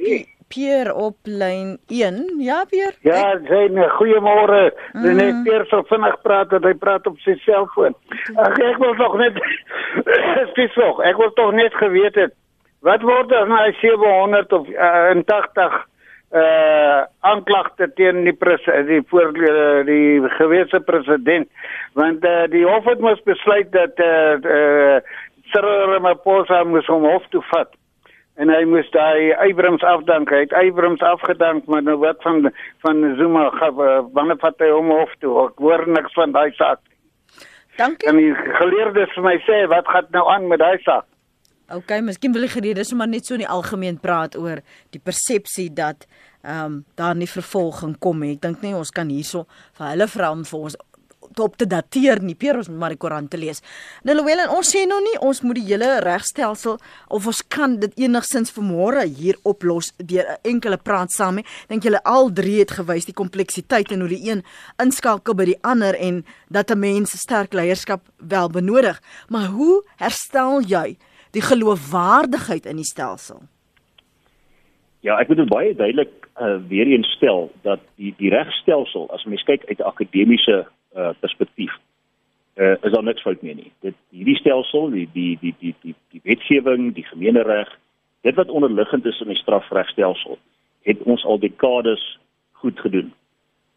Pierre 0.51 0.91
op 0.93 1.15
lyn 1.23 1.77
1. 1.87 2.17
Ja, 2.43 2.65
Pierre? 2.69 2.97
Ja, 3.07 3.37
sien, 3.47 3.77
goeiemôre. 3.95 4.73
Mm. 4.91 5.15
Net 5.15 5.39
Pierre 5.45 5.65
so 5.69 5.79
vinnig 5.87 6.17
praat 6.25 6.51
dat 6.51 6.67
hy 6.67 6.73
praat 6.81 7.07
op 7.07 7.19
sy 7.23 7.37
selfoon. 7.45 7.95
Ag 8.35 8.59
ek 8.59 8.81
wil 8.83 8.97
nog 8.99 9.15
net 9.21 9.39
Dis 10.57 10.75
so, 10.75 10.99
ek 11.07 11.19
wil 11.19 11.31
tog 11.39 11.55
net 11.55 11.75
geweet 11.79 12.19
het 12.19 12.35
wat 12.85 13.03
word 13.05 13.31
as 13.37 13.49
nou 13.49 13.65
700 13.77 14.53
of 14.57 14.69
uh, 14.73 15.13
80 15.29 15.75
uh 16.31 17.03
aanklagte 17.27 17.89
teen 17.95 18.23
die 18.23 18.37
die 18.87 19.01
voor 19.09 19.35
uh, 19.35 19.85
die 19.85 20.29
gewese 20.37 20.79
president 20.79 21.49
want 21.93 22.23
uh, 22.25 22.47
die 22.47 22.63
hof 22.65 22.85
het 22.85 22.99
mos 22.99 23.19
besluit 23.23 23.71
dat 23.71 23.99
uh, 23.99 24.39
uh 24.39 24.99
Cyril 25.51 25.91
Ramaphosa 25.91 26.63
moes 26.63 26.87
hom 26.87 27.03
hof 27.03 27.25
toe 27.29 27.41
vat. 27.49 27.73
En 28.39 28.47
hy 28.47 28.61
moes 28.63 28.87
daai 28.93 29.33
Eybrams 29.43 29.83
afdank 29.83 30.31
hy 30.31 30.45
het 30.45 30.55
Eybrams 30.55 31.03
afgedank 31.03 31.67
maar 31.67 31.83
nou 31.83 31.97
wat 31.99 32.23
van 32.23 32.47
van 32.85 33.03
Zuma 33.19 33.49
wanneer 34.15 34.39
vat 34.39 34.63
hy 34.63 34.71
hom 34.71 34.89
hof 34.95 35.11
toe? 35.19 35.35
Ek 35.49 35.59
hoor 35.59 35.83
niks 35.87 36.15
van 36.15 36.31
daai 36.31 36.55
saak. 36.55 36.79
Dankie. 37.75 38.07
En 38.07 38.15
die 38.15 38.31
geleerdes 38.55 39.11
vir 39.17 39.27
my 39.27 39.37
sê 39.43 39.65
wat 39.67 39.87
gaan 39.87 40.07
nou 40.15 40.29
aan 40.31 40.47
met 40.47 40.63
daai 40.63 40.79
saak 40.87 41.10
OK, 41.71 41.91
miskien 42.03 42.33
wil 42.35 42.43
ek 42.43 42.57
gereed 42.57 42.81
is 42.81 42.91
om 42.91 42.99
maar 42.99 43.07
net 43.07 43.27
so 43.27 43.37
in 43.37 43.45
die 43.45 43.49
algemeen 43.49 43.99
praat 44.01 44.35
oor 44.35 44.59
die 44.91 44.99
persepsie 44.99 45.69
dat 45.71 46.07
ehm 46.41 46.65
um, 46.65 46.77
daar 46.97 47.15
nie 47.15 47.29
vervolging 47.29 47.93
kom 48.01 48.23
nie. 48.23 48.33
Ek 48.33 48.41
dink 48.41 48.63
nie 48.65 48.73
ons 48.73 48.89
kan 48.91 49.09
hierso 49.13 49.45
vir 49.77 49.91
hulle 49.91 50.07
vra 50.09 50.31
om 50.33 50.41
vir 50.47 50.65
ons 50.67 50.77
op 51.39 51.53
te 51.55 51.67
dateer 51.69 52.19
nie. 52.23 52.35
Peer 52.35 52.57
ons 52.59 52.69
maar 52.69 52.91
die 52.91 52.99
koerant 52.99 53.29
te 53.31 53.39
lees. 53.39 53.61
Nou 54.03 54.15
Louwelen, 54.17 54.49
ons 54.51 54.71
sê 54.73 54.81
nou 54.89 54.97
nie 55.05 55.13
ons 55.23 55.41
moet 55.45 55.59
die 55.61 55.67
hele 55.69 55.91
regstelsel 56.03 56.79
of 57.13 57.29
ons 57.29 57.41
kan 57.53 57.77
dit 57.79 57.93
enigsins 58.03 58.51
vanmôre 58.55 59.05
hier 59.05 59.37
oplos 59.47 59.93
deur 59.97 60.25
'n 60.27 60.39
enkele 60.55 60.77
praat 60.77 61.11
saam 61.11 61.35
nie. 61.35 61.45
Dink 61.69 61.83
julle 61.83 62.03
al 62.03 62.33
drie 62.33 62.59
het 62.59 62.71
gewys 62.71 63.05
die 63.05 63.13
kompleksiteit 63.13 63.91
en 63.91 64.01
hoe 64.01 64.09
die 64.09 64.29
een 64.29 64.43
inskakel 64.81 65.35
by 65.35 65.45
die 65.45 65.61
ander 65.63 65.95
en 65.95 66.25
dat 66.49 66.71
'n 66.71 66.79
mens 66.79 67.11
sterk 67.11 67.53
leierskap 67.53 68.01
wel 68.17 68.49
benodig. 68.49 69.01
Maar 69.29 69.47
hoe 69.47 69.83
herstel 69.97 70.61
jy 70.61 70.97
die 71.31 71.41
geloofwaardigheid 71.41 72.65
in 72.65 72.75
die 72.75 72.87
stelsel? 72.87 73.41
Ja, 75.01 75.17
ek 75.17 75.27
moet 75.27 75.37
dit 75.37 75.49
baie 75.49 75.75
duidelik 75.75 76.27
uh, 76.37 76.57
weer 76.67 76.87
eens 76.87 77.09
stel 77.17 77.49
dat 77.65 77.79
die 77.95 78.13
die 78.17 78.29
regstelsel 78.29 79.07
as 79.11 79.25
mens 79.25 79.43
kyk 79.43 79.65
uit 79.69 79.79
'n 79.79 79.89
akademiese 79.89 80.67
uh, 80.95 81.13
perspektief 81.19 81.73
uh, 82.55 82.75
is 82.81 82.91
daar 82.91 83.03
niks 83.03 83.21
fout 83.21 83.41
mee 83.41 83.55
nie. 83.55 83.71
Dit 83.79 83.95
hierdie 84.09 84.35
stelsel, 84.35 84.89
die 84.89 85.07
die 85.13 85.37
die 85.41 85.55
die 85.59 85.75
die 85.81 85.95
die 86.11 86.21
wetgewing, 86.23 86.93
die 86.93 87.05
gemeenereg, 87.09 87.69
dit 88.21 88.35
wat 88.35 88.49
onderliggend 88.49 89.05
is 89.05 89.21
in 89.21 89.31
die 89.33 89.39
strafregstelsel, 89.39 90.37
het 90.85 91.01
ons 91.03 91.25
al 91.25 91.39
dekades 91.39 92.03
goed 92.61 92.79
gedoen. 92.79 93.13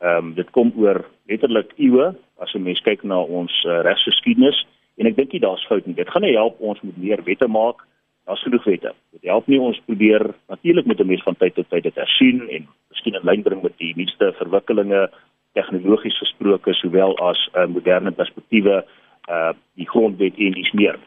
Ehm 0.02 0.16
um, 0.16 0.34
dit 0.34 0.50
kom 0.50 0.72
oor 0.76 1.04
letterlik 1.30 1.72
eeue 1.76 2.14
as 2.36 2.54
'n 2.54 2.62
mens 2.62 2.80
kyk 2.80 3.02
na 3.02 3.20
ons 3.20 3.64
uh, 3.64 3.80
regsgeskiedenis 3.80 4.66
en 4.96 5.06
ek 5.06 5.16
dink 5.16 5.32
nie 5.32 5.40
daar's 5.40 5.66
fout 5.66 5.86
nie. 5.86 5.94
Dit 5.94 6.10
gaan 6.10 6.22
nie 6.22 6.36
help 6.36 6.60
ons 6.60 6.80
moet 6.82 6.96
meer 6.96 7.22
wette 7.24 7.48
maak 7.48 7.82
daar's 8.24 8.42
genoeg 8.42 8.64
wette. 8.64 8.92
Dit 9.12 9.28
help 9.28 9.46
nie 9.46 9.60
ons 9.60 9.80
probeer 9.86 10.34
natuurlik 10.48 10.86
met 10.86 11.00
'n 11.00 11.06
mens 11.06 11.22
van 11.22 11.36
tyd 11.36 11.54
tot 11.54 11.68
tyd 11.68 11.82
dit 11.82 11.94
hersien 11.94 12.48
en 12.48 12.68
miskien 12.90 13.14
in 13.14 13.24
lyn 13.24 13.42
bring 13.42 13.62
met 13.62 13.76
die 13.78 13.92
nuutste 13.96 14.32
verwikkelinge 14.32 15.10
tegnologies 15.52 16.18
gesproke 16.18 16.74
sowel 16.74 17.18
as 17.18 17.48
'n 17.52 17.58
uh, 17.58 17.66
moderne 17.66 18.10
perspektiewe 18.10 18.84
uh 19.28 19.52
die 19.74 19.88
grondwet 19.88 20.36
en 20.36 20.52
dis 20.52 20.72
meer. 20.72 20.98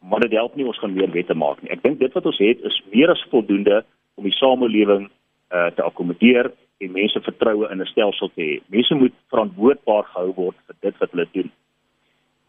Maar 0.00 0.20
dit 0.20 0.32
help 0.32 0.56
nie 0.56 0.66
ons 0.66 0.78
gaan 0.78 0.94
meer 0.94 1.10
wette 1.10 1.34
maak 1.34 1.62
nie. 1.62 1.70
Ek 1.70 1.82
dink 1.82 1.98
dit 1.98 2.12
wat 2.12 2.26
ons 2.26 2.38
het 2.38 2.60
is 2.60 2.82
meer 2.92 3.10
as 3.10 3.26
voldoende 3.30 3.84
om 4.14 4.24
die 4.24 4.36
samelewing 4.36 5.10
uh 5.50 5.70
te 5.70 5.82
akkommodeer 5.82 6.52
en 6.78 6.92
mense 6.92 7.20
vertroue 7.20 7.70
in 7.70 7.80
'n 7.80 7.86
stelsel 7.86 8.30
te 8.34 8.42
hê. 8.42 8.60
Mense 8.66 8.94
moet 8.94 9.14
verantwoordbaar 9.28 10.04
gehou 10.04 10.32
word 10.34 10.56
vir 10.66 10.76
dit 10.80 10.98
wat 10.98 11.10
hulle 11.10 11.28
doen. 11.32 11.50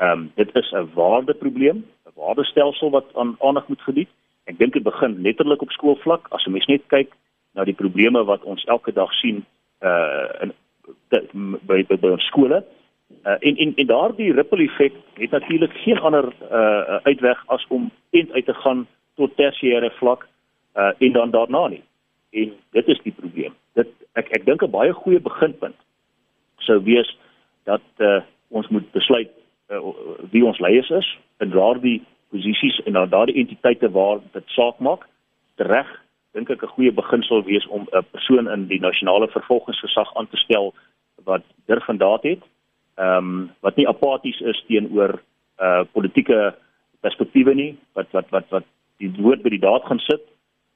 Ehm 0.04 0.12
um, 0.12 0.32
dit 0.36 0.56
is 0.56 0.72
'n 0.72 0.90
waardeprobleem, 0.94 1.78
'n 2.06 2.12
waardestelsel 2.16 2.90
wat 2.90 3.06
aan 3.14 3.36
aandag 3.40 3.68
moet 3.68 3.82
geniet. 3.82 4.10
Ek 4.44 4.58
dink 4.58 4.74
dit 4.74 4.84
begin 4.84 5.22
letterlik 5.22 5.62
op 5.62 5.72
skoolvlak. 5.72 6.28
As 6.30 6.46
'n 6.46 6.52
mens 6.52 6.66
net 6.66 6.82
kyk 6.88 7.12
na 7.54 7.64
die 7.64 7.80
probleme 7.82 8.24
wat 8.24 8.44
ons 8.44 8.64
elke 8.64 8.94
dag 8.94 9.14
sien 9.14 9.46
uh 9.82 10.28
in 10.42 10.54
by 11.68 11.86
by, 11.88 11.98
by 11.98 12.10
ons 12.10 12.26
skole. 12.26 12.64
Uh 13.26 13.38
en 13.40 13.56
en 13.58 13.76
en 13.76 13.88
daardie 13.88 14.34
ripple 14.34 14.64
effek 14.64 14.94
het 15.14 15.32
natuurlik 15.32 15.74
geen 15.74 16.00
ander 16.00 16.34
uh 16.52 17.00
uitweg 17.04 17.44
as 17.48 17.66
om 17.68 17.92
end 18.10 18.32
uit 18.32 18.46
te 18.46 18.54
gaan 18.54 18.88
tot 19.16 19.36
tersiêre 19.36 19.92
vlak 19.92 20.28
uh 20.76 20.92
en 20.98 21.12
dan 21.12 21.32
daarna 21.32 21.68
nie. 21.68 21.84
En 22.32 22.54
dit 22.72 22.88
is 22.88 23.00
die 23.04 23.14
probleem. 23.22 23.54
Dit 23.74 23.88
ek 24.14 24.28
ek 24.30 24.46
dink 24.46 24.62
'n 24.64 24.72
baie 24.72 24.94
goeie 24.94 25.20
beginpunt 25.20 25.76
sou 26.58 26.84
wees 26.84 27.18
dat 27.64 27.88
uh 27.98 28.22
ons 28.50 28.68
moet 28.68 28.92
besluit 28.92 29.30
wie 30.32 30.46
ons 30.46 30.60
leiers 30.60 30.90
is 30.90 31.08
in 31.40 31.50
daardie 31.50 32.02
posisies 32.34 32.80
en 32.86 32.94
dan 32.94 33.10
daardie 33.10 33.36
entiteite 33.36 33.92
waar 33.92 34.20
dit 34.32 34.44
saak 34.58 34.80
maak. 34.80 35.08
Reg, 35.56 35.90
dink 36.34 36.50
ek 36.50 36.64
'n 36.64 36.74
goeie 36.76 36.92
begin 36.92 37.24
sal 37.24 37.44
wees 37.44 37.68
om 37.68 37.88
'n 37.92 38.06
persoon 38.12 38.50
in 38.50 38.68
die 38.68 38.80
nasionale 38.80 39.28
vervolgingsgesag 39.28 40.16
aan 40.16 40.30
te 40.30 40.38
stel 40.38 40.74
wat 41.24 41.44
durf 41.66 41.86
van 41.86 41.98
daad 41.98 42.24
het. 42.24 42.42
Ehm 42.98 43.18
um, 43.18 43.52
wat 43.62 43.76
nie 43.76 43.88
apaties 43.88 44.40
is 44.40 44.64
teenoor 44.68 45.22
uh 45.60 45.84
politieke 45.92 46.56
perspektiewe 47.02 47.54
nie, 47.54 47.78
wat 47.94 48.08
wat 48.12 48.30
wat 48.30 48.46
wat 48.50 48.66
die 48.98 49.12
woord 49.18 49.42
by 49.44 49.50
die 49.50 49.66
daad 49.70 49.86
gaan 49.86 50.00
sit 50.00 50.22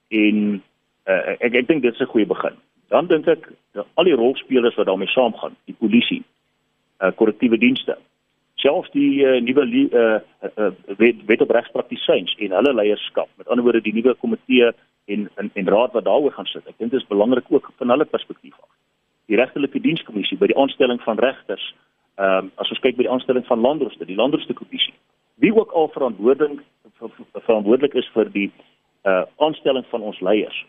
en 0.09 0.63
uh, 1.07 1.35
ek 1.39 1.53
ek 1.53 1.67
dink 1.67 1.81
dit 1.81 1.93
is 1.93 2.01
'n 2.01 2.13
goeie 2.13 2.25
begin. 2.27 2.55
Dan 2.89 3.07
dink 3.07 3.27
ek 3.27 3.49
al 3.95 4.03
die 4.03 4.15
rolspelers 4.15 4.75
wat 4.75 4.85
daarmee 4.85 5.07
saamgaan, 5.07 5.55
die 5.65 5.75
polisie, 5.79 6.23
uh 7.01 7.11
korrektiewe 7.11 7.57
dienste, 7.57 7.97
selfs 8.67 8.91
die 8.91 9.23
uh, 9.23 9.39
nuwe 9.43 9.63
uh, 9.71 10.19
uh, 10.49 10.71
wet, 10.99 11.23
wet 11.29 11.41
op 11.45 11.53
regspraktisyns 11.55 12.35
en 12.43 12.55
hulle 12.59 12.73
leierskap 12.75 13.29
met 13.39 13.47
ander 13.47 13.65
woorde 13.65 13.83
die 13.85 13.95
nuwe 13.95 14.15
komitee 14.23 14.71
en 15.07 15.27
en, 15.39 15.51
en 15.53 15.69
raad 15.71 15.93
wat 15.95 16.07
daaroor 16.07 16.35
gaan 16.35 16.49
sit. 16.51 16.65
Ek 16.67 16.77
dink 16.77 16.91
dit 16.91 17.01
is 17.01 17.11
belangrik 17.11 17.47
ook 17.49 17.71
van 17.79 17.93
hulle 17.93 18.05
perspektief 18.05 18.55
af. 18.59 18.71
Die 19.31 19.39
regtelike 19.39 19.79
dienskommissie 19.83 20.39
by 20.39 20.49
die 20.51 20.57
aanstelling 20.59 20.99
van 21.05 21.19
regters, 21.23 21.67
ehm 22.17 22.47
um, 22.47 22.51
as 22.61 22.71
ons 22.73 22.81
kyk 22.83 22.97
by 22.97 23.05
die 23.05 23.13
aanstelling 23.13 23.45
van 23.47 23.63
landrooster, 23.63 24.09
die 24.09 24.19
landrooster 24.19 24.57
kommissie. 24.57 24.95
Wie 25.43 25.53
ook 25.55 25.71
al 25.71 25.91
verantwoordelik 25.93 26.63
verantwoordelik 27.45 27.95
is 28.01 28.09
vir 28.15 28.33
die 28.33 28.49
uh 29.07 29.23
aanstelling 29.43 29.85
van 29.93 30.01
ons 30.01 30.19
leiers, 30.19 30.65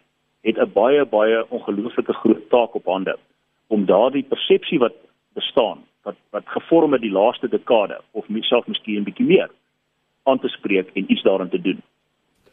het 0.46 0.58
'n 0.58 0.72
baie 0.72 1.04
baie 1.04 1.44
ongelooflike 1.48 2.14
groot 2.22 2.48
taak 2.50 2.74
op 2.74 2.86
hande 2.86 3.16
om 3.68 3.86
daardie 3.86 4.22
persepsie 4.22 4.78
wat 4.78 4.94
bestaan 5.34 5.87
wat 6.08 6.18
wat 6.36 6.46
gevorm 6.56 6.92
het 6.96 7.04
die 7.04 7.12
laaste 7.12 7.48
dekade 7.48 8.00
of 8.12 8.28
myself 8.28 8.66
miskien 8.66 9.00
'n 9.00 9.08
bietjie 9.08 9.26
meer 9.26 9.50
aan 10.24 10.38
te 10.38 10.48
spreek 10.48 10.90
en 10.94 11.12
iets 11.12 11.22
daarin 11.22 11.48
te 11.48 11.60
doen. 11.60 11.82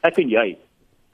Ek 0.02 0.18
en 0.18 0.30
jy, 0.30 0.58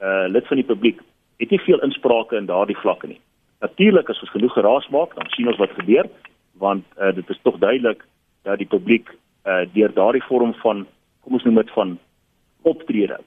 uh 0.00 0.26
lid 0.28 0.46
van 0.46 0.56
die 0.60 0.70
publiek, 0.72 1.00
het 1.38 1.50
nie 1.50 1.60
veel 1.66 1.80
insprake 1.82 2.36
in 2.36 2.46
daardie 2.46 2.80
vlakke 2.82 3.06
nie. 3.06 3.20
Natuurlik 3.60 4.08
as 4.10 4.20
ons 4.20 4.30
genoeg 4.30 4.52
geraas 4.52 4.88
maak, 4.88 5.14
dan 5.14 5.28
sien 5.34 5.48
ons 5.48 5.58
wat 5.58 5.78
gebeur, 5.78 6.06
want 6.52 6.84
uh 6.98 7.12
dit 7.14 7.30
is 7.30 7.40
tog 7.42 7.58
duidelik 7.58 8.04
dat 8.42 8.58
die 8.58 8.72
publiek 8.74 9.10
uh 9.46 9.64
deur 9.74 9.92
daardie 9.94 10.26
vorm 10.30 10.54
van 10.54 10.86
kom 11.22 11.32
ons 11.38 11.44
noem 11.44 11.62
dit 11.62 11.70
van 11.70 11.98
optrede. 12.62 13.18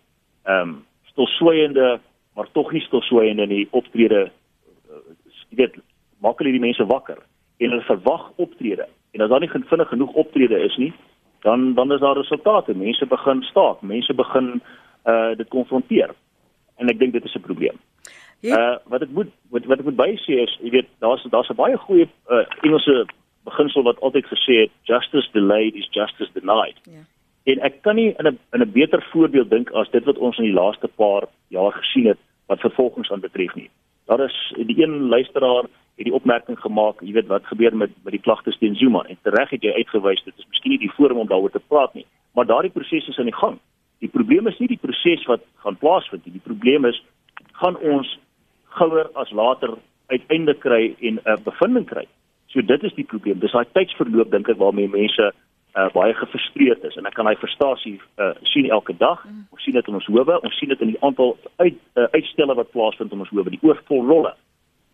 Ehm 0.46 0.70
um, 0.70 0.86
stosweiende, 1.12 2.00
maar 2.36 2.48
tog 2.52 2.72
nie 2.72 2.82
stosweiende 2.82 3.46
nie 3.48 3.68
optrede 3.72 4.32
uh, 4.92 5.16
jy 5.50 5.56
weet 5.64 5.76
maak 6.20 6.40
hulle 6.40 6.52
die 6.52 6.64
mense 6.68 6.86
wakker 6.86 7.20
en 7.58 7.70
hulle 7.70 7.88
verwag 7.88 8.32
optrede. 8.36 8.88
En 9.16 9.22
as 9.22 9.30
daar 9.32 9.40
nie 9.40 9.50
vinnig 9.50 9.88
genoeg 9.88 10.14
optrede 10.14 10.60
is 10.60 10.76
nie, 10.78 10.94
dan 11.48 11.74
dan 11.74 11.92
is 11.92 12.00
daar 12.00 12.18
resultate. 12.18 12.76
Mense 12.76 13.06
begin 13.06 13.42
staak, 13.42 13.82
mense 13.82 14.14
begin 14.14 14.62
uh 15.06 15.36
dit 15.40 15.48
konfronteer. 15.48 16.12
En 16.76 16.90
ek 16.92 17.00
dink 17.00 17.14
dit 17.14 17.24
is 17.24 17.36
'n 17.36 17.48
probleem. 17.48 17.78
Uh 18.44 18.76
wat 18.92 19.02
ek 19.02 19.10
moet 19.10 19.32
wat, 19.50 19.66
wat 19.66 19.80
ek 19.80 19.86
moet 19.86 19.96
baie 19.96 20.18
sê 20.18 20.42
is, 20.44 20.58
jy 20.62 20.70
weet, 20.70 20.90
daar's 21.00 21.24
daar's 21.30 21.50
'n 21.50 21.56
baie 21.56 21.78
goeie 21.78 22.08
uh 22.30 22.44
Engelse 22.62 23.06
beginsel 23.44 23.84
wat 23.84 24.00
altyd 24.00 24.26
gesê 24.26 24.54
het 24.66 24.72
justice 24.84 25.30
delayed 25.32 25.76
is 25.76 25.88
justice 25.92 26.32
denied. 26.34 26.78
Ja. 26.84 27.04
En 27.46 27.60
ek 27.62 27.82
kan 27.82 27.96
nie 27.96 28.14
in 28.18 28.28
'n 28.28 28.40
in 28.54 28.62
'n 28.62 28.72
beter 28.72 29.08
voorbeeld 29.12 29.50
dink 29.50 29.72
as 29.72 29.90
dit 29.90 30.04
wat 30.04 30.18
ons 30.18 30.38
in 30.38 30.44
die 30.44 30.60
laaste 30.62 30.88
paar 30.88 31.24
jaar 31.48 31.72
gesien 31.72 32.06
het 32.06 32.20
wat 32.48 32.60
vervolgings 32.60 33.12
aanbetref 33.12 33.56
nie. 33.56 33.70
Daar 34.06 34.20
is 34.20 34.54
die 34.56 34.84
een 34.84 35.08
luisteraar 35.08 35.66
het 35.96 36.08
die 36.08 36.14
opmerking 36.14 36.60
gemaak, 36.60 37.00
jy 37.02 37.14
weet 37.16 37.28
wat 37.32 37.48
gebeur 37.48 37.76
met 37.76 37.92
met 38.04 38.12
die 38.12 38.22
klagtes 38.22 38.58
teen 38.60 38.76
Zuma 38.76 39.04
en 39.08 39.18
tereg 39.24 39.50
het 39.50 39.64
jy 39.64 39.72
uitgewys 39.76 40.24
dit 40.24 40.34
is 40.38 40.48
miskien 40.50 40.76
nie 40.76 40.84
die 40.84 40.96
forum 40.98 41.24
om 41.24 41.28
daaroor 41.28 41.52
te 41.52 41.64
praat 41.68 41.94
nie, 41.94 42.06
maar 42.36 42.46
daardie 42.46 42.72
proses 42.72 43.08
is 43.08 43.20
aan 43.20 43.32
die 43.32 43.40
gang. 43.40 43.60
Die 44.04 44.12
probleem 44.12 44.48
is 44.48 44.60
nie 44.60 44.68
die 44.68 44.82
proses 44.82 45.24
wat 45.26 45.46
gaan 45.64 45.78
plaasvind 45.80 46.26
nie. 46.26 46.36
Die 46.36 46.48
probleem 46.48 46.86
is 46.86 47.00
gaan 47.62 47.78
ons 47.80 48.18
gouer 48.76 49.10
as 49.16 49.32
later 49.32 49.78
uiteindelik 50.12 50.60
kry 50.60 50.96
en 51.00 51.16
'n 51.16 51.22
uh, 51.26 51.38
bevinding 51.44 51.86
kry. 51.86 52.06
So 52.48 52.62
dit 52.62 52.84
is 52.84 52.94
die 52.94 53.08
probleem. 53.08 53.40
Dis 53.40 53.52
daai 53.52 53.66
tydsverloop 53.72 54.32
dink 54.32 54.50
ek 54.50 54.58
waarmee 54.58 54.90
mense 54.90 55.32
uh, 55.76 55.90
baie 55.94 56.14
gefrustreerd 56.14 56.84
is 56.84 56.96
en 56.96 57.06
ek 57.06 57.14
kan 57.14 57.28
hy 57.28 57.36
frustrasie 57.36 58.00
uh, 58.18 58.32
sien 58.44 58.70
elke 58.70 58.96
dag. 58.98 59.24
Mm. 59.26 59.48
Ons 59.52 59.64
sien 59.64 59.74
dit 59.74 59.88
in 59.88 59.94
ons 59.94 60.06
howe, 60.06 60.42
ons 60.42 60.58
sien 60.60 60.70
dit 60.70 60.82
in 60.82 60.94
die 60.94 61.02
aantal 61.02 61.38
uit 61.56 61.80
uh, 61.96 62.08
uitstelle 62.12 62.56
wat 62.56 62.72
plaasvind 62.72 63.12
in 63.12 63.20
ons 63.26 63.34
howe, 63.34 63.50
die 63.50 63.64
oorvol 63.64 64.06
rolle. 64.06 64.36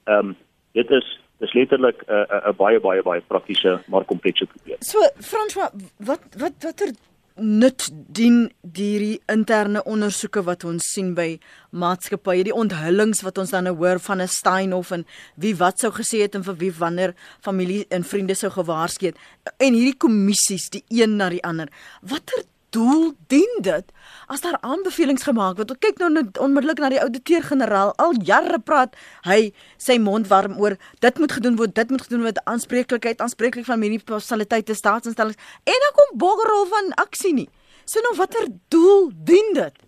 Ehm 0.06 0.34
um, 0.34 0.36
dit 0.78 0.89
is 0.89 1.19
dis 1.41 1.53
letterlik 1.53 2.03
'n 2.07 2.13
uh, 2.13 2.49
'n 2.49 2.55
baie 2.55 2.80
baie 2.80 3.01
baie 3.01 3.22
praktiese 3.22 3.82
maar 3.88 4.05
komplekse 4.05 4.45
probleem. 4.45 4.78
So 4.80 4.99
François, 5.19 5.69
wat 5.97 6.22
wat 6.38 6.53
watter 6.59 6.91
nut 7.36 7.89
dien 7.91 8.51
hierdie 8.76 9.22
interne 9.32 9.84
ondersoeke 9.84 10.43
wat 10.43 10.63
ons 10.67 10.91
sien 10.93 11.13
by 11.15 11.39
maatskappye, 11.72 12.43
die 12.43 12.55
onthullings 12.55 13.24
wat 13.26 13.38
ons 13.41 13.53
dan 13.55 13.63
nou 13.63 13.76
hoor 13.76 13.99
van 13.99 14.22
'n 14.22 14.28
Steinhof 14.28 14.91
en 14.91 15.05
wie 15.36 15.55
wat 15.55 15.80
sou 15.80 15.91
gesê 15.91 16.22
het 16.22 16.36
en 16.36 16.43
vir 16.43 16.55
wie 16.55 16.72
wanneer 16.72 17.15
familie 17.41 17.86
en 17.89 18.03
vriende 18.03 18.36
sou 18.36 18.51
gewaarsku 18.51 19.05
het 19.05 19.17
en 19.57 19.74
hierdie 19.74 19.97
kommissies 19.97 20.69
die 20.69 20.84
een 20.89 21.15
na 21.15 21.30
die 21.30 21.43
ander. 21.43 21.67
Watter 22.01 22.43
doel 22.76 23.11
dien 23.32 23.57
dit 23.65 23.91
as 24.32 24.41
daar 24.41 24.57
aanbevelings 24.61 25.26
gemaak 25.28 25.59
word? 25.59 25.74
Kyk 25.84 25.99
nou 25.99 26.09
net 26.13 26.39
onmiddellik 26.41 26.80
na 26.80 26.91
die 26.93 27.01
ouditeur-generaal. 27.03 27.93
Al 27.99 28.15
jare 28.28 28.59
praat 28.59 28.95
hy 29.28 29.51
sy 29.78 29.97
mond 29.99 30.30
warm 30.32 30.57
oor 30.61 30.78
dit 31.03 31.22
moet 31.22 31.36
gedoen 31.38 31.59
word, 31.59 31.76
dit 31.76 31.91
moet 31.91 32.05
gedoen 32.07 32.26
word, 32.28 32.41
aanspreeklikheid, 32.47 33.22
aanspreeklik 33.22 33.67
van 33.67 33.82
munisipaliteite, 33.84 34.76
staatsinstellings 34.78 35.39
en 35.67 35.86
dan 35.86 35.95
kom 35.99 36.17
boggerrol 36.24 36.67
van 36.72 36.91
aksie 37.03 37.34
nie. 37.36 37.49
So 37.86 38.03
nou 38.05 38.15
watter 38.17 38.47
doel 38.74 39.09
dien 39.28 39.55
dit? 39.57 39.80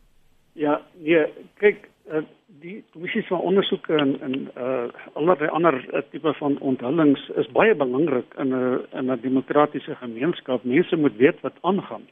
Ja, 0.59 0.81
nee, 0.99 1.25
kyk 1.61 1.87
uh, 2.11 2.23
die 2.63 2.81
kommissies 2.93 3.27
van 3.27 3.43
ondersoek 3.43 3.87
en 3.91 4.17
en 4.21 4.35
uh 4.55 4.87
allerlei 5.13 5.49
ander 5.49 5.77
uh, 5.83 6.01
tipe 6.11 6.33
van 6.39 6.59
onthullings 6.59 7.23
is 7.41 7.49
baie 7.55 7.75
belangrik 7.75 8.35
in 8.43 8.53
'n 8.55 8.85
in 8.99 9.11
'n 9.11 9.21
demokratiese 9.21 9.95
gemeenskap. 9.95 10.63
Mense 10.63 10.95
moet 10.95 11.15
weet 11.17 11.41
wat 11.41 11.57
aangaan 11.61 12.05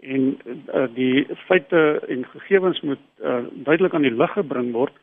en 0.00 0.38
uh, 0.74 0.86
die 0.94 1.26
feite 1.46 1.82
en 2.08 2.24
gegevens 2.24 2.80
moet 2.80 3.02
uh, 3.24 3.44
duidelik 3.52 3.94
aan 3.94 4.06
die 4.06 4.14
lig 4.14 4.32
gebring 4.32 4.72
word. 4.72 4.94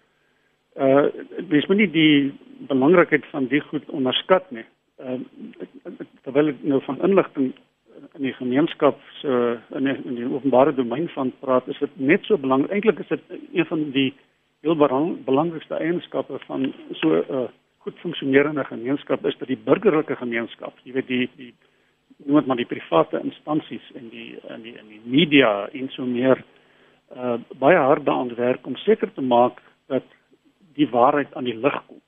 Uh 0.73 1.05
dis 1.49 1.67
moet 1.69 1.77
nie 1.77 1.91
die 1.93 2.33
belangrikheid 2.69 3.25
van 3.29 3.45
die 3.47 3.61
goed 3.61 3.89
onderskat 3.89 4.49
nie. 4.51 4.65
Uh 4.97 5.19
terwyl 6.23 6.53
ek 6.53 6.63
nou 6.65 6.81
van 6.85 7.01
inligting 7.05 7.53
in 8.17 8.27
die 8.27 8.33
gemeenskap 8.33 8.99
uh, 9.23 9.55
in, 9.77 9.87
in 9.87 10.15
die 10.17 10.29
openbare 10.29 10.73
domein 10.73 11.07
van 11.13 11.31
praat, 11.39 11.67
is 11.67 11.79
dit 11.81 11.97
net 11.97 12.25
so 12.25 12.37
belangrik. 12.37 12.71
Eintlik 12.73 13.03
is 13.03 13.11
dit 13.13 13.41
een 13.53 13.65
van 13.69 13.83
die 13.93 14.13
heel 14.63 14.77
belangrikste 15.25 15.75
eienskappe 15.75 16.39
van 16.47 16.73
so 17.01 17.15
'n 17.15 17.25
uh, 17.29 17.47
goed 17.83 17.99
funksionerende 17.99 18.63
gemeenskap 18.63 19.25
is 19.25 19.37
dat 19.37 19.47
die 19.47 19.59
burgerlike 19.65 20.15
gemeenskap, 20.15 20.73
jy 20.83 20.93
weet 20.93 21.07
die 21.07 21.29
die 21.35 21.53
noem 22.25 22.39
dit 22.39 22.49
maar 22.49 22.61
die 22.61 22.69
private 22.69 23.21
instansies 23.23 23.91
en 23.95 24.09
die 24.09 24.29
in 24.55 24.65
die 24.65 24.75
in 24.77 24.89
die 24.89 25.01
media 25.03 25.53
en 25.73 25.89
so 25.95 26.05
meer 26.05 26.43
uh 27.15 27.37
baie 27.59 27.77
hard 27.77 28.05
daaraan 28.05 28.35
werk 28.35 28.65
om 28.67 28.75
seker 28.75 29.13
te 29.13 29.21
maak 29.21 29.61
dat 29.87 30.05
die 30.73 30.89
waarheid 30.89 31.33
aan 31.35 31.45
die 31.49 31.57
lig 31.57 31.75
kom. 31.87 32.01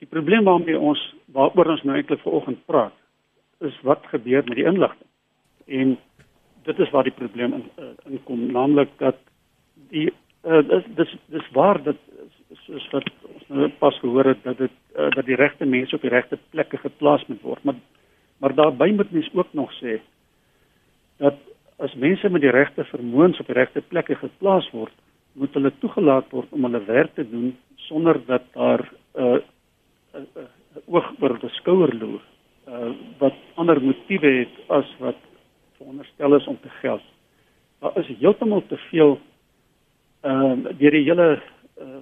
Die 0.00 0.08
probleem 0.08 0.44
waarmee 0.44 0.78
ons 0.78 1.00
waaroor 1.34 1.74
ons 1.74 1.82
nou 1.84 1.96
eintlik 1.96 2.22
vanoggend 2.24 2.64
praat 2.66 2.96
is 3.60 3.76
wat 3.84 4.06
gebeur 4.08 4.46
met 4.48 4.56
die 4.56 4.64
inligting. 4.64 5.08
En 5.66 5.98
dit 6.64 6.78
is 6.78 6.90
waar 6.90 7.04
die 7.04 7.16
probleem 7.16 7.52
in 7.58 7.66
uh, 7.76 7.90
inkom, 8.08 8.46
naamlik 8.52 8.92
dat 8.98 9.18
die 9.92 10.08
uh 10.48 10.62
dis 10.68 10.86
dis 10.96 11.16
dis 11.28 11.50
waar 11.52 11.82
dat 11.84 11.96
soos 12.64 12.86
wat 12.92 13.08
ons 13.28 13.48
nou 13.48 13.68
pas 13.78 13.98
gehoor 14.00 14.32
het 14.32 14.42
dat 14.44 14.58
dit 14.58 14.72
uh, 14.96 15.10
dat 15.16 15.26
die 15.26 15.36
regte 15.36 15.68
mense 15.68 15.96
op 15.96 16.04
die 16.04 16.12
regte 16.12 16.38
plekke 16.50 16.80
geplaas 16.80 17.26
moet 17.28 17.42
word, 17.42 17.64
maar 17.64 17.76
Maar 18.40 18.54
daarbey 18.54 18.92
moet 18.96 19.10
mens 19.10 19.30
ook 19.34 19.52
nog 19.52 19.72
sê 19.78 20.00
dat 21.20 21.36
as 21.76 21.94
mense 21.94 22.28
met 22.28 22.40
die 22.40 22.52
regte 22.52 22.84
vermoëns 22.84 23.40
op 23.40 23.46
die 23.46 23.56
regte 23.56 23.80
plekke 23.80 24.16
geplaas 24.20 24.68
word, 24.72 24.92
moet 25.32 25.54
hulle 25.54 25.72
toegelaat 25.80 26.30
word 26.32 26.52
om 26.56 26.64
hulle 26.64 26.80
werk 26.84 27.14
te 27.14 27.24
doen 27.28 27.52
sonder 27.88 28.20
dat 28.26 28.42
daar 28.52 28.82
'n 29.14 29.20
uh, 29.20 29.40
uh, 30.14 30.20
uh, 30.36 30.48
oog 30.86 31.12
oor 31.20 31.38
die 31.40 31.48
skouer 31.48 31.94
loop 31.94 32.22
uh, 32.68 32.92
wat 33.18 33.36
ander 33.54 33.80
motiewe 33.82 34.30
het 34.40 34.54
as 34.68 34.88
wat 34.98 35.18
veronderstel 35.76 36.34
is 36.36 36.46
om 36.46 36.58
te 36.60 36.68
geld. 36.80 37.02
Daar 37.80 37.98
is 37.98 38.18
heeltemal 38.18 38.62
te 38.66 38.76
veel 38.76 39.18
ehm 40.20 40.66
uh, 40.66 40.72
deur 40.78 40.90
die 40.90 41.04
hele 41.08 41.42
uh, 41.80 42.00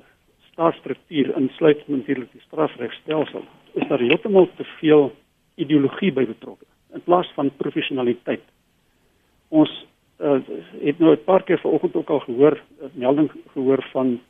staatsstruktuur 0.51 1.37
insluit 1.37 1.89
natuurlik 1.89 2.33
die 2.33 2.41
strafregstelsel. 2.41 3.45
Is 3.73 3.89
daar 3.89 4.03
heeltemal 4.03 4.49
te 4.57 4.65
veel 4.65 5.13
ideologie 5.59 6.13
by 6.15 6.25
betrokke 6.27 6.67
in 6.95 7.05
plaas 7.05 7.29
van 7.37 7.51
professionaliteit. 7.57 8.45
Ons 9.49 9.71
uh, 10.21 10.41
het 10.81 10.99
nou 10.99 11.13
'n 11.13 11.25
paar 11.25 11.43
keer 11.43 11.61
vanoggend 11.61 11.95
ook 11.95 12.11
al 12.11 12.21
gehoor 12.21 12.63
melding 12.93 13.31
gehoor 13.53 13.87
van 13.93 14.21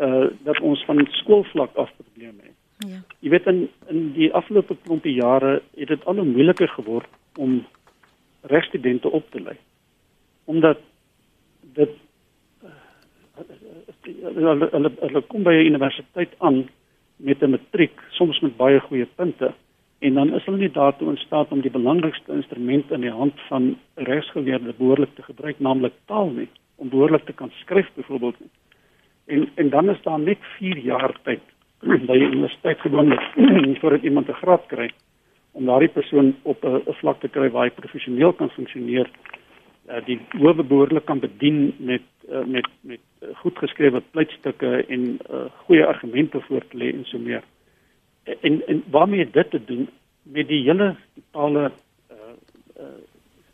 uh 0.00 0.26
dat 0.42 0.60
ons 0.60 0.84
van 0.84 1.06
skoolvlak 1.10 1.74
af 1.74 1.90
probleme 1.96 2.42
het. 2.42 2.58
Ja. 2.88 2.98
Jy 3.18 3.30
weet 3.30 3.46
in 3.46 3.70
in 3.86 4.12
die 4.12 4.32
afgelope 4.32 4.76
klompie 4.82 5.14
jare 5.14 5.62
het 5.76 5.88
dit 5.88 6.04
al 6.04 6.14
hoe 6.14 6.24
moeiliker 6.24 6.68
geword 6.68 7.08
om 7.38 7.66
regstudente 8.42 9.10
op 9.10 9.30
te 9.30 9.40
lei. 9.40 9.56
Omdat 10.44 10.78
dit 11.60 11.90
hulle 14.22 14.68
hulle 14.70 14.90
hulle 15.00 15.20
kom 15.20 15.42
by 15.42 15.52
'n 15.52 15.66
universiteit 15.66 16.34
aan 16.38 16.68
met 17.16 17.42
'n 17.42 17.50
matriek, 17.50 18.00
soms 18.10 18.40
met 18.40 18.56
baie 18.56 18.80
goeie 18.80 19.06
punte 19.06 19.54
en 20.04 20.18
dan 20.18 20.34
is 20.36 20.44
hulle 20.44 20.60
nie 20.60 20.72
daartoe 20.72 21.08
in 21.10 21.20
staat 21.22 21.52
om 21.54 21.62
die 21.64 21.72
belangrikste 21.72 22.32
instrument 22.32 22.90
in 22.92 23.06
die 23.06 23.14
hand 23.20 23.40
van 23.48 23.70
regsgeleerde 24.08 24.74
behoorlik 24.78 25.14
te 25.16 25.24
gebruik 25.28 25.60
naamlik 25.66 25.96
taal 26.10 26.28
nie 26.36 26.48
om 26.76 26.90
behoorlik 26.92 27.24
te 27.24 27.36
kan 27.38 27.52
skryf 27.62 27.88
byvoorbeeld 27.96 28.42
en 29.36 29.48
en 29.62 29.70
dan 29.70 29.90
is 29.90 30.02
daar 30.02 30.20
net 30.20 30.50
4 30.58 30.82
jaar 30.90 31.16
tyd 31.28 31.44
by 32.08 32.18
die 32.18 32.30
universiteit 32.32 32.84
gewoonlik 32.84 33.24
voordat 33.80 34.02
iemand 34.10 34.28
'n 34.28 34.40
graad 34.42 34.66
kry 34.74 34.90
om 35.52 35.66
daardie 35.70 35.94
persoon 35.96 36.34
op 36.42 36.64
'n 36.64 36.98
vlak 37.00 37.20
te 37.20 37.28
kry 37.28 37.50
waar 37.50 37.68
hy 37.68 37.80
professioneel 37.80 38.32
kan 38.32 38.50
funksioneer 38.50 39.08
uh, 39.88 40.04
die 40.06 40.18
howe 40.36 40.62
behoorlik 40.62 41.04
kan 41.04 41.20
bedien 41.20 41.74
met 41.78 42.06
uh, 42.28 42.44
met 42.44 42.68
met 42.80 43.00
uh, 43.22 43.28
goed 43.36 43.58
geskrewe 43.58 44.02
pleitstukke 44.10 44.84
en 44.88 45.18
uh, 45.30 45.44
goeie 45.66 45.84
argumente 45.84 46.40
voor 46.40 46.68
te 46.68 46.76
lê 46.76 46.92
en 46.92 47.04
so 47.04 47.18
meer. 47.18 47.42
En 48.24 48.62
en 48.66 48.84
waarmee 48.90 49.30
dit 49.30 49.50
te 49.50 49.64
doen 49.64 49.88
met 50.22 50.48
die 50.48 50.62
hele 50.64 50.96
totale 51.14 51.72
uh, 52.10 52.32
uh, 52.80 52.86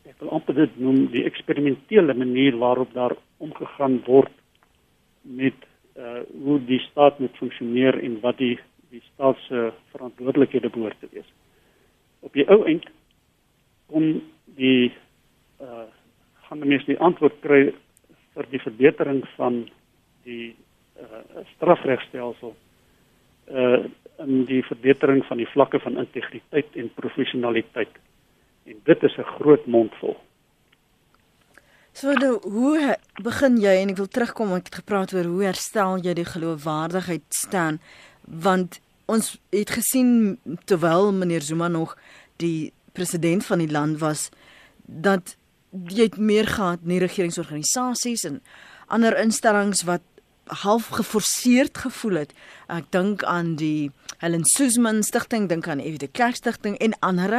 ek 0.07 0.19
wil 0.19 0.31
amper 0.37 0.55
dit 0.55 0.79
noem 0.79 1.07
die 1.11 1.25
eksperimentele 1.27 2.15
manier 2.15 2.57
waarop 2.59 2.93
daar 2.95 3.17
omgegaan 3.43 4.01
word 4.07 4.33
met 5.23 5.67
uh, 5.97 6.23
hoe 6.45 6.59
die 6.65 6.79
staat 6.91 7.19
moet 7.19 7.37
funksioneer 7.43 7.99
en 8.03 8.21
wat 8.21 8.39
die 8.39 8.59
die 8.91 9.03
staat 9.13 9.39
se 9.47 9.69
verantwoordelikhede 9.93 10.71
behoort 10.75 10.99
te 10.99 11.07
wees. 11.13 11.27
Op 12.27 12.33
die 12.35 12.47
ou 12.51 12.65
end 12.67 12.89
kom 13.91 14.19
die 14.59 14.93
uh 15.63 15.87
gaan 16.51 16.65
mense 16.67 16.89
die 16.89 16.99
antwoord 16.99 17.37
kry 17.45 17.61
vir 18.35 18.47
die 18.51 18.59
verbetering 18.65 19.21
van 19.37 19.61
die 20.27 20.57
uh 20.99 21.45
strafregstelsel 21.55 22.57
uh 23.55 23.85
in 24.25 24.45
die 24.49 24.63
verbetering 24.67 25.25
van 25.29 25.41
die 25.41 25.49
vlakke 25.49 25.81
van 25.81 25.99
integriteit 25.99 26.77
en 26.77 26.91
professionaliteit. 26.95 27.93
En 28.67 28.81
dit 28.85 29.03
is 29.03 29.17
'n 29.19 29.31
groot 29.37 29.67
mondvol. 29.67 30.17
So 31.93 32.13
nou, 32.13 32.39
hoe 32.43 32.97
begin 33.23 33.59
jy 33.61 33.83
en 33.83 33.91
ek 33.91 33.97
wil 33.97 34.09
terugkom 34.09 34.53
ek 34.55 34.71
het 34.71 34.75
gepraat 34.75 35.15
oor 35.15 35.25
hoe 35.25 35.43
herstel 35.45 35.99
jy 35.99 36.15
die 36.15 36.25
geloofwaardigheid 36.25 37.27
staan 37.29 37.81
want 38.25 38.81
ons 39.11 39.41
het 39.51 39.71
gesien 39.75 40.39
terwyl 40.71 41.11
meneer 41.13 41.43
Zuma 41.43 41.69
nog 41.69 41.97
die 42.37 42.73
president 42.93 43.47
van 43.47 43.59
die 43.59 43.71
land 43.71 43.99
was 43.99 44.29
dat 44.87 45.37
jy 45.71 46.09
het 46.09 46.19
meer 46.19 46.47
gehad 46.47 46.87
nie 46.87 47.01
regeringsorganisasies 47.03 48.25
en 48.25 48.41
ander 48.87 49.19
instellings 49.19 49.83
wat 49.87 50.03
half 50.51 50.87
geforseerd 50.87 51.79
gevoel 51.79 52.15
het. 52.25 52.33
Ek 52.69 52.91
dink 52.91 53.23
aan 53.25 53.55
die 53.57 53.91
Helen 54.19 54.45
Suzman 54.45 55.03
stigting, 55.03 55.49
dink 55.49 55.69
aan 55.69 55.79
Evide 55.79 56.09
Kerk 56.09 56.37
stigting 56.37 56.77
en 56.79 56.97
ander, 57.01 57.37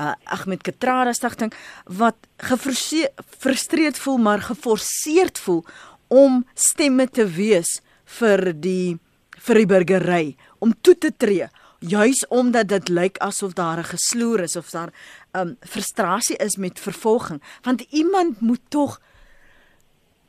uh, 0.00 0.12
Ahmed 0.24 0.62
Katrada 0.62 1.12
stigting 1.12 1.52
wat 1.84 2.16
gefrustreerd 2.36 3.98
voel 3.98 4.18
maar 4.18 4.40
geforseerd 4.40 5.38
voel 5.38 5.64
om 6.08 6.44
stemme 6.54 7.08
te 7.08 7.26
wees 7.26 7.80
vir 8.18 8.52
die 8.52 8.98
vir 9.38 9.62
die 9.62 9.70
burgery 9.70 10.26
om 10.64 10.74
toe 10.82 10.96
te 10.98 11.12
tree 11.14 11.48
juis 11.78 12.24
omdat 12.34 12.68
dit 12.68 12.88
lyk 12.88 13.18
asof 13.22 13.52
daar 13.52 13.78
'n 13.78 13.92
gesloer 13.94 14.40
is 14.40 14.56
of 14.56 14.70
daar 14.70 14.92
um 15.32 15.56
frustrasie 15.60 16.36
is 16.36 16.56
met 16.56 16.80
vervolging 16.80 17.42
want 17.62 17.80
iemand 17.90 18.40
moet 18.40 18.60
tog 18.68 19.00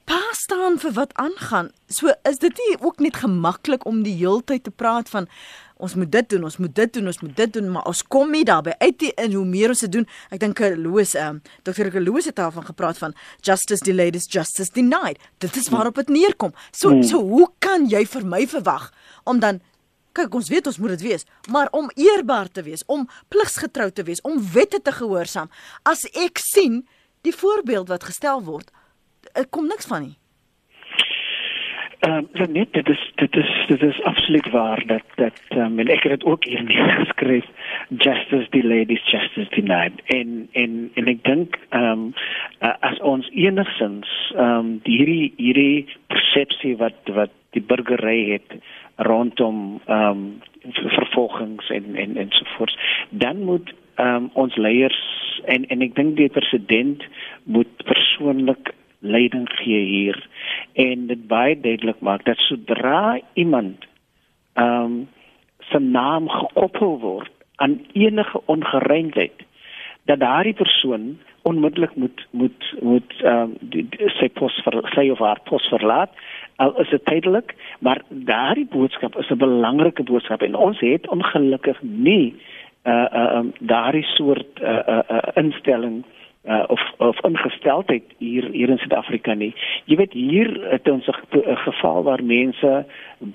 pas 0.10 0.42
staan 0.42 0.80
vir 0.82 0.94
wat 0.98 1.12
aangaan 1.22 1.70
so 1.94 2.10
is 2.30 2.40
dit 2.42 2.62
nie 2.64 2.76
ook 2.80 3.02
net 3.04 3.20
gemaklik 3.22 3.86
om 3.90 4.02
die 4.06 4.16
heeltyd 4.18 4.64
te 4.66 4.74
praat 4.74 5.10
van 5.14 5.28
ons 5.78 5.94
moet 5.96 6.10
dit 6.12 6.30
doen 6.34 6.48
ons 6.50 6.58
moet 6.58 6.74
dit 6.76 6.94
doen 6.98 7.12
ons 7.12 7.20
moet 7.22 7.36
dit 7.38 7.54
doen 7.54 7.70
maar 7.76 7.86
ons 7.92 8.02
kom 8.16 8.34
nie 8.34 8.42
daarby 8.48 8.74
uit 8.82 8.98
die 9.04 9.12
in 9.22 9.38
hoe 9.38 9.46
meer 9.46 9.70
ons 9.76 9.86
dit 9.86 9.94
doen 10.00 10.08
ek 10.34 10.42
dink 10.42 10.64
Loos 10.82 11.14
um 11.20 11.42
Dr. 11.68 12.02
Loos 12.02 12.30
het 12.32 12.40
daarvan 12.42 12.66
gepraat 12.72 12.98
van 12.98 13.14
justice 13.46 13.86
delayed 13.86 14.18
is 14.18 14.26
justice 14.26 14.74
denied 14.74 15.22
dit 15.46 15.62
is 15.62 15.70
waarop 15.70 16.02
dit 16.02 16.10
neerkom 16.18 16.58
so 16.72 16.90
hmm. 16.90 17.06
so 17.06 17.22
hoe 17.22 17.48
kan 17.62 17.86
jy 17.92 18.02
vir 18.10 18.26
my 18.26 18.46
verwag 18.50 18.90
om 19.30 19.44
dan 19.46 19.62
kyk 20.18 20.36
ons 20.36 20.50
weet 20.50 20.68
ons 20.68 20.80
moet 20.82 20.96
dit 20.98 21.06
wees, 21.06 21.26
maar 21.54 21.70
om 21.78 21.90
eerbaar 21.96 22.50
te 22.52 22.64
wees, 22.66 22.82
om 22.90 23.06
pligsgetrou 23.32 23.92
te 23.94 24.04
wees, 24.08 24.22
om 24.26 24.40
wette 24.54 24.82
te 24.82 24.92
gehoorsaam. 24.92 25.52
As 25.88 26.02
ek 26.18 26.42
sien 26.42 26.82
die 27.28 27.36
voorbeeld 27.36 27.92
wat 27.94 28.08
gestel 28.10 28.42
word, 28.48 28.72
kom 29.50 29.68
niks 29.68 29.88
van 29.88 30.02
nie. 30.02 30.18
Ehm 32.00 32.26
uh, 32.34 32.48
net 32.48 32.74
dit 32.74 32.90
is 32.90 33.12
dit 33.16 33.36
is 33.36 33.66
dit 33.68 33.82
is 33.82 34.02
absoluut 34.04 34.50
waar 34.50 34.84
dat 34.86 35.04
dat 35.16 35.42
um, 35.50 35.80
en 35.80 35.88
ek 35.88 36.04
het 36.04 36.12
dit 36.12 36.24
ook 36.24 36.44
hier 36.44 36.64
geskryf 37.04 37.46
justice 37.90 38.48
delayed 38.50 38.90
is 38.90 39.10
justice 39.12 39.50
denied 39.50 40.00
en 40.06 40.48
en 40.52 40.92
en 40.94 41.08
ek 41.08 41.24
dink 41.24 41.60
ehm 41.70 41.84
um, 41.84 42.14
as 42.80 43.00
ons 43.00 43.28
enigstens 43.34 44.08
ehm 44.36 44.56
um, 44.56 44.72
hierdie 44.84 45.34
hierdie 45.36 45.88
persepsie 46.08 46.78
wat 46.78 47.12
wat 47.20 47.36
die 47.52 47.66
burgery 47.68 48.32
het 48.32 48.56
rondom 48.96 49.82
ehm 49.86 50.24
um, 50.24 50.42
vervolgings 50.96 51.70
en 51.70 51.96
en 51.96 52.18
ensovoorts 52.18 52.80
dan 53.10 53.44
moet 53.44 53.76
ehm 53.96 54.16
um, 54.16 54.30
ons 54.34 54.56
leiers 54.56 55.04
en 55.46 55.68
en 55.68 55.82
ek 55.82 55.96
dink 56.00 56.16
die 56.16 56.32
president 56.32 57.04
moet 57.44 57.76
persoonlik 57.84 58.72
leiding 59.00 59.48
gee 59.50 59.86
hier 59.86 60.28
en 60.74 61.08
dit 61.08 61.28
baie 61.28 61.60
duidelik 61.60 62.00
maak 62.00 62.26
dat 62.26 62.38
sodra 62.38 63.20
iemand 63.34 63.86
ehm 64.54 64.84
um, 64.84 65.08
se 65.70 65.80
naam 65.80 66.30
gekoppel 66.30 67.00
word 67.00 67.32
aan 67.56 67.80
enige 67.94 68.42
ongereimdheid 68.46 69.46
dat 70.06 70.20
daardie 70.20 70.54
persoon 70.54 71.20
onmiddellik 71.42 71.96
moet 71.96 72.28
moet 72.32 72.76
moet 72.82 73.14
ehm 73.24 73.56
um, 73.72 73.90
sy 74.20 74.30
pos 74.30 74.62
vir 74.64 74.82
sy 74.96 75.10
of 75.10 75.20
haar 75.20 75.42
pos 75.44 75.68
verlaat 75.70 76.12
al 76.60 76.74
is 76.80 76.90
dit 76.90 77.06
tydelik, 77.06 77.56
maar 77.80 78.02
daardie 78.08 78.68
boodskap 78.68 79.16
is 79.18 79.30
'n 79.30 79.38
belangrike 79.38 80.04
boodskap 80.04 80.42
en 80.42 80.56
ons 80.56 80.80
het 80.80 81.08
ongelukkig 81.08 81.82
nie 81.82 82.36
uh 82.84 83.08
uh 83.14 83.36
um, 83.38 83.54
daardie 83.60 84.04
soort 84.04 84.60
uh 84.62 84.82
uh, 84.88 85.02
uh 85.10 85.28
instelling 85.34 86.04
uh 86.04 86.19
of 86.48 86.80
of 86.98 87.20
ingesteldheid 87.24 88.04
hier 88.18 88.50
hier 88.52 88.70
in 88.70 88.78
Suid-Afrika 88.78 89.34
nie. 89.34 89.52
Jy 89.86 89.96
weet 90.00 90.14
hier 90.14 90.50
het 90.72 90.88
ons 90.90 91.08
'n 91.08 91.56
geval 91.66 92.04
waar 92.04 92.24
mense 92.24 92.86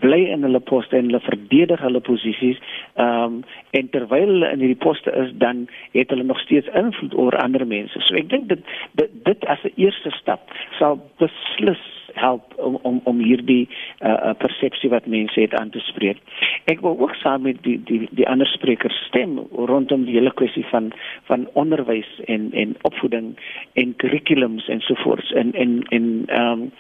bly 0.00 0.24
in 0.32 0.42
hulle 0.42 0.60
poste 0.60 0.96
en 0.96 1.04
hulle 1.04 1.20
verdedig 1.20 1.80
hulle 1.80 2.00
posisies. 2.00 2.58
Ehm 2.96 3.24
um, 3.24 3.44
en 3.70 3.90
terwyl 3.90 4.26
hulle 4.26 4.50
in 4.50 4.58
hierdie 4.58 4.84
poste 4.86 5.12
is, 5.12 5.30
dan 5.34 5.68
het 5.92 6.10
hulle 6.10 6.22
nog 6.22 6.40
steeds 6.40 6.66
invloed 6.66 7.14
oor 7.14 7.36
ander 7.36 7.66
mense. 7.66 8.00
So 8.00 8.14
ek 8.14 8.28
dink 8.28 8.48
dit 8.48 8.64
dit, 8.92 9.10
dit 9.24 9.44
as 9.44 9.62
'n 9.64 9.72
eerste 9.76 10.10
stap 10.10 10.40
sal 10.78 10.98
beslis 11.18 11.93
help 12.20 12.54
om 12.56 12.78
om 12.82 13.00
om 13.04 13.18
hierdie 13.18 13.68
uh, 14.00 14.32
persepsie 14.38 14.90
wat 14.90 15.06
mense 15.06 15.40
het 15.40 15.54
aan 15.54 15.70
te 15.70 15.82
spreek. 15.88 16.18
Ek 16.64 16.80
wil 16.80 16.98
ook 16.98 17.14
saam 17.14 17.42
met 17.42 17.62
die 17.62 17.80
die 17.84 18.08
die 18.10 18.28
ander 18.28 18.46
sprekers 18.46 18.96
stem 19.08 19.38
rondom 19.52 20.04
die 20.04 20.16
hele 20.18 20.32
kwessie 20.32 20.66
van 20.70 20.92
van 21.30 21.48
onderwys 21.52 22.10
en 22.26 22.50
en 22.52 22.76
opvoeding 22.82 23.34
en 23.72 23.96
kurrikulums 23.96 24.68
en 24.68 24.80
so 24.80 24.94
voort 25.04 25.32
en 25.32 25.52
en 25.52 25.82
en 25.88 26.24
ehm 26.26 26.52
um, 26.52 26.70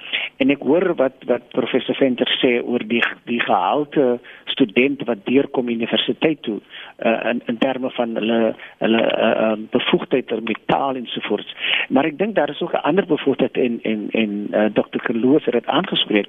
en 0.42 0.50
ek 0.50 0.62
hoor 0.66 0.94
wat 0.98 1.24
wat 1.30 1.48
professor 1.52 1.94
Venter 1.94 2.30
sê 2.40 2.56
oor 2.62 2.82
die 2.88 3.02
die 3.30 3.40
gehalte 3.40 4.18
student 4.54 5.02
wat 5.08 5.24
deurkom 5.28 5.68
universiteit 5.68 6.42
toe 6.42 6.58
uh, 6.58 7.30
in 7.30 7.42
in 7.50 7.58
terme 7.58 7.90
van 7.90 8.14
hulle 8.18 8.40
hulle 8.78 9.02
uh, 9.04 9.50
um, 9.50 9.66
bevoegdheid 9.70 10.30
met 10.48 10.60
taal 10.66 10.96
en 10.96 11.06
so 11.06 11.20
voort. 11.28 11.54
Maar 11.88 12.10
ek 12.10 12.18
dink 12.18 12.34
daar 12.34 12.50
is 12.50 12.62
ook 12.62 12.74
'n 12.74 12.86
ander 12.90 13.06
bevoegdheid 13.06 13.56
en 13.56 13.78
en 13.82 14.08
en 14.10 14.32
uh, 14.50 14.64
Dr. 14.78 15.00
Kloos 15.24 15.44
het 15.44 15.56
dit 15.56 15.66
aangespreek. 15.66 16.28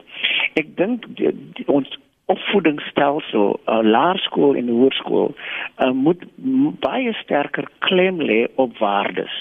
Ek 0.55 0.69
dink 0.79 1.03
ons 1.67 1.97
opvoedingsstelsel, 2.31 3.59
uh, 3.67 3.81
laerskool 3.83 4.55
en 4.55 4.71
hoërskool, 4.71 5.33
uh, 5.35 5.91
moet 5.91 6.23
baie 6.85 7.11
sterker 7.19 7.67
klem 7.83 8.23
lê 8.23 8.45
op 8.55 8.79
waardes. 8.79 9.35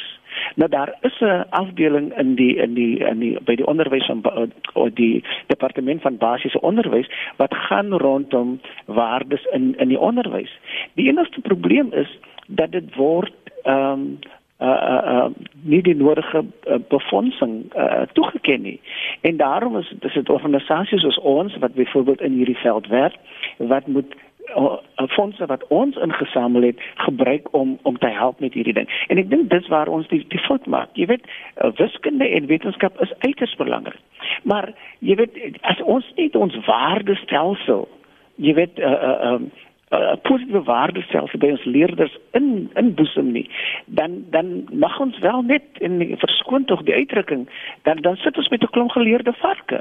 Nou 0.59 0.69
daar 0.71 0.91
is 1.07 1.21
'n 1.21 1.47
afdeling 1.51 2.11
in 2.19 2.35
die 2.35 2.57
in 2.57 2.75
die 2.75 2.99
in 2.99 3.19
die 3.19 3.39
by 3.47 3.55
die 3.55 3.67
onderwys 3.67 4.07
van 4.07 4.51
of 4.73 4.91
die 4.99 5.25
departement 5.47 6.03
van 6.03 6.17
basiese 6.17 6.61
onderwys 6.61 7.09
wat 7.37 7.55
gaan 7.55 7.93
rondom 7.93 8.61
waardes 8.87 9.45
in 9.53 9.75
in 9.79 9.89
die 9.89 10.01
onderwys. 10.01 10.59
Die 10.95 11.09
enigste 11.09 11.41
probleem 11.41 11.93
is 11.93 12.19
dat 12.47 12.73
dit 12.73 12.95
word 12.95 13.35
ehm 13.63 13.93
um, 13.93 14.19
uh 14.59 14.67
uh, 14.67 15.03
uh 15.15 15.27
nie 15.63 15.83
die 15.83 15.97
nodige 15.97 16.45
uh, 16.45 16.77
befondsing 16.89 17.73
uh, 17.77 18.03
toegeken 18.13 18.63
nie. 18.63 18.81
En 19.21 19.37
daarom 19.37 19.77
is 19.77 19.93
dis 20.01 20.13
dit 20.13 20.29
organisasies 20.29 21.01
soos 21.01 21.19
ons 21.19 21.57
wat 21.57 21.75
byvoorbeeld 21.75 22.21
in 22.21 22.33
hierdie 22.33 22.59
veld 22.63 22.87
werk 22.87 23.17
wat 23.59 23.87
moet 23.87 24.15
uh, 24.57 24.77
fondse 25.09 25.47
wat 25.47 25.67
ons 25.69 25.97
ingesamel 25.97 26.63
het 26.63 26.81
gebruik 26.95 27.49
om 27.51 27.79
om 27.83 27.99
te 27.99 28.09
help 28.09 28.41
met 28.41 28.53
hierdie 28.53 28.75
ding. 28.75 28.89
En 29.09 29.19
ek 29.19 29.31
dink 29.31 29.51
dis 29.51 29.69
waar 29.69 29.89
ons 29.89 30.09
die 30.09 30.25
die 30.29 30.45
fout 30.47 30.67
maak. 30.67 30.89
Jy 30.93 31.07
weet, 31.07 31.27
uh, 31.57 31.73
wiskunde 31.81 32.29
en 32.29 32.47
wetenskap 32.47 33.01
is 33.01 33.13
uiters 33.19 33.57
belangrik. 33.57 34.01
Maar 34.43 34.73
jy 34.99 35.17
weet 35.17 35.61
as 35.61 35.83
ons 35.83 36.13
net 36.17 36.37
ons 36.37 36.65
waardestelsel 36.67 37.89
jy 38.37 38.55
weet 38.55 38.79
uh 38.79 38.91
uh 38.91 39.33
um, 39.33 39.51
uh, 39.95 40.17
positiewe 40.23 40.63
waardestelsel 40.63 41.39
by 41.39 41.51
ons 41.55 41.65
leerders 41.65 42.17
in 42.39 42.71
in 42.75 42.95
boesem 42.95 43.33
nie 43.33 43.47
dan 43.87 44.25
dan 44.31 44.65
mag 44.73 45.01
ons 45.01 45.19
wel 45.19 45.43
net 45.43 45.63
en 45.81 46.01
verskoon 46.19 46.65
tog 46.65 46.83
die 46.83 46.95
uitdrukking 46.95 47.49
dan 47.83 48.03
dan 48.07 48.17
sit 48.17 48.37
ons 48.37 48.49
met 48.49 48.63
'n 48.63 48.73
klomp 48.75 48.91
geleerde 48.91 49.33
varke. 49.33 49.81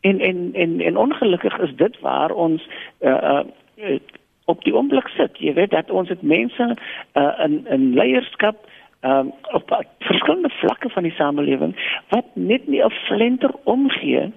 En 0.00 0.20
en 0.20 0.50
en 0.52 0.80
en 0.80 0.96
ongelukkig 0.96 1.58
is 1.58 1.74
dit 1.76 2.00
waar 2.00 2.30
ons 2.30 2.68
uh, 3.00 3.40
uh, 3.78 3.98
op 4.44 4.64
die 4.64 4.74
oomblik 4.74 5.08
sit. 5.08 5.38
Jy 5.38 5.52
weet 5.52 5.70
dat 5.70 5.90
ons 5.90 6.08
dit 6.08 6.22
mense 6.22 6.76
uh, 7.14 7.32
in 7.44 7.66
in 7.66 7.94
leierskap 7.94 8.56
um, 9.04 9.32
op 9.52 9.84
verskillende 9.98 10.50
vlakke 10.50 10.88
van 10.88 11.02
die 11.02 11.12
samelewing 11.12 11.76
wat 12.08 12.24
net 12.32 12.66
nie 12.66 12.84
'n 12.84 12.90
flenter 12.90 13.50
omgee 13.64 14.32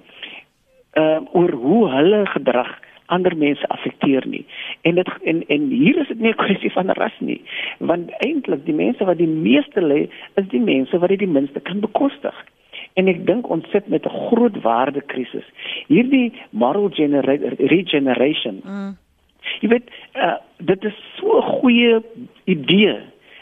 uh, 0.93 1.19
oor 1.31 1.51
hoe 1.51 1.89
hulle 1.89 2.25
gedrag 2.25 2.79
ander 3.07 3.37
mense 3.37 3.67
affekteer 3.67 4.27
nie. 4.27 4.45
En 4.81 4.95
dit 4.95 5.09
en 5.23 5.43
en 5.47 5.69
hier 5.69 5.99
is 6.01 6.07
dit 6.07 6.19
nie 6.19 6.31
'n 6.31 6.43
kwessie 6.43 6.71
van 6.71 6.89
ras 6.89 7.17
nie, 7.19 7.41
want 7.79 8.11
eintlik 8.25 8.65
die 8.65 8.73
mense 8.73 9.05
wat 9.05 9.17
die 9.17 9.27
meeste 9.27 9.81
lê, 9.81 10.09
is 10.35 10.47
die 10.47 10.59
mense 10.59 10.99
wat 10.99 11.09
dit 11.09 11.19
die 11.19 11.33
minste 11.39 11.59
kan 11.59 11.79
bekostig. 11.79 12.35
En 12.93 13.07
ek 13.07 13.25
dink 13.25 13.49
ons 13.49 13.69
sit 13.71 13.87
met 13.87 14.05
'n 14.05 14.09
groot 14.29 14.61
waardekrisis. 14.61 15.45
Hierdie 15.87 16.33
moral 16.49 16.89
regeneration. 17.57 18.61
Mm. 18.63 18.97
Jy 19.59 19.69
weet, 19.69 19.89
uh, 20.15 20.37
dit 20.57 20.83
is 20.83 20.97
so 21.15 21.37
'n 21.37 21.41
goeie 21.41 22.03
idee 22.43 22.99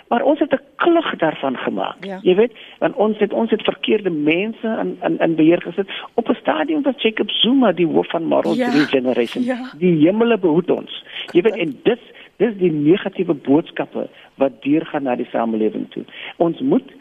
maar 0.07 0.21
ons 0.21 0.39
het 0.39 0.51
'n 0.53 0.61
klug 0.75 1.15
daarvan 1.15 1.57
gemaak. 1.57 2.05
Ja. 2.05 2.19
Jy 2.21 2.35
weet, 2.35 2.53
want 2.79 2.95
ons 2.95 3.17
het 3.17 3.33
ons 3.33 3.49
het 3.49 3.61
verkeerde 3.61 4.09
mense 4.09 4.67
in 4.81 4.97
in 5.01 5.19
in 5.19 5.35
beheer 5.35 5.61
gesit 5.61 5.89
op 6.13 6.29
'n 6.29 6.33
stadium 6.33 6.81
wat 6.81 7.01
Jacob 7.01 7.29
Zuma 7.29 7.71
die 7.71 7.87
hoof 7.87 8.09
van 8.09 8.23
Moral 8.23 8.53
ja. 8.53 8.69
Regeneration. 8.69 9.43
Ja. 9.43 9.71
Die 9.77 10.05
hemele 10.05 10.37
behoed 10.37 10.71
ons. 10.71 11.03
Jy 11.31 11.41
weet 11.41 11.55
en 11.55 11.79
dis 11.83 11.99
dis 12.37 12.57
die 12.57 12.71
negatiewe 12.71 13.33
boodskappe 13.33 14.07
wat 14.35 14.61
deurgaan 14.61 15.03
na 15.03 15.15
die 15.15 15.27
samelewing 15.31 15.91
toe. 15.91 16.03
Ons 16.37 16.59
moet 16.59 16.91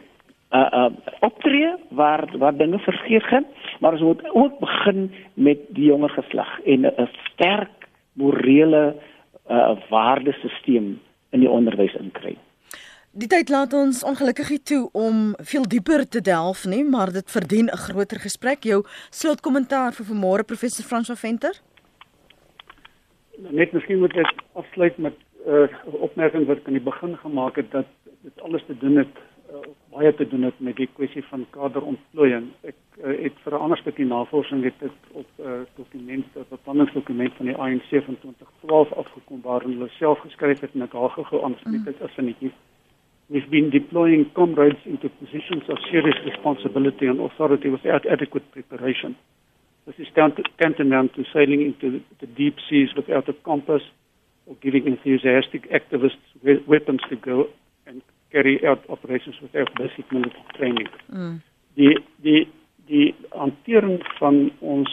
uh 0.51 0.67
uh 0.71 0.89
optree 1.19 1.73
waar 1.89 2.37
waar 2.37 2.57
dinge 2.57 2.79
vergeet 2.79 3.23
gaan, 3.23 3.45
maar 3.79 3.91
ons 3.91 4.01
moet 4.01 4.33
ook 4.33 4.59
begin 4.59 5.11
met 5.33 5.57
die 5.67 5.85
jonger 5.85 6.09
geslag 6.09 6.61
en 6.63 6.85
'n 6.85 7.09
sterk 7.31 7.87
morele 8.13 8.95
uh 9.49 9.75
waardesisteem 9.89 10.99
in 11.29 11.39
die 11.39 11.49
onderwys 11.49 11.95
inkry. 11.95 12.37
Die 13.15 13.29
tyd 13.31 13.47
laat 13.47 13.71
ons 13.71 14.01
ongelukkig 14.03 14.49
toe 14.67 14.89
om 14.91 15.19
veel 15.49 15.63
dieper 15.71 16.01
te 16.03 16.19
delf 16.19 16.65
nie, 16.67 16.81
maar 16.83 17.13
dit 17.15 17.31
verdien 17.31 17.69
'n 17.71 17.83
groter 17.87 18.19
gesprek. 18.19 18.63
Jou 18.63 18.83
slotkommentaar 19.09 19.93
vir 19.93 20.05
vanmôre 20.05 20.43
professor 20.45 20.83
Frans 20.83 21.07
van 21.07 21.15
Venter? 21.15 21.61
Net 23.37 23.71
miskien 23.71 23.99
moet 23.99 24.17
ek 24.17 24.43
afsluit 24.53 24.97
met 24.97 25.13
'n 25.45 25.49
uh, 25.49 25.93
opmerking 25.93 26.45
wat 26.45 26.57
ek 26.57 26.67
aan 26.67 26.73
die 26.73 26.89
begin 26.91 27.15
gemaak 27.17 27.55
het 27.55 27.71
dat 27.71 27.85
dit 28.21 28.41
alles 28.41 28.63
te 28.67 28.77
doen 28.77 28.95
het 28.97 29.15
uh, 29.49 29.63
baie 29.91 30.15
te 30.15 30.27
doen 30.27 30.43
het 30.43 30.59
met 30.59 30.75
die 30.75 30.89
kwessie 30.95 31.23
van 31.23 31.45
kaderontplooiing. 31.49 32.51
Ek 32.61 32.75
uh, 32.99 33.23
het 33.23 33.33
vir 33.43 33.53
'n 33.53 33.61
ander 33.61 33.77
stukkie 33.77 34.05
navorsing 34.05 34.63
het 34.63 34.79
dit 34.79 34.97
op 35.11 35.27
'n 35.37 35.41
uh, 35.41 35.63
dokument, 35.75 36.25
'n 36.35 36.45
beplanningsdokument 36.49 37.33
van 37.33 37.45
die 37.45 37.55
ANC 37.55 37.89
van 37.89 38.17
2012 38.19 38.91
afgekom 38.91 39.41
waarin 39.41 39.71
hulle 39.71 39.89
self 39.89 40.19
geskryf 40.19 40.59
het 40.59 40.73
en 40.73 40.81
ek 40.81 40.93
haal 40.93 41.09
gou 41.09 41.43
aan 41.43 41.55
dit 41.63 41.85
mm. 41.85 42.03
as 42.03 42.17
'n 42.17 42.25
netjie 42.25 42.51
we've 43.29 43.49
been 43.49 43.69
deploying 43.69 44.29
comrades 44.35 44.79
into 44.85 45.09
positions 45.09 45.63
of 45.69 45.77
serious 45.91 46.15
responsibility 46.25 47.07
and 47.07 47.19
authority 47.19 47.69
without 47.69 48.05
adequate 48.05 48.49
preparation. 48.51 49.15
This 49.85 49.95
is 49.99 50.07
tantamount 50.59 51.13
to 51.15 51.23
sailing 51.33 51.61
into 51.61 52.01
the 52.19 52.27
deep 52.27 52.55
seas 52.69 52.89
without 52.95 53.29
a 53.29 53.33
compass 53.33 53.81
or 54.45 54.55
giving 54.61 54.87
enthusiastic 54.87 55.69
activists 55.71 56.25
weapons 56.67 57.01
to 57.09 57.15
go 57.15 57.47
and 57.85 58.01
carry 58.31 58.65
out 58.65 58.83
operations 58.89 59.35
without 59.41 59.69
basic 59.75 60.11
military 60.11 60.45
training. 60.57 60.87
Mm. 61.11 61.41
Die 61.75 61.97
die 62.23 62.47
die 62.87 63.15
hantering 63.33 64.01
van 64.19 64.51
ons 64.59 64.91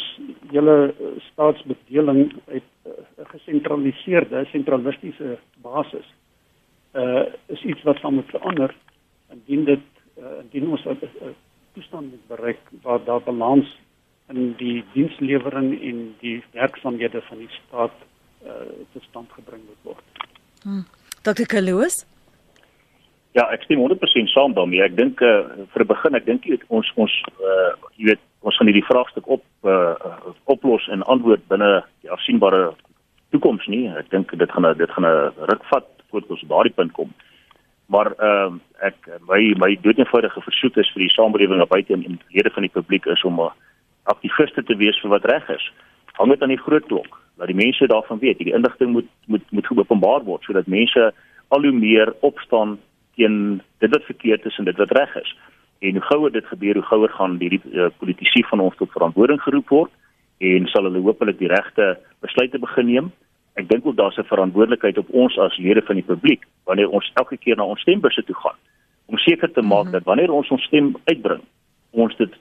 hele 0.50 0.76
eh, 0.88 1.10
staatsbedeling 1.32 2.32
uit 2.48 2.68
'n 2.84 3.26
gesentraliseerde 3.32 4.44
sentralistiese 4.52 5.38
basis 5.62 6.06
uh 6.94 7.24
is 7.46 7.62
iets 7.64 7.82
wat 7.82 8.00
van 8.00 8.14
moet 8.14 8.30
verander 8.30 8.74
indien 9.32 9.64
dit 9.64 9.84
uh, 10.18 10.42
indien 10.42 10.70
ons 10.70 10.84
'n 10.84 10.98
toestand 11.72 12.10
moet 12.10 12.26
bereik 12.26 12.60
waar 12.82 13.04
daar 13.04 13.22
balans 13.22 13.78
in 14.28 14.54
die 14.56 14.84
dienslewering 14.92 15.82
en 15.82 16.14
die 16.20 16.42
werksamehede 16.52 17.22
van 17.22 17.38
die 17.38 17.50
staat 17.50 17.96
uh 18.46 18.68
tot 18.92 19.02
stand 19.02 19.32
gebring 19.32 19.62
moet 19.66 19.82
word. 19.82 20.04
Hmm. 20.62 20.84
Dr. 21.22 21.46
Kaluus 21.46 22.06
Ja, 23.32 23.46
ek 23.48 23.62
stem 23.64 23.80
100% 23.80 24.28
saam 24.28 24.52
daarmee. 24.52 24.82
Ek 24.84 24.96
dink 24.96 25.20
uh, 25.24 25.48
vir 25.72 25.82
'n 25.82 25.88
begin, 25.88 26.14
ek 26.14 26.26
dink 26.26 26.44
ons 26.68 26.92
ons 27.00 27.12
uh 27.40 27.72
jy 27.96 28.12
weet, 28.12 28.20
ons 28.44 28.56
gaan 28.56 28.68
hierdie 28.68 28.84
vraagstuk 28.84 29.26
op 29.26 29.44
uh 29.64 29.96
oplos 30.44 30.88
en 30.92 31.02
antwoord 31.02 31.48
binne 31.48 31.84
die 32.04 32.10
afsienbare 32.12 32.74
toekoms 33.32 33.64
nie. 33.72 33.88
Ek 33.88 34.10
dink 34.10 34.36
dit 34.36 34.50
gaan 34.52 34.68
dit 34.76 34.90
gaan 34.90 35.08
'n 35.08 35.32
ruk 35.48 35.64
vat 35.72 35.88
voordat 36.12 36.30
ons 36.36 36.44
op 36.44 36.52
daardie 36.52 36.76
punt 36.76 36.92
kom. 36.92 37.10
Maar 37.92 38.12
ehm 38.16 38.54
uh, 38.54 38.86
ek 38.88 39.08
my 39.28 39.40
my 39.60 39.70
doeteenvoudige 39.82 40.40
versoek 40.40 40.76
is 40.82 40.92
vir 40.94 41.06
die 41.06 41.14
samelewing 41.16 41.64
buite 41.68 41.92
en 41.96 42.20
lede 42.28 42.52
van 42.54 42.66
die 42.66 42.76
publiek 42.76 43.06
is 43.06 43.24
om 43.24 43.40
'n 43.40 43.50
aktiviste 44.14 44.62
te 44.62 44.76
wees 44.76 45.00
vir 45.00 45.10
wat 45.10 45.24
reg 45.24 45.48
is. 45.48 45.72
Hang 46.18 46.30
dit 46.30 46.42
aan 46.42 46.54
die 46.54 46.64
groot 46.66 46.86
klok 46.86 47.20
dat 47.36 47.46
die 47.46 47.56
mense 47.64 47.86
daarvan 47.86 48.18
weet. 48.18 48.38
Die 48.38 48.54
inligting 48.54 48.92
moet 48.92 49.10
moet 49.26 49.44
moet 49.50 49.66
geopenbaar 49.66 50.24
word 50.24 50.42
sodat 50.42 50.66
mense 50.66 51.12
al 51.48 51.62
hoe 51.62 51.72
meer 51.72 52.14
opstaan 52.20 52.78
teen 53.16 53.62
dit 53.78 53.90
wat 53.90 54.04
verkeerd 54.04 54.44
is 54.44 54.58
en 54.58 54.64
dit 54.64 54.76
wat 54.76 54.90
reg 54.90 55.16
is. 55.16 55.36
En 55.78 55.92
hoe 55.92 56.06
gouer 56.10 56.32
dit 56.32 56.46
gebeur, 56.46 56.74
hoe 56.74 56.90
gouer 56.90 57.08
gaan 57.08 57.36
die 57.38 57.60
uh, 57.72 57.86
politici 57.98 58.42
van 58.50 58.60
ons 58.60 58.76
tot 58.76 58.92
verantwoording 58.92 59.40
geroep 59.42 59.68
word 59.68 59.90
en 60.38 60.66
sal 60.66 60.88
hulle 60.88 61.02
hopelik 61.04 61.38
die 61.38 61.50
regte 61.50 61.98
besluite 62.20 62.58
begin 62.58 62.86
neem 62.86 63.12
ek 63.54 63.68
dink 63.68 63.86
ook 63.86 63.96
daar's 63.96 64.18
'n 64.18 64.32
verantwoordelikheid 64.32 64.98
op 64.98 65.08
ons 65.10 65.38
as 65.38 65.56
lede 65.56 65.82
van 65.82 65.94
die 65.94 66.10
publiek 66.12 66.46
wanneer 66.64 66.88
ons 66.88 67.10
elke 67.14 67.36
keer 67.36 67.56
na 67.56 67.64
ons 67.64 67.80
stembusse 67.80 68.24
toe 68.24 68.34
gaan 68.34 68.58
om 69.06 69.18
seker 69.18 69.52
te 69.52 69.62
maak 69.62 69.70
mm 69.70 69.82
-hmm. 69.82 69.92
dat 69.92 70.04
wanneer 70.04 70.32
ons 70.32 70.48
ons 70.48 70.62
stem 70.62 70.96
uitbring 71.04 71.42
ons 71.90 72.16
dit 72.16 72.32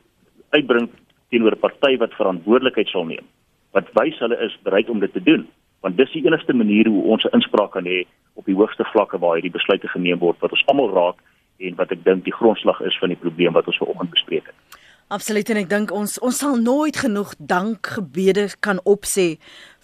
uitbring 0.49 0.89
teenoor 1.29 1.51
'n 1.51 1.59
party 1.59 1.97
wat 1.97 2.13
verantwoordelikheid 2.13 2.87
sal 2.87 3.05
neem 3.05 3.25
wat 3.71 3.89
wys 3.93 4.19
hulle 4.19 4.37
is 4.37 4.57
bereid 4.63 4.89
om 4.89 4.99
dit 4.99 5.13
te 5.13 5.23
doen 5.23 5.47
want 5.81 5.97
dis 5.97 6.11
die 6.11 6.25
enigste 6.25 6.53
manier 6.53 6.87
hoe 6.87 7.03
ons 7.03 7.23
'n 7.23 7.35
inspraak 7.35 7.71
kan 7.71 7.85
hê 7.85 8.05
op 8.33 8.45
die 8.45 8.55
hoogste 8.55 8.83
vlakke 8.83 9.19
waar 9.19 9.33
hierdie 9.33 9.57
besluite 9.57 9.87
geneem 9.87 10.19
word 10.19 10.39
wat 10.39 10.51
ons 10.51 10.65
almal 10.65 10.93
raak 10.93 11.17
en 11.59 11.75
wat 11.75 11.91
ek 11.91 12.03
dink 12.03 12.23
die 12.23 12.33
grondslag 12.33 12.81
is 12.81 12.97
van 12.97 13.09
die 13.13 13.21
probleem 13.23 13.53
wat 13.53 13.67
ons 13.67 13.77
vanoggend 13.77 14.09
bespreek 14.09 14.45
het. 14.45 14.70
Absoluut 15.11 15.49
en 15.51 15.57
ek 15.59 15.67
dink 15.67 15.89
ons 15.91 16.13
ons 16.23 16.37
sal 16.39 16.53
nooit 16.55 16.95
genoeg 16.95 17.33
dankgebede 17.35 18.45
kan 18.63 18.77
opsê 18.87 19.25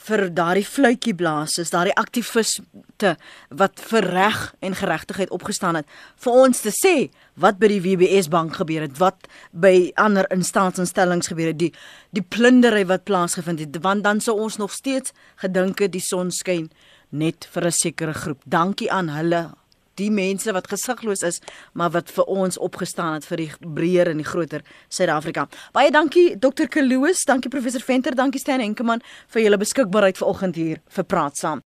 vir 0.08 0.22
daardie 0.32 0.64
fluitjie 0.64 1.12
blaasers, 1.20 1.74
daardie 1.74 1.96
aktiviste 2.00 3.12
wat 3.60 3.84
vir 3.90 4.08
reg 4.08 4.40
en 4.64 4.78
geregtigheid 4.80 5.34
opgestaan 5.36 5.82
het 5.82 5.92
vir 6.24 6.40
ons 6.46 6.64
te 6.64 6.72
sê 6.72 6.94
wat 7.36 7.60
by 7.60 7.74
die 7.74 7.82
WBS 7.84 8.32
bank 8.32 8.56
gebeur 8.62 8.88
het, 8.88 8.96
wat 9.04 9.28
by 9.52 9.92
ander 10.00 10.30
instansinstellings 10.32 11.28
gebeur 11.34 11.52
het, 11.52 11.60
die 11.60 11.74
die 12.16 12.24
plundery 12.24 12.86
wat 12.88 13.04
plaasgevind 13.04 13.66
het, 13.66 13.84
want 13.84 14.08
dan 14.08 14.24
sou 14.24 14.40
ons 14.40 14.62
nog 14.64 14.72
steeds 14.72 15.12
gedink 15.44 15.84
het 15.84 15.92
die 15.92 16.08
son 16.08 16.32
skyn 16.32 16.72
net 17.12 17.52
vir 17.52 17.68
'n 17.68 17.72
sekere 17.84 18.14
groep. 18.14 18.40
Dankie 18.48 18.92
aan 18.92 19.10
hulle 19.10 19.50
die 19.98 20.10
mense 20.14 20.54
wat 20.56 20.70
gesigloos 20.72 21.24
is, 21.28 21.42
maar 21.74 21.94
wat 21.96 22.12
vir 22.14 22.30
ons 22.32 22.58
opgestaan 22.58 23.18
het 23.18 23.28
vir 23.28 23.44
die 23.44 23.52
breër 23.62 24.14
en 24.14 24.22
die 24.22 24.28
groter 24.28 24.66
Suid-Afrika. 24.90 25.48
Baie 25.76 25.92
dankie 25.92 26.30
Dr. 26.40 26.70
Kloos, 26.72 27.26
dankie 27.28 27.52
professor 27.54 27.84
Venter, 27.84 28.16
dankie 28.16 28.42
Stan 28.42 28.64
Enkeman 28.64 29.04
vir 29.34 29.48
julle 29.48 29.62
beskikbaarheid 29.62 30.20
vanoggend 30.22 30.56
hier 30.56 30.84
vir 30.88 31.08
praat 31.08 31.38
saam. 31.38 31.68